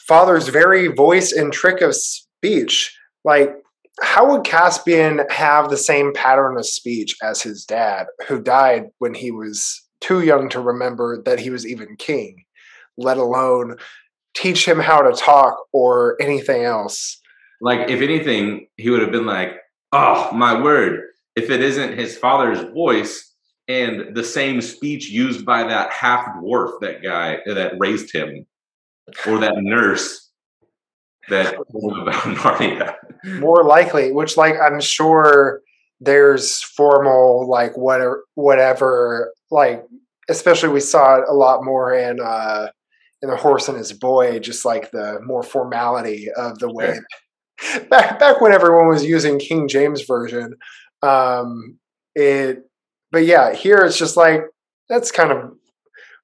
father's 0.07 0.47
very 0.47 0.87
voice 0.87 1.31
and 1.31 1.51
trick 1.51 1.81
of 1.81 1.95
speech. 1.95 2.95
Like, 3.23 3.55
how 4.01 4.31
would 4.31 4.43
Caspian 4.43 5.21
have 5.29 5.69
the 5.69 5.77
same 5.77 6.13
pattern 6.13 6.57
of 6.57 6.65
speech 6.65 7.15
as 7.21 7.41
his 7.41 7.65
dad, 7.65 8.07
who 8.27 8.41
died 8.41 8.87
when 8.99 9.13
he 9.13 9.31
was 9.31 9.82
too 10.03 10.21
young 10.21 10.49
to 10.49 10.59
remember 10.59 11.21
that 11.23 11.39
he 11.39 11.49
was 11.49 11.65
even 11.65 11.95
king, 11.97 12.43
let 12.97 13.17
alone 13.17 13.77
teach 14.35 14.67
him 14.67 14.79
how 14.79 15.01
to 15.01 15.13
talk 15.15 15.55
or 15.71 16.15
anything 16.21 16.63
else? 16.63 17.19
like 17.63 17.89
if 17.89 18.01
anything, 18.01 18.67
he 18.75 18.89
would 18.89 19.01
have 19.01 19.11
been 19.11 19.25
like, 19.25 19.53
"Oh 19.93 20.31
my 20.33 20.61
word!" 20.61 21.01
If 21.35 21.49
it 21.49 21.61
isn't 21.61 21.97
his 21.97 22.17
father's 22.17 22.61
voice 22.73 23.33
and 23.67 24.13
the 24.13 24.23
same 24.23 24.61
speech 24.61 25.09
used 25.09 25.45
by 25.45 25.63
that 25.63 25.91
half 25.91 26.27
dwarf, 26.35 26.81
that 26.81 27.01
guy 27.01 27.39
that 27.45 27.75
raised 27.79 28.13
him, 28.13 28.45
or 29.25 29.39
that 29.39 29.55
nurse 29.57 30.29
that 31.29 31.55
told 31.71 31.93
him 31.93 31.99
about 32.01 32.23
Narnia. 32.23 32.95
more 33.39 33.63
likely 33.63 34.11
which 34.11 34.35
like 34.35 34.55
i'm 34.61 34.81
sure 34.81 35.61
there's 36.03 36.61
formal 36.61 37.47
like 37.49 37.77
whatever 37.77 38.23
whatever 38.35 39.31
like 39.51 39.83
especially 40.29 40.69
we 40.69 40.79
saw 40.79 41.17
it 41.17 41.23
a 41.29 41.33
lot 41.33 41.63
more 41.63 41.93
in 41.93 42.19
uh 42.19 42.67
in 43.21 43.29
the 43.29 43.37
horse 43.37 43.67
and 43.69 43.77
his 43.77 43.93
boy 43.93 44.39
just 44.39 44.65
like 44.65 44.91
the 44.91 45.19
more 45.23 45.43
formality 45.43 46.29
of 46.35 46.59
the 46.59 46.71
way 46.71 46.99
back 47.89 48.19
back 48.19 48.41
when 48.41 48.53
everyone 48.53 48.87
was 48.87 49.05
using 49.05 49.39
king 49.39 49.67
james 49.67 50.01
version 50.03 50.55
um 51.01 51.77
it 52.15 52.63
but 53.11 53.25
yeah 53.25 53.53
here 53.53 53.77
it's 53.77 53.97
just 53.97 54.17
like 54.17 54.41
that's 54.89 55.11
kind 55.11 55.31
of 55.31 55.51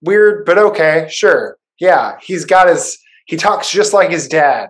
weird 0.02 0.46
but 0.46 0.58
okay 0.58 1.08
sure 1.10 1.58
yeah 1.80 2.18
he's 2.22 2.46
got 2.46 2.68
his 2.68 2.98
he 3.26 3.38
talks 3.38 3.70
just 3.72 3.94
like 3.94 4.10
his 4.10 4.28
dad 4.28 4.70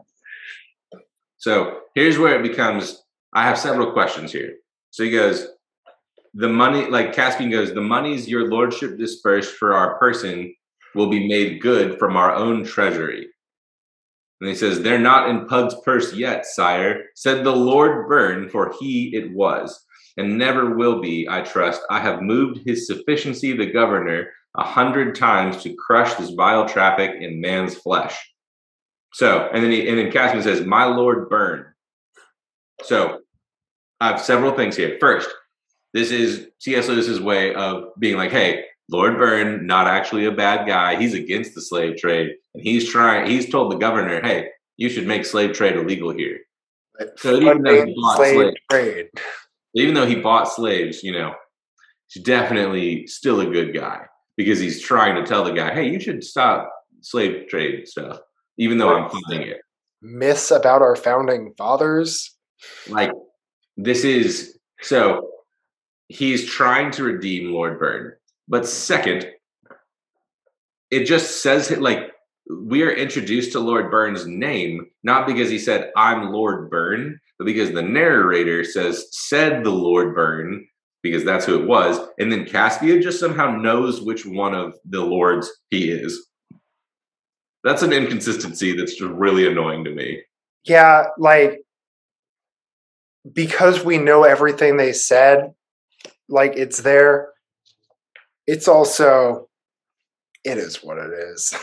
So 1.37 1.79
here's 1.95 2.17
where 2.17 2.37
it 2.37 2.43
becomes. 2.43 3.01
I 3.33 3.43
have 3.43 3.57
several 3.57 3.93
questions 3.93 4.31
here. 4.31 4.55
So 4.91 5.04
he 5.04 5.12
goes, 5.12 5.47
the 6.34 6.49
money, 6.49 6.89
like 6.89 7.13
Caspian 7.13 7.49
goes, 7.49 7.73
the 7.73 7.82
monies 7.82 8.28
your 8.28 8.49
lordship 8.49 8.97
dispersed 8.97 9.56
for 9.56 9.73
our 9.73 9.97
person 9.97 10.54
will 10.95 11.10
be 11.10 11.28
made 11.28 11.62
good 11.62 11.97
from 11.97 12.15
our 12.15 12.34
own 12.34 12.63
treasury. 12.63 13.28
And 14.41 14.49
he 14.49 14.56
says, 14.56 14.82
They're 14.82 14.99
not 14.99 15.30
in 15.30 15.47
Pug's 15.47 15.75
purse 15.84 16.13
yet, 16.13 16.45
sire, 16.45 17.06
said 17.15 17.43
the 17.43 17.56
Lord 17.56 18.08
Bern, 18.08 18.49
for 18.49 18.73
he 18.80 19.15
it 19.15 19.34
was, 19.34 19.86
and 20.17 20.38
never 20.38 20.75
will 20.75 21.02
be, 21.02 21.28
I 21.30 21.41
trust. 21.41 21.82
I 21.89 21.99
have 21.99 22.21
moved 22.21 22.62
his 22.65 22.88
sufficiency, 22.88 23.56
the 23.56 23.71
governor, 23.71 24.32
a 24.58 24.63
hundred 24.63 25.15
times 25.15 25.62
to 25.63 25.75
crush 25.75 26.13
this 26.15 26.32
vile 26.32 26.67
traffic 26.67 27.12
in 27.19 27.41
man's 27.41 27.75
flesh. 27.75 28.17
So, 29.13 29.49
and 29.54 29.63
then 29.63 29.71
he, 29.71 29.88
and 29.88 29.97
then 29.97 30.12
Caspian 30.12 30.43
says, 30.43 30.65
"My 30.65 30.86
Lord 30.86 31.30
Bern. 31.30 31.65
So, 32.84 33.21
I 34.01 34.07
have 34.07 34.21
several 34.21 34.53
things 34.53 34.75
here. 34.75 34.97
First, 34.99 35.29
this 35.93 36.12
is 36.12 36.47
C.S. 36.60 36.87
Lewis's 36.87 37.19
way 37.19 37.54
of 37.54 37.85
being 38.00 38.17
like, 38.17 38.31
"Hey, 38.31 38.65
Lord 38.89 39.17
Bern, 39.17 39.65
not 39.65 39.87
actually 39.87 40.25
a 40.25 40.31
bad 40.31 40.67
guy. 40.67 40.95
He's 40.95 41.13
against 41.13 41.56
the 41.56 41.62
slave 41.62 41.97
trade, 41.97 42.31
and 42.54 42.63
he's 42.63 42.89
trying. 42.89 43.29
He's 43.29 43.50
told 43.50 43.71
the 43.71 43.77
governor, 43.77 44.21
"Hey, 44.21 44.50
you 44.77 44.89
should 44.89 45.08
make 45.08 45.25
slave 45.25 45.54
trade 45.54 45.75
illegal 45.75 46.12
here." 46.12 46.39
So 47.17 47.35
even 47.35 47.63
though 47.63 47.85
he 47.85 47.95
bought 47.95 48.17
slave 48.17 48.35
slaves, 48.35 48.56
trade. 48.71 49.10
even 49.73 49.93
though 49.93 50.06
he 50.06 50.15
bought 50.15 50.45
slaves, 50.45 51.04
you 51.04 51.12
know, 51.13 51.33
he's 52.08 52.23
definitely 52.23 53.08
still 53.08 53.39
a 53.41 53.45
good 53.45 53.73
guy 53.73 54.02
because 54.35 54.60
he's 54.60 54.81
trying 54.81 55.15
to 55.15 55.27
tell 55.27 55.43
the 55.43 55.52
guy, 55.52 55.73
"Hey, 55.73 55.89
you 55.89 56.00
should 56.00 56.23
stop 56.23 56.71
slave 57.02 57.47
trade 57.47 57.87
stuff," 57.87 58.19
even 58.58 58.77
though 58.77 58.93
I'm 58.93 59.10
funding 59.10 59.47
it. 59.47 59.62
myths 60.02 60.50
about 60.52 60.81
our 60.81 60.95
founding 60.95 61.54
fathers. 61.58 62.35
like 62.89 63.12
this 63.84 64.04
is 64.04 64.58
so 64.82 65.30
he's 66.08 66.46
trying 66.46 66.92
to 66.92 67.04
redeem 67.04 67.54
lord 67.54 67.80
Bern. 67.80 68.13
but 68.48 68.65
second 68.65 69.27
it 70.92 71.06
just 71.06 71.42
says 71.42 71.71
it 71.71 71.82
like 71.82 72.12
we 72.50 72.82
are 72.82 72.92
introduced 72.92 73.52
to 73.52 73.60
Lord 73.60 73.92
Bern's 73.92 74.25
name 74.25 74.88
not 75.04 75.27
because 75.27 75.50
he 75.50 75.60
said, 75.60 75.92
I'm 75.96 76.32
Lord 76.32 76.69
Bern, 76.69 77.19
but 77.38 77.46
because 77.46 77.71
the 77.71 77.82
narrator 77.82 78.63
says, 78.63 79.08
said 79.12 79.63
the 79.63 79.69
Lord 79.69 80.15
Bern, 80.15 80.65
because 81.04 81.23
that's 81.23 81.46
who 81.46 81.62
it 81.62 81.67
was. 81.67 82.00
And 82.17 82.32
then 82.32 82.46
Caspia 82.46 83.02
just 83.02 83.19
somehow 83.19 83.56
knows 83.56 84.02
which 84.02 84.25
one 84.25 84.56
of 84.56 84.73
the 84.86 85.02
lords 85.02 85.50
he 85.69 85.92
is. 85.92 86.27
That's 87.63 87.84
an 87.84 87.94
inconsistency 87.94 88.75
that's 88.75 88.96
just 88.96 89.12
really 89.12 89.48
annoying 89.48 89.84
to 89.84 89.92
me. 89.92 90.21
Yeah, 90.63 91.06
like 91.17 91.62
because 93.31 93.83
we 93.83 93.97
know 93.97 94.23
everything 94.23 94.77
they 94.77 94.93
said, 94.93 95.53
like 96.27 96.55
it's 96.55 96.81
there. 96.81 97.29
It's 98.47 98.67
also 98.67 99.49
it 100.43 100.57
is 100.57 100.77
what 100.83 100.97
it 100.97 101.11
is. 101.11 101.53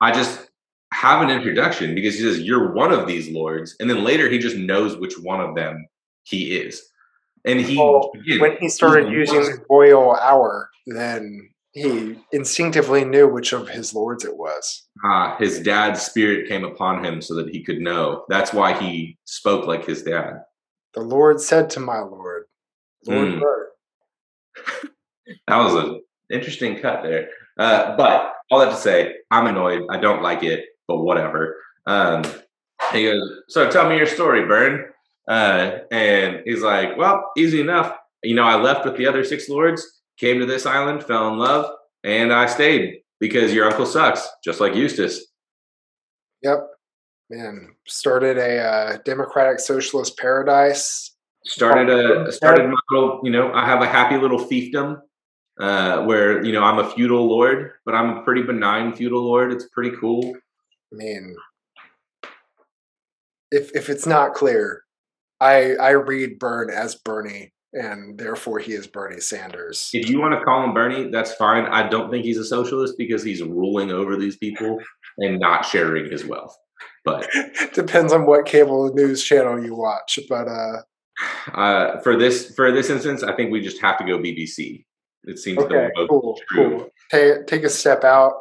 I 0.00 0.12
just 0.12 0.48
have 0.92 1.22
an 1.22 1.30
introduction 1.30 1.94
because 1.94 2.14
he 2.14 2.22
says 2.22 2.40
you're 2.40 2.72
one 2.72 2.92
of 2.92 3.06
these 3.06 3.28
lords, 3.28 3.76
and 3.80 3.88
then 3.88 4.04
later 4.04 4.28
he 4.28 4.38
just 4.38 4.56
knows 4.56 4.96
which 4.96 5.18
one 5.18 5.40
of 5.40 5.54
them 5.54 5.86
he 6.24 6.56
is. 6.56 6.82
And 7.44 7.60
he 7.60 7.76
well, 7.76 8.10
again, 8.14 8.40
when 8.40 8.56
he 8.58 8.68
started 8.68 9.10
using 9.10 9.40
the 9.40 9.64
royal 9.68 10.16
our, 10.20 10.68
then 10.86 11.50
he 11.72 12.18
instinctively 12.32 13.04
knew 13.04 13.28
which 13.28 13.52
of 13.52 13.68
his 13.68 13.94
lords 13.94 14.24
it 14.24 14.36
was. 14.36 14.88
Uh, 15.04 15.36
his 15.38 15.60
dad's 15.60 16.02
spirit 16.02 16.48
came 16.48 16.64
upon 16.64 17.04
him 17.04 17.22
so 17.22 17.34
that 17.36 17.48
he 17.48 17.64
could 17.64 17.78
know. 17.78 18.24
That's 18.28 18.52
why 18.52 18.78
he 18.78 19.18
spoke 19.24 19.66
like 19.66 19.86
his 19.86 20.02
dad. 20.02 20.42
The 20.94 21.00
Lord 21.00 21.40
said 21.40 21.70
to 21.70 21.80
my 21.80 22.00
Lord, 22.00 22.44
Lord 23.06 23.28
mm. 23.28 23.40
that 25.46 25.56
was 25.56 25.74
an 25.74 26.02
interesting 26.30 26.78
cut 26.80 27.02
there. 27.02 27.28
Uh, 27.58 27.96
but 27.96 28.34
all 28.50 28.58
that 28.60 28.70
to 28.70 28.76
say, 28.76 29.14
I'm 29.30 29.46
annoyed. 29.46 29.82
I 29.90 29.98
don't 29.98 30.22
like 30.22 30.42
it, 30.42 30.64
but 30.88 30.98
whatever. 30.98 31.56
Um, 31.86 32.24
he 32.92 33.04
goes, 33.04 33.22
So 33.48 33.70
tell 33.70 33.88
me 33.88 33.96
your 33.96 34.06
story, 34.06 34.46
Bern. 34.46 34.86
Uh, 35.28 35.78
and 35.90 36.40
he's 36.44 36.62
like, 36.62 36.96
Well, 36.96 37.30
easy 37.36 37.60
enough. 37.60 37.94
You 38.22 38.34
know, 38.34 38.44
I 38.44 38.56
left 38.56 38.84
with 38.84 38.96
the 38.96 39.06
other 39.06 39.24
six 39.24 39.48
lords, 39.48 40.02
came 40.18 40.40
to 40.40 40.46
this 40.46 40.66
island, 40.66 41.04
fell 41.04 41.28
in 41.28 41.38
love, 41.38 41.70
and 42.04 42.32
I 42.32 42.46
stayed 42.46 43.00
because 43.18 43.52
your 43.52 43.66
uncle 43.66 43.86
sucks, 43.86 44.28
just 44.44 44.60
like 44.60 44.74
Eustace. 44.74 45.26
Yep. 46.42 46.69
Man, 47.30 47.68
started 47.86 48.38
a 48.38 48.58
uh, 48.58 48.98
democratic 49.04 49.60
socialist 49.60 50.18
paradise. 50.18 51.14
Started 51.46 51.88
a 51.88 52.32
started 52.32 52.68
my 52.68 52.76
little, 52.90 53.20
you 53.22 53.30
know, 53.30 53.52
I 53.52 53.64
have 53.64 53.82
a 53.82 53.86
happy 53.86 54.18
little 54.18 54.38
fiefdom 54.38 55.00
uh, 55.60 56.02
where 56.04 56.44
you 56.44 56.52
know 56.52 56.64
I'm 56.64 56.78
a 56.78 56.90
feudal 56.90 57.28
lord, 57.28 57.72
but 57.84 57.94
I'm 57.94 58.18
a 58.18 58.22
pretty 58.22 58.42
benign 58.42 58.94
feudal 58.94 59.22
lord. 59.22 59.52
It's 59.52 59.68
pretty 59.68 59.96
cool. 60.00 60.34
I 60.92 60.96
mean, 60.96 61.36
if 63.50 63.70
if 63.76 63.88
it's 63.88 64.06
not 64.06 64.34
clear, 64.34 64.82
I 65.40 65.76
I 65.76 65.90
read 65.90 66.38
Bern 66.38 66.70
as 66.70 66.94
Bernie, 66.96 67.52
and 67.72 68.18
therefore 68.18 68.58
he 68.58 68.72
is 68.72 68.86
Bernie 68.86 69.20
Sanders. 69.20 69.90
If 69.92 70.08
you 70.08 70.18
want 70.18 70.34
to 70.34 70.44
call 70.44 70.64
him 70.64 70.74
Bernie, 70.74 71.10
that's 71.10 71.34
fine. 71.34 71.66
I 71.66 71.88
don't 71.88 72.10
think 72.10 72.24
he's 72.24 72.38
a 72.38 72.44
socialist 72.44 72.94
because 72.98 73.22
he's 73.22 73.42
ruling 73.42 73.92
over 73.92 74.16
these 74.16 74.36
people 74.36 74.78
and 75.18 75.38
not 75.38 75.64
sharing 75.64 76.10
his 76.10 76.24
wealth. 76.24 76.56
But 77.04 77.28
depends 77.74 78.12
on 78.12 78.26
what 78.26 78.46
cable 78.46 78.92
news 78.94 79.22
channel 79.22 79.62
you 79.62 79.74
watch. 79.74 80.18
But 80.28 80.48
uh, 80.48 80.82
uh, 81.54 82.00
for 82.00 82.16
this 82.16 82.54
for 82.54 82.72
this 82.72 82.90
instance, 82.90 83.22
I 83.22 83.34
think 83.34 83.50
we 83.50 83.60
just 83.60 83.80
have 83.80 83.98
to 83.98 84.04
go 84.04 84.18
BBC. 84.18 84.84
It 85.24 85.38
seems 85.38 85.58
okay, 85.58 85.90
cool, 86.08 86.38
true. 86.48 86.78
cool. 86.78 86.88
Take, 87.10 87.46
take 87.46 87.64
a 87.64 87.68
step 87.68 88.04
out. 88.04 88.32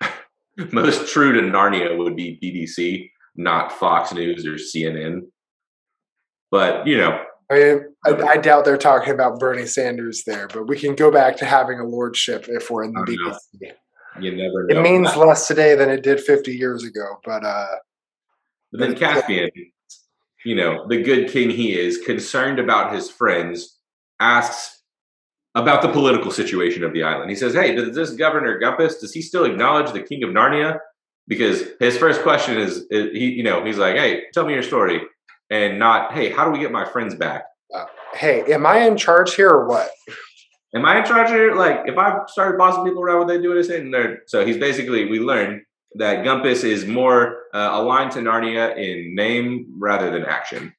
most 0.72 1.12
true 1.12 1.32
to 1.32 1.40
Narnia 1.40 1.96
would 1.96 2.16
be 2.16 2.38
BBC, 2.42 3.10
not 3.36 3.70
Fox 3.70 4.12
News 4.12 4.44
or 4.44 4.54
CNN. 4.54 5.20
But 6.50 6.86
you 6.86 6.96
know, 6.96 7.22
I 7.50 7.54
mean, 7.54 7.80
I, 8.04 8.10
I, 8.10 8.36
doubt 8.36 8.64
they're 8.64 8.76
talking 8.76 9.12
about 9.12 9.38
Bernie 9.38 9.66
Sanders 9.66 10.24
there, 10.26 10.48
but 10.48 10.66
we 10.66 10.78
can 10.78 10.94
go 10.94 11.10
back 11.10 11.36
to 11.38 11.44
having 11.44 11.78
a 11.78 11.84
lordship 11.84 12.46
if 12.48 12.70
we're 12.70 12.84
in 12.84 12.92
the 12.92 13.00
BBC. 13.00 13.72
You 14.20 14.32
never 14.32 14.66
know. 14.66 14.78
It 14.78 14.82
means 14.82 15.16
less 15.16 15.46
today 15.46 15.74
than 15.74 15.88
it 15.90 16.02
did 16.02 16.20
50 16.20 16.52
years 16.52 16.82
ago, 16.82 17.18
but 17.24 17.44
uh 17.44 17.66
but 18.70 18.80
then 18.80 18.94
Caspian, 18.94 19.50
you 20.44 20.54
know, 20.54 20.86
the 20.88 21.02
good 21.02 21.30
king 21.30 21.50
he 21.50 21.78
is, 21.78 21.98
concerned 21.98 22.58
about 22.58 22.94
his 22.94 23.10
friends, 23.10 23.78
asks 24.20 24.82
about 25.54 25.82
the 25.82 25.88
political 25.88 26.30
situation 26.30 26.84
of 26.84 26.92
the 26.92 27.02
island. 27.02 27.30
He 27.30 27.36
says, 27.36 27.54
"Hey, 27.54 27.74
does 27.74 27.94
this 27.94 28.10
Governor 28.10 28.60
Gumpas 28.60 29.00
does 29.00 29.12
he 29.12 29.22
still 29.22 29.44
acknowledge 29.44 29.92
the 29.92 30.02
King 30.02 30.22
of 30.22 30.30
Narnia?" 30.30 30.78
Because 31.26 31.64
his 31.78 31.98
first 31.98 32.22
question 32.22 32.58
is, 32.58 32.86
is 32.90 33.12
he, 33.12 33.32
you 33.32 33.42
know, 33.42 33.64
he's 33.64 33.78
like, 33.78 33.96
"Hey, 33.96 34.24
tell 34.32 34.46
me 34.46 34.54
your 34.54 34.62
story," 34.62 35.02
and 35.50 35.78
not, 35.78 36.12
"Hey, 36.12 36.30
how 36.30 36.44
do 36.44 36.50
we 36.50 36.58
get 36.58 36.72
my 36.72 36.84
friends 36.84 37.14
back?" 37.14 37.44
Uh, 37.74 37.86
hey, 38.14 38.44
am 38.52 38.66
I 38.66 38.80
in 38.80 38.96
charge 38.96 39.34
here 39.34 39.50
or 39.50 39.66
what? 39.66 39.90
Am 40.74 40.84
I 40.84 40.98
in 40.98 41.04
charge 41.04 41.28
here? 41.30 41.54
Like, 41.54 41.80
if 41.86 41.96
I 41.96 42.20
started 42.28 42.58
bossing 42.58 42.84
people 42.84 43.02
around, 43.02 43.20
would 43.20 43.28
they 43.28 43.40
do 43.40 43.48
what 43.48 43.58
I 43.58 43.62
say? 43.62 43.80
And 43.80 43.92
they're, 43.92 44.20
so 44.26 44.44
he's 44.44 44.58
basically, 44.58 45.06
we 45.06 45.18
learn 45.18 45.64
that 45.94 46.24
Gumpas 46.24 46.64
is 46.64 46.86
more 46.86 47.44
uh, 47.54 47.70
aligned 47.72 48.12
to 48.12 48.18
Narnia 48.18 48.76
in 48.76 49.14
name 49.14 49.66
rather 49.78 50.10
than 50.10 50.24
action. 50.24 50.74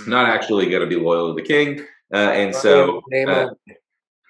Hmm. 0.00 0.10
Not 0.10 0.28
actually 0.28 0.68
going 0.70 0.82
to 0.82 0.86
be 0.86 0.96
loyal 0.96 1.34
to 1.34 1.40
the 1.40 1.46
king, 1.46 1.80
uh, 2.12 2.16
and 2.16 2.54
so 2.54 3.02
uh, 3.28 3.48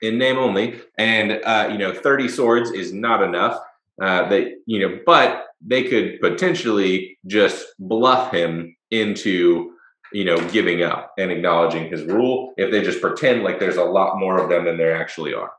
in 0.02 0.18
name 0.18 0.38
only, 0.38 0.80
and 0.98 1.40
uh, 1.44 1.68
you 1.70 1.78
know, 1.78 1.92
thirty 1.92 2.28
swords 2.28 2.70
is 2.70 2.92
not 2.92 3.22
enough. 3.22 3.60
Uh, 4.00 4.28
that 4.28 4.52
you 4.66 4.78
know, 4.80 4.98
but 5.06 5.46
they 5.60 5.82
could 5.82 6.20
potentially 6.20 7.18
just 7.26 7.66
bluff 7.78 8.32
him 8.32 8.76
into 8.90 9.72
you 10.12 10.24
know 10.24 10.36
giving 10.50 10.82
up 10.82 11.14
and 11.18 11.30
acknowledging 11.30 11.88
his 11.88 12.02
rule 12.04 12.52
if 12.56 12.70
they 12.70 12.82
just 12.82 13.00
pretend 13.00 13.42
like 13.42 13.58
there's 13.58 13.78
a 13.78 13.84
lot 13.84 14.18
more 14.18 14.38
of 14.38 14.48
them 14.48 14.64
than 14.64 14.76
there 14.76 14.94
actually 14.94 15.34
are. 15.34 15.52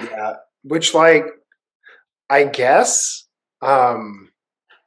Yeah, 0.00 0.34
which 0.62 0.94
like 0.94 1.26
I 2.30 2.44
guess 2.44 3.26
um, 3.60 4.30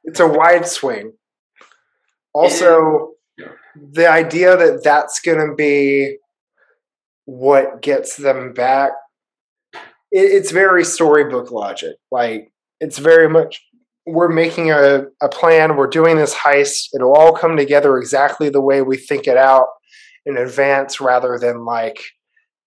it's 0.02 0.20
a 0.20 0.26
wide 0.26 0.66
swing. 0.66 1.12
Also, 2.32 3.14
the 3.76 4.08
idea 4.08 4.56
that 4.56 4.82
that's 4.82 5.20
going 5.20 5.46
to 5.46 5.54
be 5.54 6.16
what 7.26 7.82
gets 7.82 8.16
them 8.16 8.52
back 8.52 8.92
it, 9.74 9.80
it's 10.12 10.50
very 10.50 10.84
storybook 10.84 11.50
logic 11.50 11.96
like 12.10 12.52
it's 12.80 12.98
very 12.98 13.28
much 13.28 13.62
we're 14.06 14.28
making 14.28 14.70
a, 14.70 15.04
a 15.22 15.28
plan 15.28 15.76
we're 15.76 15.86
doing 15.86 16.16
this 16.16 16.34
heist 16.34 16.88
it'll 16.94 17.14
all 17.14 17.32
come 17.32 17.56
together 17.56 17.96
exactly 17.96 18.48
the 18.48 18.60
way 18.60 18.82
we 18.82 18.96
think 18.96 19.26
it 19.26 19.36
out 19.36 19.68
in 20.26 20.36
advance 20.36 21.00
rather 21.00 21.38
than 21.38 21.64
like 21.64 21.98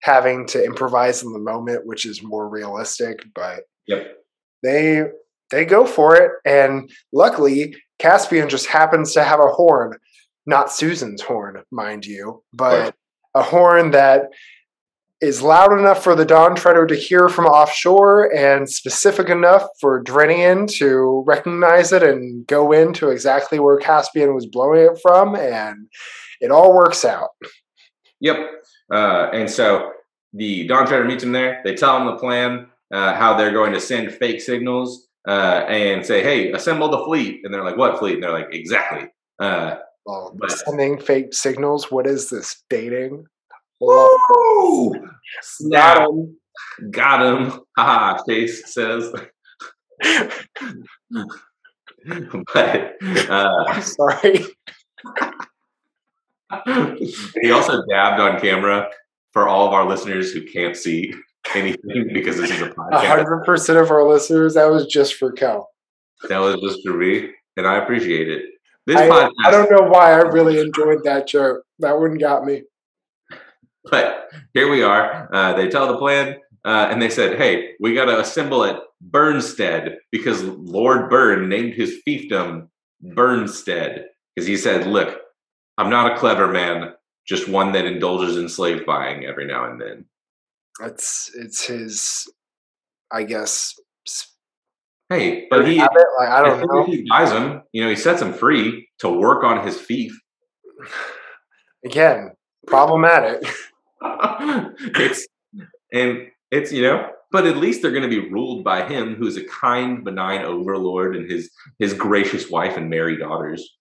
having 0.02 0.46
to 0.48 0.64
improvise 0.64 1.24
in 1.24 1.32
the 1.32 1.40
moment 1.40 1.86
which 1.86 2.06
is 2.06 2.24
more 2.24 2.50
realistic 2.50 3.24
but 3.36 3.64
yep. 3.88 4.18
They 4.68 5.04
they 5.50 5.64
go 5.64 5.86
for 5.86 6.18
it 6.18 6.32
and 6.44 6.92
luckily 7.14 7.74
caspian 8.00 8.50
just 8.50 8.68
happens 8.68 9.14
to 9.14 9.24
have 9.24 9.40
a 9.40 9.48
horn 9.48 9.98
not 10.46 10.70
susan's 10.70 11.22
horn 11.22 11.64
mind 11.72 12.06
you 12.06 12.44
but 12.54 12.94
a 13.34 13.42
horn 13.42 13.92
that 13.92 14.24
is 15.20 15.42
loud 15.42 15.78
enough 15.78 16.04
for 16.04 16.16
the 16.16 16.26
Dawn 16.26 16.56
Treader 16.56 16.86
to 16.86 16.96
hear 16.96 17.28
from 17.28 17.46
offshore 17.46 18.34
and 18.36 18.70
specific 18.70 19.30
enough 19.30 19.68
for 19.80 20.04
Drinian 20.04 20.72
to 20.78 21.24
recognize 21.26 21.92
it 21.92 22.04
and 22.04 22.46
go 22.46 22.72
into 22.72 23.10
exactly 23.10 23.60
where 23.60 23.78
Caspian 23.78 24.36
was 24.36 24.46
blowing 24.46 24.82
it 24.82 25.00
from, 25.02 25.36
and 25.36 25.88
it 26.40 26.52
all 26.52 26.76
works 26.76 27.04
out. 27.04 27.30
Yep. 28.20 28.38
Uh, 28.94 29.30
and 29.34 29.50
so 29.50 29.92
the 30.34 30.68
Dawn 30.68 30.86
Treader 30.86 31.06
meets 31.06 31.24
him 31.24 31.32
there. 31.32 31.62
They 31.64 31.74
tell 31.74 31.98
him 31.98 32.06
the 32.06 32.18
plan, 32.18 32.68
uh, 32.92 33.14
how 33.16 33.36
they're 33.36 33.52
going 33.52 33.74
to 33.74 33.80
send 33.80 34.12
fake 34.14 34.42
signals 34.42 35.08
uh, 35.28 35.66
and 35.68 36.06
say, 36.06 36.24
"Hey, 36.24 36.52
assemble 36.52 36.90
the 36.90 37.04
fleet." 37.04 37.42
And 37.44 37.54
they're 37.54 37.64
like, 37.64 37.78
"What 37.78 38.00
fleet?" 38.00 38.16
And 38.16 38.24
they're 38.24 38.32
like, 38.32 38.54
"Exactly." 38.54 39.10
Uh, 39.40 39.78
well, 40.06 40.34
but, 40.40 40.52
sending 40.52 41.00
fake 41.00 41.34
signals. 41.34 41.92
What 41.92 42.08
is 42.08 42.30
this 42.30 42.64
dating? 42.70 43.28
Woo! 43.80 44.94
Got 45.70 46.10
him. 46.10 46.38
Got 46.90 47.26
him. 47.26 47.62
Ha 47.78 48.24
Chase 48.28 48.74
says. 48.74 49.12
but 52.54 52.94
uh, 53.30 53.82
sorry. 53.82 54.46
he 57.42 57.52
also 57.52 57.84
dabbed 57.90 58.22
on 58.22 58.40
camera 58.40 58.90
for 59.34 59.48
all 59.48 59.68
of 59.68 59.74
our 59.74 59.86
listeners 59.86 60.32
who 60.32 60.46
can't 60.46 60.76
see 60.76 61.14
anything 61.56 62.10
because 62.14 62.38
this 62.38 62.52
is 62.52 62.62
a 62.62 62.70
podcast. 62.70 63.08
hundred 63.08 63.44
percent 63.46 63.80
of 63.80 63.92
our 63.92 64.08
listeners, 64.08 64.54
that 64.56 64.70
was 64.70 64.86
just 64.86 65.16
for 65.16 65.32
Kel. 65.32 65.70
That 66.30 66.40
was 66.40 66.56
just 66.62 66.80
for 66.86 66.94
me, 66.94 67.30
and 67.56 67.68
I 67.68 67.78
appreciate 67.78 68.28
it. 68.30 68.44
This 68.86 68.98
I, 68.98 69.10
podcast, 69.10 69.32
I 69.46 69.52
don't 69.52 69.72
know 69.72 69.88
why 69.90 70.14
I 70.14 70.22
really 70.22 70.60
enjoyed 70.60 71.04
that 71.04 71.28
joke. 71.28 71.64
That 71.80 72.00
one 72.00 72.18
got 72.18 72.46
me. 72.46 72.64
but 73.92 74.30
here 74.54 74.70
we 74.70 74.84
are. 74.84 75.30
Uh, 75.34 75.54
they 75.54 75.70
tell 75.70 75.88
the 75.88 75.98
plan. 75.98 76.38
uh, 76.66 76.88
and 76.92 77.02
they 77.02 77.10
said, 77.10 77.38
"Hey, 77.38 77.72
we 77.80 77.94
got 77.94 78.06
to 78.06 78.20
assemble 78.20 78.64
at 78.66 78.80
Bernstead 79.02 80.00
because 80.12 80.44
Lord 80.44 81.10
Bern 81.10 81.50
named 81.50 81.74
his 81.74 82.02
fiefdom 82.08 82.70
Bernstead 83.02 84.06
because 84.36 84.48
he 84.48 84.58
said, 84.58 84.88
look, 84.88 85.20
I'm 85.78 85.90
not 85.90 86.12
a 86.12 86.18
clever 86.18 86.48
man, 86.48 86.94
just 87.28 87.48
one 87.48 87.74
that 87.74 87.86
indulges 87.86 88.38
in 88.38 88.50
slave 88.50 88.86
buying 88.86 89.26
every 89.26 89.46
now 89.46 89.70
and 89.70 89.80
then." 89.80 90.06
It's 90.82 91.32
it's 91.36 91.66
his, 91.66 92.32
I 93.12 93.24
guess. 93.24 93.80
Hey, 95.10 95.48
but 95.50 95.66
he 95.68 95.78
habit. 95.78 96.04
Like, 96.20 96.30
I 96.30 96.44
don't 96.44 96.60
know. 96.60 96.86
He 96.86 97.06
buys 97.10 97.32
him, 97.32 97.62
You 97.72 97.84
know, 97.84 97.90
he 97.90 97.96
sets 97.96 98.22
him 98.22 98.34
free 98.34 98.90
to 99.00 99.10
work 99.10 99.44
on 99.44 99.66
his 99.66 99.80
fief. 99.80 100.20
Again, 101.86 102.32
problematic. 102.66 103.44
it's 104.02 105.28
and 105.92 106.28
it's 106.52 106.72
you 106.72 106.82
know 106.82 107.10
but 107.32 107.46
at 107.46 107.58
least 107.58 107.82
they're 107.82 107.92
going 107.92 108.04
to 108.04 108.10
be 108.10 108.30
ruled 108.30 108.64
by 108.64 108.88
him 108.88 109.16
who's 109.16 109.38
a 109.38 109.44
kind 109.46 110.04
benign 110.04 110.44
overlord 110.44 111.16
and 111.16 111.30
his 111.30 111.50
his 111.80 111.94
gracious 111.94 112.50
wife 112.50 112.78
and 112.78 112.90
merry 112.90 113.18
daughters 113.18 113.78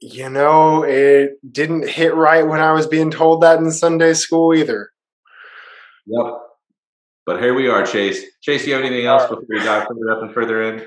you 0.00 0.28
know 0.28 0.82
it 0.84 1.32
didn't 1.52 1.88
hit 1.88 2.14
right 2.14 2.46
when 2.46 2.60
i 2.60 2.72
was 2.72 2.86
being 2.86 3.10
told 3.10 3.42
that 3.42 3.58
in 3.58 3.70
sunday 3.70 4.14
school 4.14 4.54
either 4.54 4.90
yep. 6.06 6.34
But 7.24 7.40
here 7.40 7.54
we 7.54 7.68
are 7.68 7.84
chase. 7.84 8.24
Chase 8.40 8.62
do 8.62 8.70
you 8.70 8.76
have 8.76 8.84
anything 8.84 9.06
else 9.06 9.22
before 9.24 9.44
we 9.48 9.58
dive 9.58 9.88
further 9.88 10.10
up 10.12 10.22
and 10.22 10.32
further 10.32 10.62
in? 10.62 10.86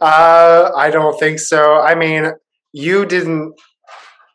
Uh 0.00 0.70
i 0.76 0.90
don't 0.90 1.18
think 1.18 1.38
so. 1.38 1.80
I 1.80 1.94
mean 1.94 2.32
you 2.72 3.06
didn't 3.06 3.54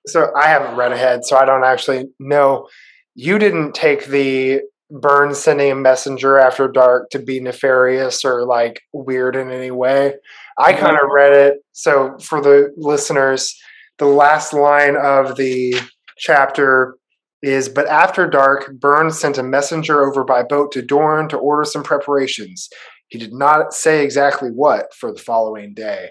so 0.07 0.32
i 0.36 0.47
haven't 0.47 0.75
read 0.75 0.91
ahead 0.91 1.25
so 1.25 1.38
i 1.38 1.45
don't 1.45 1.63
actually 1.63 2.05
know. 2.19 2.67
You 3.15 3.39
didn't 3.39 3.73
take 3.73 4.07
the 4.07 4.61
Bern's 4.89 5.38
sending 5.38 5.71
a 5.71 5.75
messenger 5.75 6.38
after 6.38 6.67
dark 6.67 7.09
to 7.09 7.19
be 7.19 7.39
nefarious 7.39 8.23
or 8.23 8.45
like 8.45 8.82
weird 8.93 9.36
in 9.36 9.51
any 9.51 9.71
way. 9.71 10.13
I 10.57 10.73
kind 10.73 10.95
of 10.95 11.09
read 11.13 11.34
it. 11.34 11.57
So 11.73 12.17
for 12.19 12.41
the 12.41 12.73
listeners, 12.78 13.53
the 13.97 14.05
last 14.05 14.53
line 14.53 14.95
of 14.95 15.36
the 15.36 15.75
chapter 16.17 16.95
is 17.41 17.69
But 17.69 17.88
after 17.88 18.27
dark, 18.27 18.71
Burns 18.73 19.19
sent 19.19 19.38
a 19.38 19.43
messenger 19.43 20.05
over 20.05 20.23
by 20.23 20.43
boat 20.43 20.71
to 20.73 20.81
Doorn 20.81 21.29
to 21.29 21.38
order 21.38 21.63
some 21.65 21.83
preparations. 21.83 22.69
He 23.09 23.17
did 23.17 23.33
not 23.33 23.73
say 23.73 24.03
exactly 24.03 24.49
what 24.49 24.93
for 24.93 25.13
the 25.13 25.19
following 25.19 25.73
day. 25.73 26.09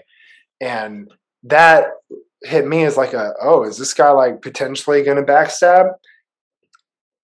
And 0.61 1.11
that 1.43 1.87
hit 2.43 2.67
me 2.67 2.83
as 2.85 2.97
like 2.97 3.13
a, 3.13 3.33
oh, 3.41 3.63
is 3.63 3.77
this 3.77 3.93
guy 3.93 4.09
like 4.11 4.41
potentially 4.41 5.03
to 5.03 5.23
backstab? 5.23 5.91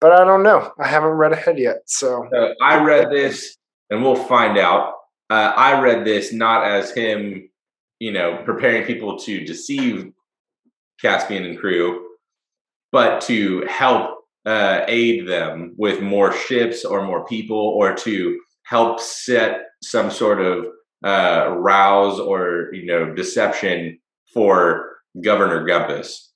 but 0.04 0.12
I 0.12 0.26
don't 0.26 0.44
know. 0.44 0.74
I 0.78 0.86
haven't 0.86 1.12
read 1.12 1.32
ahead 1.32 1.58
yet. 1.58 1.84
So 1.86 2.28
uh, 2.36 2.54
I 2.62 2.84
read 2.84 3.10
this, 3.10 3.56
and 3.90 4.04
we'll 4.04 4.18
find 4.18 4.58
out. 4.58 4.96
Uh, 5.30 5.54
I 5.56 5.80
read 5.80 6.06
this 6.06 6.34
not 6.34 6.68
as 6.68 6.92
him, 6.92 7.50
you 8.00 8.12
know, 8.12 8.42
preparing 8.44 8.86
people 8.86 9.18
to 9.20 9.46
deceive 9.46 10.12
Caspian 11.02 11.46
and 11.46 11.58
crew, 11.58 12.06
but 12.94 13.20
to 13.22 13.66
help 13.68 14.20
uh, 14.46 14.86
aid 14.88 15.28
them 15.28 15.74
with 15.78 16.02
more 16.02 16.32
ships 16.32 16.86
or 16.86 17.06
more 17.06 17.26
people, 17.26 17.58
or 17.58 17.94
to 17.96 18.40
help 18.66 19.00
set 19.00 19.64
some 19.82 20.10
sort 20.10 20.40
of 20.40 20.68
uh, 21.04 21.54
rouse 21.58 22.20
or 22.20 22.70
you 22.72 22.86
know 22.86 23.14
deception 23.14 24.00
for 24.34 24.92
Governor 25.22 25.66
Gumpas. 25.66 26.30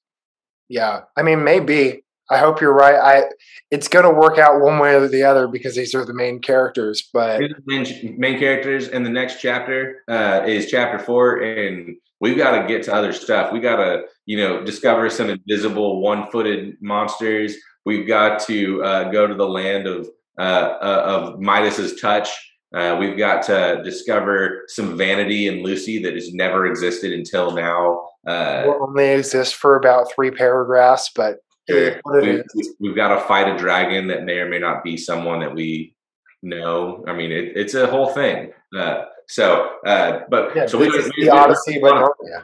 Yeah, 0.68 1.02
I 1.16 1.24
mean, 1.24 1.44
maybe 1.44 2.04
I 2.30 2.38
hope 2.40 2.60
you're 2.60 2.74
right. 2.74 2.96
I 2.96 3.24
it's 3.72 3.88
going 3.88 4.06
to 4.06 4.20
work 4.20 4.38
out 4.38 4.62
one 4.62 4.80
way 4.80 4.96
or 4.96 5.08
the 5.08 5.24
other 5.24 5.48
because 5.48 5.76
these 5.76 5.94
are 5.94 6.06
the 6.06 6.14
main 6.14 6.40
characters. 6.40 7.08
But 7.14 7.42
main, 7.66 7.86
main 8.18 8.40
characters, 8.40 8.88
and 8.88 9.06
the 9.06 9.12
next 9.12 9.42
chapter 9.42 10.04
uh, 10.10 10.42
is 10.46 10.70
chapter 10.72 11.00
four, 11.00 11.38
and 11.42 11.96
we've 12.20 12.38
got 12.38 12.60
to 12.60 12.68
get 12.68 12.84
to 12.84 12.94
other 12.94 13.14
stuff. 13.14 13.54
We 13.54 13.60
got 13.60 13.78
to 13.78 14.04
you 14.28 14.38
know 14.38 14.64
discover 14.64 15.10
some 15.10 15.32
invisible 15.32 16.02
one-footed 16.02 16.78
monsters. 16.82 17.56
We've 17.86 18.08
got 18.08 18.40
to 18.48 18.84
uh, 18.84 19.12
go 19.12 19.26
to 19.26 19.34
the 19.34 19.48
land 19.48 19.88
of 19.88 20.08
uh, 20.40 20.42
uh 20.82 21.04
of 21.06 21.40
Midas's 21.40 22.00
touch. 22.00 22.30
Uh, 22.76 22.98
we've 23.00 23.18
got 23.18 23.42
to 23.44 23.82
discover 23.84 24.66
some 24.68 24.98
vanity 24.98 25.48
in 25.48 25.64
Lucy 25.64 26.04
that 26.04 26.14
has 26.14 26.34
never 26.34 26.68
existed 26.68 27.14
until 27.14 27.52
now. 27.52 28.10
Uh, 28.28 28.64
will 28.68 28.90
only 28.90 29.06
exist 29.06 29.56
for 29.56 29.78
about 29.78 30.12
three 30.14 30.30
paragraphs, 30.30 31.10
but 31.16 31.38
Sure. 31.70 32.00
We, 32.06 32.44
we've 32.80 32.96
got 32.96 33.14
to 33.14 33.22
fight 33.28 33.54
a 33.54 33.58
dragon 33.58 34.08
that 34.08 34.24
may 34.24 34.38
or 34.40 34.48
may 34.48 34.60
not 34.60 34.84
be 34.84 34.96
someone 34.96 35.42
that 35.42 35.54
we 35.54 35.96
know. 36.42 37.04
I 37.08 37.14
mean, 37.14 37.32
it, 37.32 37.58
it's 37.58 37.74
a 37.74 37.88
whole 37.88 38.08
thing. 38.08 38.54
Uh, 38.78 39.04
so, 39.28 39.72
uh, 39.86 40.22
but 40.30 40.56
yeah, 40.56 40.66
so 40.66 40.78
we, 40.78 40.90
we, 40.90 41.26
the 41.26 41.30
Odyssey, 41.30 41.80
but 41.80 42.10
yeah. 42.24 42.44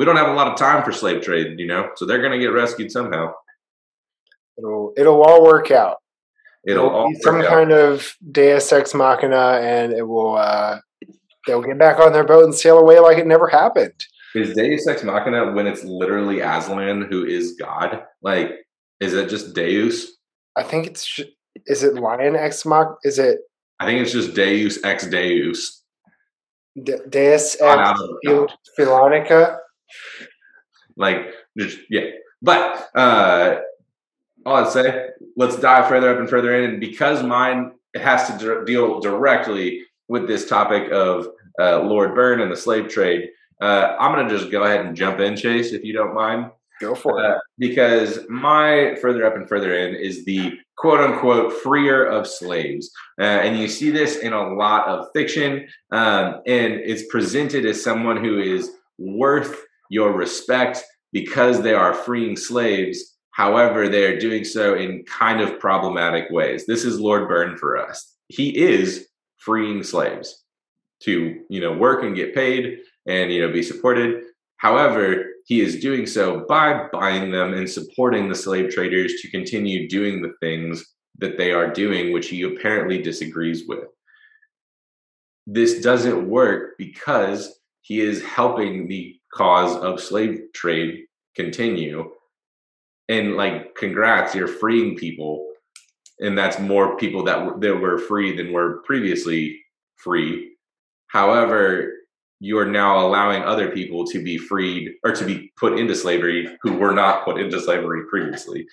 We 0.00 0.06
don't 0.06 0.16
have 0.16 0.28
a 0.28 0.32
lot 0.32 0.48
of 0.48 0.56
time 0.56 0.82
for 0.82 0.92
slave 0.92 1.20
trade, 1.20 1.60
you 1.60 1.66
know. 1.66 1.90
So 1.96 2.06
they're 2.06 2.22
going 2.22 2.32
to 2.32 2.38
get 2.38 2.54
rescued 2.54 2.90
somehow. 2.90 3.34
It'll 4.56 4.94
it'll 4.96 5.22
all 5.22 5.44
work 5.44 5.70
out. 5.70 5.98
It'll, 6.66 6.86
it'll 6.86 6.98
all 6.98 7.12
some 7.20 7.42
kind 7.42 7.70
of 7.70 8.16
Deus 8.32 8.72
ex 8.72 8.94
machina, 8.94 9.60
and 9.62 9.92
it 9.92 10.08
will. 10.08 10.36
Uh, 10.36 10.78
they'll 11.46 11.60
get 11.60 11.78
back 11.78 12.00
on 12.00 12.14
their 12.14 12.24
boat 12.24 12.44
and 12.44 12.54
sail 12.54 12.78
away 12.78 12.98
like 12.98 13.18
it 13.18 13.26
never 13.26 13.46
happened. 13.46 13.92
Is 14.34 14.54
Deus 14.54 14.86
Ex 14.86 15.04
Machina 15.04 15.52
when 15.52 15.66
it's 15.66 15.84
literally 15.84 16.40
Aslan 16.40 17.02
who 17.02 17.26
is 17.26 17.56
God? 17.60 18.04
Like, 18.22 18.52
is 19.00 19.12
it 19.12 19.28
just 19.28 19.54
Deus? 19.54 20.16
I 20.56 20.62
think 20.62 20.86
it's. 20.86 21.20
Is 21.66 21.82
it 21.82 21.96
Lion 21.96 22.36
Ex 22.36 22.64
Mach? 22.64 22.96
Is 23.02 23.18
it? 23.18 23.40
I 23.80 23.84
think 23.84 24.00
it's 24.00 24.12
just 24.12 24.32
Deus 24.32 24.82
Ex 24.82 25.06
Deus. 25.06 25.82
De- 26.82 27.06
Deus 27.06 27.56
Ex 27.60 28.00
Philonica. 28.78 29.58
Like, 30.96 31.32
just, 31.56 31.78
yeah. 31.88 32.10
But 32.42 32.88
uh 32.94 33.60
all 34.46 34.56
I'd 34.56 34.72
say, 34.72 35.08
let's 35.36 35.56
dive 35.56 35.88
further 35.88 36.10
up 36.10 36.18
and 36.18 36.28
further 36.28 36.54
in. 36.54 36.70
And 36.70 36.80
because 36.80 37.22
mine 37.22 37.72
has 37.94 38.38
to 38.38 38.64
deal 38.64 39.00
directly 39.00 39.82
with 40.08 40.26
this 40.26 40.48
topic 40.48 40.90
of 40.90 41.28
uh, 41.60 41.80
Lord 41.80 42.14
Bern 42.14 42.40
and 42.40 42.50
the 42.50 42.56
slave 42.56 42.88
trade, 42.88 43.30
uh, 43.60 43.96
I'm 43.98 44.14
going 44.14 44.26
to 44.28 44.38
just 44.38 44.50
go 44.50 44.64
ahead 44.64 44.84
and 44.84 44.96
jump 44.96 45.20
in, 45.20 45.36
Chase, 45.36 45.72
if 45.72 45.84
you 45.84 45.92
don't 45.92 46.14
mind. 46.14 46.50
Go 46.80 46.94
for 46.94 47.22
uh, 47.22 47.34
it. 47.34 47.40
Because 47.58 48.20
my 48.30 48.96
further 49.02 49.26
up 49.26 49.36
and 49.36 49.46
further 49.46 49.74
in 49.74 49.94
is 49.94 50.24
the 50.24 50.58
quote 50.76 51.00
unquote 51.00 51.52
freer 51.52 52.06
of 52.06 52.26
slaves. 52.26 52.90
Uh, 53.20 53.24
and 53.24 53.58
you 53.58 53.68
see 53.68 53.90
this 53.90 54.16
in 54.16 54.32
a 54.32 54.54
lot 54.54 54.88
of 54.88 55.08
fiction. 55.12 55.68
Um, 55.92 56.40
and 56.46 56.74
it's 56.74 57.04
presented 57.10 57.66
as 57.66 57.84
someone 57.84 58.16
who 58.24 58.38
is 58.38 58.70
worth 58.96 59.62
your 59.90 60.12
respect 60.12 60.82
because 61.12 61.60
they 61.60 61.74
are 61.74 61.92
freeing 61.92 62.36
slaves. 62.36 63.18
However, 63.32 63.88
they 63.88 64.04
are 64.06 64.18
doing 64.18 64.44
so 64.44 64.74
in 64.74 65.04
kind 65.04 65.42
of 65.42 65.60
problematic 65.60 66.30
ways. 66.30 66.64
This 66.64 66.84
is 66.84 66.98
Lord 66.98 67.28
Bern 67.28 67.58
for 67.58 67.76
us. 67.76 68.16
He 68.28 68.56
is 68.56 69.08
freeing 69.36 69.82
slaves 69.82 70.44
to, 71.02 71.40
you 71.50 71.60
know, 71.60 71.72
work 71.72 72.02
and 72.02 72.16
get 72.16 72.34
paid 72.34 72.78
and 73.06 73.32
you 73.32 73.40
know 73.40 73.52
be 73.52 73.62
supported. 73.62 74.22
However, 74.58 75.24
he 75.46 75.60
is 75.60 75.80
doing 75.80 76.06
so 76.06 76.44
by 76.48 76.86
buying 76.92 77.30
them 77.30 77.54
and 77.54 77.68
supporting 77.68 78.28
the 78.28 78.34
slave 78.34 78.70
traders 78.70 79.14
to 79.20 79.30
continue 79.30 79.88
doing 79.88 80.22
the 80.22 80.34
things 80.40 80.84
that 81.18 81.38
they 81.38 81.52
are 81.52 81.72
doing, 81.72 82.12
which 82.12 82.28
he 82.28 82.42
apparently 82.42 83.00
disagrees 83.00 83.64
with. 83.66 83.88
This 85.46 85.80
doesn't 85.80 86.28
work 86.28 86.74
because 86.78 87.58
he 87.80 88.00
is 88.00 88.22
helping 88.22 88.86
the 88.86 89.19
cause 89.32 89.76
of 89.76 90.00
slave 90.00 90.40
trade 90.54 91.04
continue. 91.36 92.10
And 93.08 93.36
like, 93.36 93.74
congrats, 93.74 94.34
you're 94.34 94.48
freeing 94.48 94.96
people. 94.96 95.46
And 96.20 96.36
that's 96.36 96.58
more 96.58 96.96
people 96.96 97.24
that, 97.24 97.60
that 97.60 97.76
were 97.76 97.98
free 97.98 98.36
than 98.36 98.52
were 98.52 98.82
previously 98.84 99.60
free. 99.96 100.52
However, 101.08 101.92
you 102.40 102.58
are 102.58 102.66
now 102.66 103.06
allowing 103.06 103.42
other 103.42 103.70
people 103.70 104.06
to 104.06 104.22
be 104.22 104.38
freed 104.38 104.92
or 105.04 105.12
to 105.12 105.24
be 105.24 105.52
put 105.58 105.78
into 105.78 105.94
slavery 105.94 106.56
who 106.62 106.72
were 106.74 106.94
not 106.94 107.24
put 107.24 107.40
into 107.40 107.60
slavery 107.60 108.04
previously. 108.08 108.66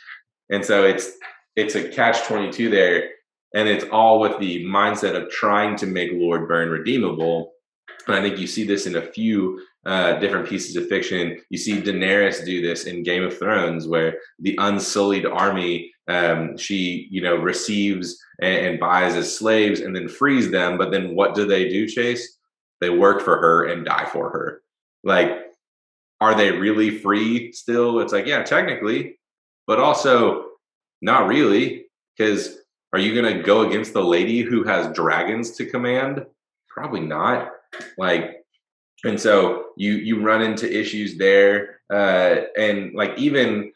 And 0.50 0.64
so 0.64 0.86
it's 0.86 1.12
it's 1.56 1.76
a 1.76 1.90
catch 1.90 2.24
22 2.28 2.70
there 2.70 3.10
and 3.54 3.68
it's 3.68 3.86
all 3.92 4.20
with 4.20 4.40
the 4.40 4.64
mindset 4.66 5.16
of 5.16 5.30
trying 5.30 5.76
to 5.78 5.86
make 5.86 6.12
Lord 6.14 6.48
Bern 6.48 6.70
redeemable. 6.70 7.54
And 8.08 8.16
I 8.16 8.22
think 8.22 8.40
you 8.40 8.48
see 8.48 8.64
this 8.64 8.86
in 8.86 8.96
a 8.96 9.02
few 9.02 9.62
uh, 9.86 10.20
different 10.20 10.48
pieces 10.48 10.76
of 10.76 10.88
fiction. 10.88 11.38
You 11.50 11.58
see 11.58 11.82
Daenerys 11.82 12.46
do 12.46 12.62
this 12.62 12.86
in 12.86 13.04
Game 13.04 13.24
of 13.24 13.38
Thrones, 13.38 13.88
where 13.88 14.20
the 14.40 14.56
unsullied 14.60 15.26
army 15.26 15.94
um, 16.08 16.58
she 16.58 17.08
you 17.12 17.22
know 17.22 17.36
receives 17.36 18.18
and, 18.42 18.66
and 18.66 18.80
buys 18.80 19.16
as 19.16 19.38
slaves 19.38 19.82
and 19.82 19.96
then 19.96 20.08
frees 20.08 20.52
them. 20.52 20.78
But 20.78 20.92
then 20.92 21.16
what 21.16 21.36
do 21.36 21.46
they 21.46 21.70
do, 21.70 21.88
Chase? 21.88 22.38
They 22.82 22.90
work 22.90 23.22
for 23.22 23.38
her 23.38 23.66
and 23.66 23.86
die 23.86 24.06
for 24.06 24.30
her. 24.30 24.62
Like, 25.04 25.48
are 26.22 26.36
they 26.36 26.52
really 26.52 27.00
free 27.00 27.52
still? 27.52 28.00
It's 28.00 28.14
like, 28.14 28.26
yeah, 28.26 28.44
technically, 28.44 29.20
but 29.66 29.80
also 29.80 30.46
not 31.02 31.28
really. 31.28 31.86
Because 32.18 32.58
are 32.94 33.00
you 33.00 33.20
going 33.20 33.38
to 33.38 33.44
go 33.44 33.62
against 33.62 33.94
the 33.94 34.04
lady 34.04 34.42
who 34.42 34.64
has 34.64 34.94
dragons 34.94 35.52
to 35.58 35.66
command? 35.66 36.26
Probably 36.68 37.02
not. 37.02 37.52
Like, 37.98 38.44
and 39.04 39.20
so 39.20 39.68
you 39.78 39.94
you 39.94 40.22
run 40.22 40.42
into 40.42 40.72
issues 40.72 41.18
there, 41.18 41.82
uh, 41.94 42.42
and 42.58 42.94
like 42.94 43.18
even 43.18 43.72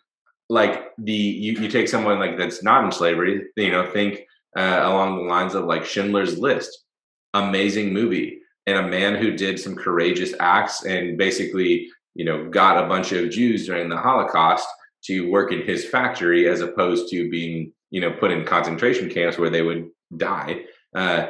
like 0.50 0.92
the 0.98 1.14
you, 1.14 1.54
you 1.54 1.70
take 1.70 1.88
someone 1.88 2.20
like 2.20 2.38
that's 2.38 2.64
not 2.64 2.84
in 2.84 2.92
slavery, 2.92 3.48
you 3.56 3.72
know, 3.72 3.90
think 3.92 4.22
uh, 4.58 4.82
along 4.84 5.18
the 5.18 5.30
lines 5.30 5.56
of 5.56 5.66
like 5.66 5.86
Schindler's 5.86 6.38
List, 6.38 6.86
amazing 7.34 7.94
movie, 7.94 8.42
and 8.68 8.78
a 8.78 8.88
man 8.88 9.16
who 9.16 9.32
did 9.32 9.60
some 9.60 9.76
courageous 9.76 10.34
acts 10.40 10.86
and 10.86 11.18
basically 11.18 11.88
you 12.16 12.26
know 12.26 12.50
got 12.50 12.84
a 12.84 12.88
bunch 12.88 13.12
of 13.12 13.30
Jews 13.30 13.66
during 13.66 13.90
the 13.90 13.98
Holocaust 13.98 14.68
to 15.04 15.32
work 15.32 15.52
in 15.52 15.62
his 15.62 15.86
factory 15.86 16.48
as 16.48 16.62
opposed 16.62 17.10
to 17.12 17.30
being 17.30 17.72
you 17.92 18.02
know 18.02 18.12
put 18.12 18.32
in 18.32 18.46
concentration 18.46 19.10
camps 19.10 19.38
where 19.38 19.50
they 19.50 19.62
would 19.62 19.90
die. 20.18 20.64
Uh, 20.96 21.28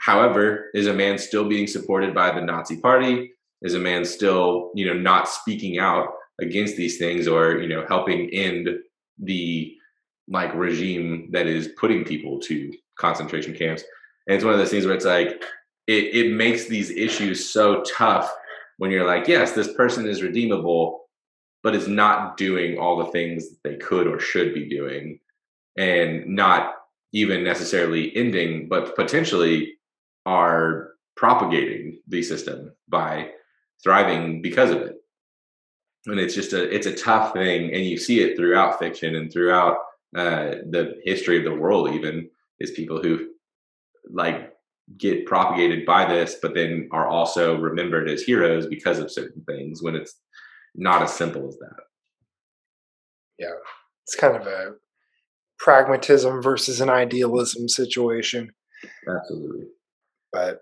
however, 0.00 0.70
is 0.74 0.86
a 0.86 0.92
man 0.92 1.18
still 1.18 1.48
being 1.48 1.66
supported 1.66 2.14
by 2.14 2.32
the 2.32 2.40
Nazi 2.40 2.78
Party? 2.78 3.32
Is 3.62 3.74
a 3.74 3.78
man 3.78 4.04
still 4.04 4.70
you 4.74 4.86
know 4.86 4.98
not 4.98 5.28
speaking 5.28 5.78
out 5.78 6.08
against 6.40 6.76
these 6.76 6.98
things 6.98 7.28
or 7.28 7.58
you 7.58 7.68
know 7.68 7.84
helping 7.88 8.28
end 8.30 8.68
the 9.18 9.74
like 10.28 10.54
regime 10.54 11.28
that 11.32 11.46
is 11.46 11.68
putting 11.78 12.04
people 12.04 12.40
to 12.40 12.72
concentration 12.98 13.54
camps? 13.54 13.84
And 14.26 14.36
it's 14.36 14.44
one 14.44 14.54
of 14.54 14.58
those 14.60 14.70
things 14.70 14.86
where 14.86 14.94
it's 14.94 15.04
like 15.04 15.42
it, 15.86 16.14
it 16.14 16.32
makes 16.32 16.66
these 16.66 16.90
issues 16.90 17.50
so 17.52 17.82
tough 17.82 18.32
when 18.78 18.90
you're 18.90 19.06
like, 19.06 19.28
yes, 19.28 19.52
this 19.52 19.72
person 19.74 20.06
is 20.06 20.22
redeemable, 20.22 21.02
but 21.62 21.74
is 21.74 21.88
not 21.88 22.36
doing 22.36 22.78
all 22.78 22.96
the 22.96 23.10
things 23.10 23.44
they 23.64 23.76
could 23.76 24.06
or 24.06 24.18
should 24.18 24.54
be 24.54 24.68
doing 24.68 25.18
and 25.76 26.26
not 26.26 26.74
even 27.12 27.44
necessarily 27.44 28.14
ending, 28.16 28.68
but 28.68 28.96
potentially 28.96 29.74
are 30.26 30.90
propagating 31.16 32.00
the 32.08 32.22
system 32.22 32.72
by 32.88 33.30
thriving 33.82 34.42
because 34.42 34.70
of 34.70 34.78
it. 34.78 34.96
And 36.06 36.18
it's 36.18 36.34
just 36.34 36.52
a 36.54 36.74
it's 36.74 36.86
a 36.86 36.94
tough 36.94 37.34
thing, 37.34 37.74
and 37.74 37.84
you 37.84 37.98
see 37.98 38.20
it 38.20 38.36
throughout 38.36 38.78
fiction 38.78 39.14
and 39.16 39.30
throughout 39.30 39.76
uh, 40.16 40.54
the 40.70 40.94
history 41.04 41.36
of 41.38 41.44
the 41.44 41.54
world. 41.54 41.90
Even 41.90 42.30
is 42.58 42.70
people 42.70 43.02
who 43.02 43.28
like 44.10 44.52
get 44.96 45.26
propagated 45.26 45.84
by 45.84 46.06
this, 46.06 46.36
but 46.40 46.54
then 46.54 46.88
are 46.90 47.06
also 47.06 47.58
remembered 47.58 48.08
as 48.08 48.22
heroes 48.22 48.66
because 48.66 48.98
of 48.98 49.12
certain 49.12 49.42
things. 49.44 49.82
When 49.82 49.94
it's 49.94 50.14
not 50.74 51.02
as 51.02 51.12
simple 51.12 51.46
as 51.46 51.58
that. 51.58 51.84
Yeah, 53.38 53.52
it's 54.04 54.16
kind 54.16 54.36
of 54.36 54.46
a 54.46 54.72
pragmatism 55.58 56.40
versus 56.40 56.80
an 56.80 56.88
idealism 56.88 57.68
situation. 57.68 58.50
Absolutely. 59.06 59.66
But 60.32 60.60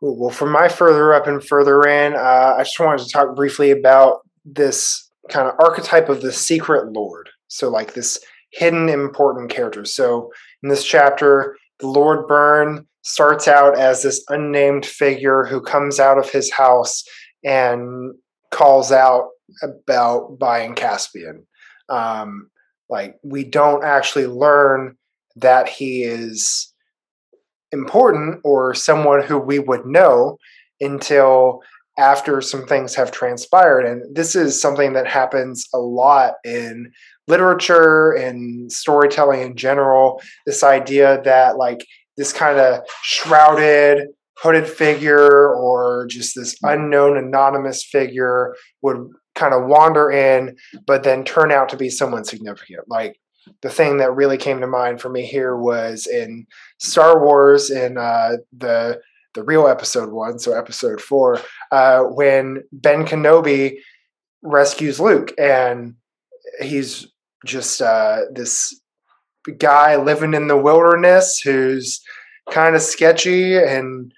well, 0.00 0.30
for 0.30 0.46
my 0.48 0.68
further 0.68 1.12
up 1.12 1.26
and 1.26 1.44
further 1.44 1.82
in, 1.86 2.14
uh, 2.14 2.54
I 2.58 2.62
just 2.62 2.80
wanted 2.80 3.04
to 3.04 3.10
talk 3.10 3.36
briefly 3.36 3.70
about 3.70 4.20
this 4.44 5.10
kind 5.28 5.46
of 5.46 5.54
archetype 5.58 6.08
of 6.08 6.22
the 6.22 6.32
secret 6.32 6.92
lord. 6.92 7.28
So, 7.48 7.68
like 7.68 7.94
this 7.94 8.18
hidden 8.52 8.88
important 8.88 9.50
character. 9.50 9.84
So, 9.84 10.30
in 10.62 10.68
this 10.70 10.84
chapter, 10.84 11.56
the 11.80 11.88
Lord 11.88 12.26
Bern 12.26 12.86
starts 13.02 13.48
out 13.48 13.78
as 13.78 14.02
this 14.02 14.24
unnamed 14.28 14.86
figure 14.86 15.44
who 15.44 15.60
comes 15.60 15.98
out 15.98 16.18
of 16.18 16.30
his 16.30 16.50
house 16.50 17.02
and 17.44 18.14
calls 18.50 18.92
out 18.92 19.28
about 19.62 20.38
buying 20.38 20.74
Caspian. 20.74 21.46
Um, 21.88 22.50
like 22.88 23.16
we 23.22 23.44
don't 23.44 23.84
actually 23.84 24.26
learn 24.26 24.96
that 25.36 25.68
he 25.68 26.02
is 26.02 26.72
important 27.72 28.40
or 28.44 28.74
someone 28.74 29.22
who 29.22 29.38
we 29.38 29.58
would 29.58 29.86
know 29.86 30.38
until 30.80 31.60
after 31.98 32.40
some 32.40 32.66
things 32.66 32.94
have 32.94 33.12
transpired. 33.12 33.84
And 33.84 34.16
this 34.16 34.34
is 34.34 34.60
something 34.60 34.94
that 34.94 35.06
happens 35.06 35.68
a 35.74 35.78
lot 35.78 36.34
in 36.44 36.90
literature 37.28 38.12
and 38.12 38.72
storytelling 38.72 39.42
in 39.42 39.56
general. 39.56 40.22
This 40.46 40.62
idea 40.62 41.20
that, 41.24 41.56
like, 41.56 41.86
this 42.16 42.32
kind 42.32 42.58
of 42.58 42.82
shrouded, 43.02 44.08
hooded 44.38 44.66
figure 44.66 45.54
or 45.54 46.06
just 46.08 46.34
this 46.34 46.54
mm. 46.60 46.72
unknown 46.72 47.16
anonymous 47.16 47.84
figure 47.84 48.54
would 48.82 49.08
kind 49.34 49.54
of 49.54 49.66
wander 49.66 50.10
in, 50.10 50.56
but 50.86 51.02
then 51.02 51.24
turn 51.24 51.52
out 51.52 51.68
to 51.68 51.76
be 51.76 51.88
someone 51.88 52.24
significant. 52.24 52.80
Like 52.88 53.19
the 53.62 53.70
thing 53.70 53.98
that 53.98 54.14
really 54.14 54.38
came 54.38 54.60
to 54.60 54.66
mind 54.66 55.00
for 55.00 55.08
me 55.08 55.24
here 55.24 55.56
was 55.56 56.06
in 56.06 56.46
Star 56.78 57.24
Wars 57.24 57.70
in 57.70 57.98
uh, 57.98 58.36
the 58.56 59.00
the 59.34 59.42
real 59.44 59.68
episode 59.68 60.10
one, 60.10 60.40
so 60.40 60.52
episode 60.52 61.00
four, 61.00 61.38
uh, 61.70 62.02
when 62.02 62.64
Ben 62.72 63.06
Kenobi 63.06 63.76
rescues 64.42 64.98
Luke, 64.98 65.32
and 65.38 65.94
he's 66.60 67.06
just 67.46 67.80
uh, 67.80 68.22
this 68.32 68.80
guy 69.58 69.96
living 69.96 70.34
in 70.34 70.48
the 70.48 70.56
wilderness 70.56 71.38
who's 71.38 72.00
kind 72.50 72.74
of 72.74 72.82
sketchy 72.82 73.56
and 73.56 74.12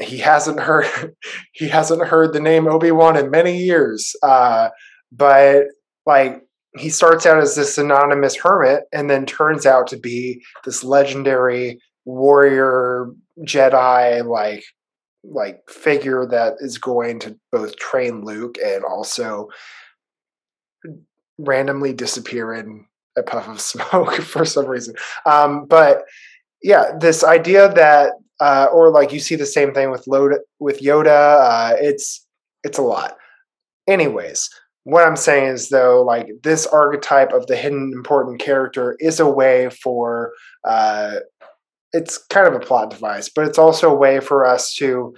he 0.00 0.18
hasn't 0.18 0.60
heard 0.60 1.14
he 1.52 1.68
hasn't 1.68 2.06
heard 2.06 2.32
the 2.32 2.40
name 2.40 2.66
Obi-Wan 2.66 3.16
in 3.16 3.30
many 3.30 3.58
years. 3.58 4.14
Uh, 4.22 4.70
but 5.12 5.64
like 6.06 6.42
he 6.76 6.88
starts 6.88 7.26
out 7.26 7.38
as 7.38 7.56
this 7.56 7.78
anonymous 7.78 8.36
hermit 8.36 8.84
and 8.92 9.10
then 9.10 9.26
turns 9.26 9.66
out 9.66 9.86
to 9.88 9.96
be 9.96 10.42
this 10.64 10.84
legendary 10.84 11.80
warrior 12.04 13.10
Jedi 13.40 14.24
like 14.24 14.64
like 15.22 15.60
figure 15.68 16.26
that 16.26 16.54
is 16.60 16.78
going 16.78 17.18
to 17.20 17.38
both 17.52 17.76
train 17.76 18.24
Luke 18.24 18.56
and 18.64 18.84
also 18.84 19.48
randomly 21.38 21.92
disappear 21.92 22.54
in 22.54 22.86
a 23.16 23.22
puff 23.22 23.48
of 23.48 23.60
smoke 23.60 24.14
for 24.14 24.44
some 24.44 24.66
reason. 24.66 24.94
Um, 25.26 25.66
but 25.66 26.04
yeah, 26.62 26.92
this 26.98 27.24
idea 27.24 27.72
that 27.74 28.12
uh, 28.40 28.68
or 28.72 28.90
like 28.90 29.12
you 29.12 29.20
see 29.20 29.36
the 29.36 29.46
same 29.46 29.72
thing 29.74 29.90
with 29.90 30.06
Loda, 30.06 30.38
with 30.58 30.80
Yoda. 30.80 31.40
Uh, 31.40 31.76
it's 31.78 32.26
it's 32.64 32.78
a 32.78 32.82
lot. 32.82 33.16
Anyways, 33.86 34.48
what 34.84 35.06
I'm 35.06 35.16
saying 35.16 35.48
is 35.48 35.68
though, 35.68 36.02
like 36.02 36.28
this 36.42 36.66
archetype 36.66 37.32
of 37.32 37.46
the 37.46 37.56
hidden 37.56 37.92
important 37.94 38.40
character 38.40 38.96
is 38.98 39.20
a 39.20 39.28
way 39.28 39.68
for 39.70 40.32
uh, 40.64 41.16
it's 41.92 42.18
kind 42.18 42.46
of 42.46 42.54
a 42.54 42.64
plot 42.64 42.90
device, 42.90 43.28
but 43.28 43.46
it's 43.46 43.58
also 43.58 43.90
a 43.90 43.96
way 43.96 44.20
for 44.20 44.46
us 44.46 44.74
to 44.74 45.14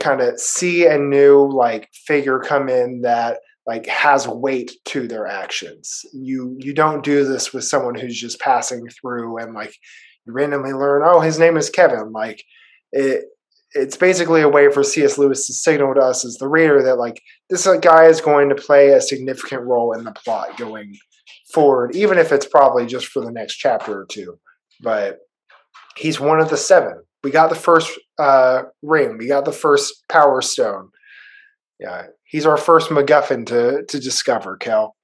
kind 0.00 0.20
of 0.20 0.38
see 0.38 0.86
a 0.86 0.98
new 0.98 1.50
like 1.50 1.88
figure 1.92 2.38
come 2.38 2.68
in 2.68 3.00
that 3.02 3.38
like 3.66 3.86
has 3.86 4.26
weight 4.28 4.72
to 4.86 5.06
their 5.06 5.26
actions. 5.26 6.04
You 6.12 6.56
you 6.58 6.74
don't 6.74 7.04
do 7.04 7.24
this 7.24 7.52
with 7.52 7.64
someone 7.64 7.94
who's 7.94 8.18
just 8.18 8.40
passing 8.40 8.88
through 8.88 9.38
and 9.38 9.54
like 9.54 9.74
you 10.26 10.32
randomly 10.32 10.72
learn, 10.72 11.02
oh, 11.04 11.20
his 11.20 11.38
name 11.38 11.56
is 11.56 11.70
Kevin. 11.70 12.12
Like 12.12 12.44
it, 12.92 13.24
it's 13.74 13.96
basically 13.96 14.42
a 14.42 14.48
way 14.48 14.70
for 14.70 14.82
C.S. 14.82 15.18
Lewis 15.18 15.46
to 15.46 15.54
signal 15.54 15.94
to 15.94 16.00
us 16.00 16.24
as 16.24 16.36
the 16.36 16.48
reader 16.48 16.82
that 16.82 16.98
like 16.98 17.22
this 17.48 17.66
guy 17.80 18.06
is 18.06 18.20
going 18.20 18.48
to 18.48 18.54
play 18.54 18.90
a 18.90 19.00
significant 19.00 19.62
role 19.62 19.92
in 19.92 20.04
the 20.04 20.12
plot 20.12 20.56
going 20.56 20.96
forward, 21.52 21.94
even 21.94 22.18
if 22.18 22.32
it's 22.32 22.46
probably 22.46 22.86
just 22.86 23.06
for 23.06 23.24
the 23.24 23.30
next 23.30 23.56
chapter 23.56 24.00
or 24.00 24.06
two. 24.06 24.38
But 24.80 25.18
he's 25.96 26.20
one 26.20 26.40
of 26.40 26.50
the 26.50 26.56
seven. 26.56 27.02
We 27.24 27.30
got 27.30 27.50
the 27.50 27.56
first 27.56 27.98
uh, 28.18 28.64
ring. 28.82 29.16
We 29.16 29.28
got 29.28 29.44
the 29.44 29.52
first 29.52 30.04
Power 30.08 30.42
Stone. 30.42 30.90
Yeah, 31.78 32.06
he's 32.24 32.46
our 32.46 32.56
first 32.56 32.90
MacGuffin 32.90 33.46
to 33.46 33.84
to 33.86 34.00
discover. 34.00 34.56
Kel, 34.56 34.94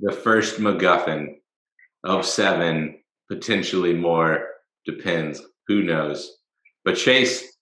the 0.00 0.12
first 0.12 0.58
MacGuffin 0.58 1.36
of 2.04 2.24
seven, 2.24 2.98
potentially 3.28 3.94
more 3.94 4.46
Depends. 4.86 5.42
Who 5.66 5.82
knows? 5.82 6.38
But 6.84 6.96
Chase, 6.96 7.55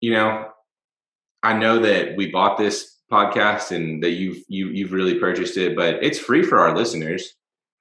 you 0.00 0.12
know, 0.12 0.48
I 1.42 1.54
know 1.54 1.78
that 1.80 2.16
we 2.16 2.30
bought 2.30 2.58
this 2.58 2.96
podcast 3.10 3.74
and 3.74 4.02
that 4.02 4.10
you've 4.10 4.42
you, 4.48 4.68
you've 4.68 4.92
really 4.92 5.18
purchased 5.18 5.56
it, 5.56 5.76
but 5.76 6.02
it's 6.02 6.18
free 6.18 6.42
for 6.42 6.58
our 6.58 6.76
listeners. 6.76 7.34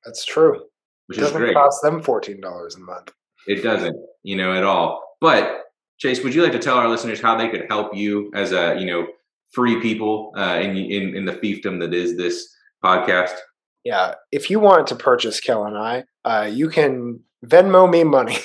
That's 0.05 0.25
true. 0.25 0.63
Which 1.07 1.17
it 1.17 1.21
doesn't 1.21 1.37
is 1.37 1.45
great. 1.45 1.55
cost 1.55 1.81
them 1.81 2.01
fourteen 2.01 2.41
dollars 2.41 2.75
a 2.75 2.79
month. 2.79 3.11
It 3.47 3.63
doesn't, 3.63 3.95
you 4.23 4.35
know, 4.35 4.53
at 4.53 4.63
all. 4.63 5.17
But 5.21 5.63
Chase, 5.97 6.23
would 6.23 6.33
you 6.33 6.43
like 6.43 6.51
to 6.53 6.59
tell 6.59 6.77
our 6.77 6.87
listeners 6.87 7.19
how 7.19 7.35
they 7.35 7.49
could 7.49 7.65
help 7.69 7.95
you 7.95 8.31
as 8.33 8.51
a 8.51 8.77
you 8.79 8.85
know 8.85 9.07
free 9.51 9.81
people 9.81 10.31
uh, 10.37 10.59
in 10.61 10.77
in 10.77 11.15
in 11.15 11.25
the 11.25 11.33
fiefdom 11.33 11.79
that 11.79 11.93
is 11.93 12.17
this 12.17 12.47
podcast? 12.83 13.35
Yeah, 13.83 14.15
if 14.31 14.49
you 14.49 14.59
want 14.59 14.87
to 14.87 14.95
purchase 14.95 15.39
Kel 15.39 15.65
and 15.65 15.77
I, 15.77 16.03
uh, 16.25 16.49
you 16.51 16.69
can 16.69 17.21
Venmo 17.45 17.89
me 17.89 18.03
money. 18.03 18.37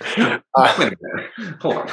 uh, 0.16 0.90
Hold 1.60 1.76
on. 1.76 1.90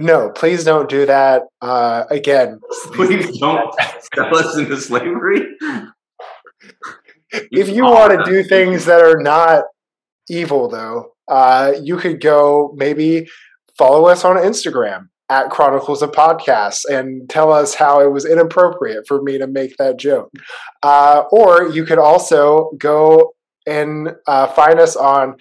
No, 0.00 0.30
please 0.30 0.62
don't 0.62 0.88
do 0.88 1.06
that. 1.06 1.42
Uh, 1.60 2.04
again, 2.08 2.60
please 2.92 3.36
don't 3.38 3.74
sell 4.14 4.36
us 4.36 4.56
into 4.56 4.76
slavery. 4.76 5.44
if 7.32 7.68
you 7.68 7.82
want 7.82 8.16
to 8.16 8.30
do 8.30 8.44
things 8.44 8.84
that 8.84 9.00
are 9.00 9.20
not 9.20 9.64
evil, 10.28 10.68
though, 10.68 11.14
uh, 11.26 11.72
you 11.82 11.96
could 11.96 12.20
go 12.20 12.72
maybe 12.76 13.28
follow 13.76 14.06
us 14.06 14.24
on 14.24 14.36
Instagram 14.36 15.08
at 15.28 15.50
Chronicles 15.50 16.00
of 16.00 16.12
Podcasts 16.12 16.84
and 16.88 17.28
tell 17.28 17.52
us 17.52 17.74
how 17.74 18.00
it 18.00 18.12
was 18.12 18.24
inappropriate 18.24 19.06
for 19.06 19.20
me 19.20 19.36
to 19.36 19.46
make 19.46 19.76
that 19.78 19.98
joke. 19.98 20.30
Uh, 20.82 21.24
or 21.30 21.68
you 21.68 21.84
could 21.84 21.98
also 21.98 22.70
go 22.78 23.32
and 23.66 24.14
uh, 24.26 24.46
find 24.46 24.80
us 24.80 24.96
on 24.96 25.36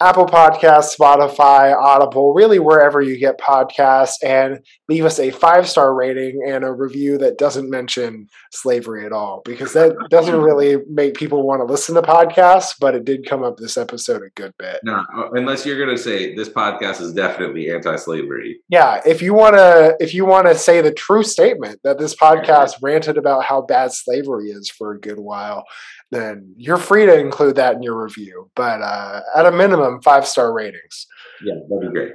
Apple 0.00 0.26
Podcasts, 0.26 0.96
Spotify, 0.96 1.76
Audible, 1.76 2.32
really 2.32 2.60
wherever 2.60 3.00
you 3.00 3.18
get 3.18 3.40
podcasts, 3.40 4.14
and 4.24 4.60
leave 4.88 5.04
us 5.04 5.18
a 5.18 5.30
five 5.30 5.68
star 5.68 5.92
rating 5.94 6.40
and 6.46 6.62
a 6.62 6.72
review 6.72 7.18
that 7.18 7.36
doesn't 7.36 7.68
mention 7.68 8.28
slavery 8.52 9.04
at 9.04 9.12
all, 9.12 9.42
because 9.44 9.72
that 9.72 9.96
doesn't 10.10 10.40
really 10.40 10.76
make 10.88 11.14
people 11.14 11.44
want 11.44 11.60
to 11.60 11.64
listen 11.64 11.96
to 11.96 12.02
podcasts. 12.02 12.74
But 12.80 12.94
it 12.94 13.04
did 13.04 13.26
come 13.26 13.42
up 13.42 13.56
this 13.56 13.76
episode 13.76 14.22
a 14.22 14.30
good 14.36 14.52
bit. 14.58 14.78
No, 14.84 15.04
uh, 15.16 15.30
unless 15.32 15.66
you're 15.66 15.84
going 15.84 15.96
to 15.96 16.02
say 16.02 16.34
this 16.34 16.48
podcast 16.48 17.00
is 17.00 17.12
definitely 17.12 17.70
anti-slavery. 17.70 18.60
Yeah, 18.68 19.00
if 19.04 19.20
you 19.20 19.34
want 19.34 19.56
to, 19.56 19.96
if 19.98 20.14
you 20.14 20.24
want 20.24 20.46
to 20.46 20.54
say 20.54 20.80
the 20.80 20.92
true 20.92 21.24
statement 21.24 21.80
that 21.82 21.98
this 21.98 22.14
podcast 22.14 22.74
ranted 22.82 23.18
about 23.18 23.44
how 23.44 23.62
bad 23.62 23.92
slavery 23.92 24.50
is 24.50 24.70
for 24.70 24.92
a 24.92 25.00
good 25.00 25.18
while, 25.18 25.64
then 26.10 26.54
you're 26.56 26.78
free 26.78 27.06
to 27.06 27.18
include 27.18 27.56
that 27.56 27.76
in 27.76 27.82
your 27.82 28.02
review. 28.02 28.50
But 28.54 28.80
uh, 28.80 29.20
at 29.36 29.46
a 29.46 29.52
minimum, 29.52 30.00
five 30.02 30.26
star 30.26 30.52
ratings. 30.52 31.06
Yeah, 31.44 31.54
that'd 31.68 31.92
be 31.92 31.92
great. 31.92 32.12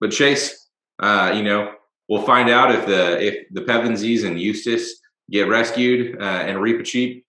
But 0.00 0.10
Chase, 0.10 0.68
uh, 0.98 1.32
you 1.34 1.42
know, 1.42 1.72
we'll 2.08 2.22
find 2.22 2.48
out 2.48 2.74
if 2.74 2.86
the 2.86 3.20
if 3.22 3.46
the 3.52 3.62
Pevensies 3.62 4.24
and 4.24 4.40
Eustace 4.40 5.00
get 5.30 5.48
rescued 5.48 6.20
uh, 6.20 6.24
and 6.24 6.84
cheap 6.84 7.24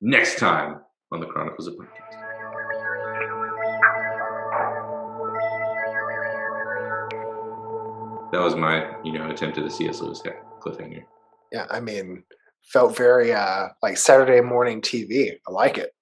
next 0.00 0.38
time 0.38 0.80
on 1.12 1.20
the 1.20 1.26
Chronicles 1.26 1.66
of 1.66 1.74
Podcast. 1.74 2.22
That 8.32 8.40
was 8.40 8.56
my, 8.56 8.92
you 9.04 9.12
know, 9.12 9.30
attempt 9.30 9.56
at 9.56 9.64
a 9.64 9.70
C.S. 9.70 10.00
Lewis 10.00 10.20
cliffhanger. 10.60 11.04
Yeah, 11.52 11.66
I 11.70 11.80
mean, 11.80 12.24
felt 12.66 12.96
very 12.96 13.32
uh 13.32 13.68
like 13.82 13.96
Saturday 13.96 14.40
morning 14.40 14.80
TV. 14.80 15.32
I 15.46 15.50
like 15.50 15.78
it. 15.78 15.92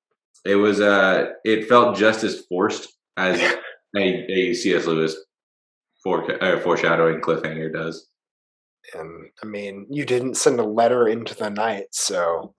It 0.45 0.57
was 0.57 0.81
uh 0.81 1.31
it 1.45 1.69
felt 1.69 1.97
just 1.97 2.25
as 2.25 2.45
forced 2.47 2.93
as 3.17 3.41
a, 3.97 4.27
a 4.31 4.55
C.S. 4.55 4.87
Lewis 4.87 5.17
fore, 6.03 6.43
uh, 6.43 6.61
foreshadowing 6.61 7.21
cliffhanger 7.21 7.73
does. 7.73 8.09
And 8.93 9.31
I 9.43 9.47
mean, 9.47 9.87
you 9.91 10.05
didn't 10.05 10.35
send 10.35 10.61
a 10.61 10.65
letter 10.65 11.09
into 11.09 11.35
the 11.35 11.49
night, 11.49 11.87
so 11.93 12.55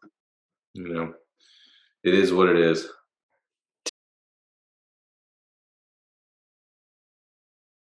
you 0.74 0.88
know, 0.94 1.14
it 2.04 2.14
is 2.14 2.34
what 2.34 2.50
it 2.50 2.58
is. 2.58 2.88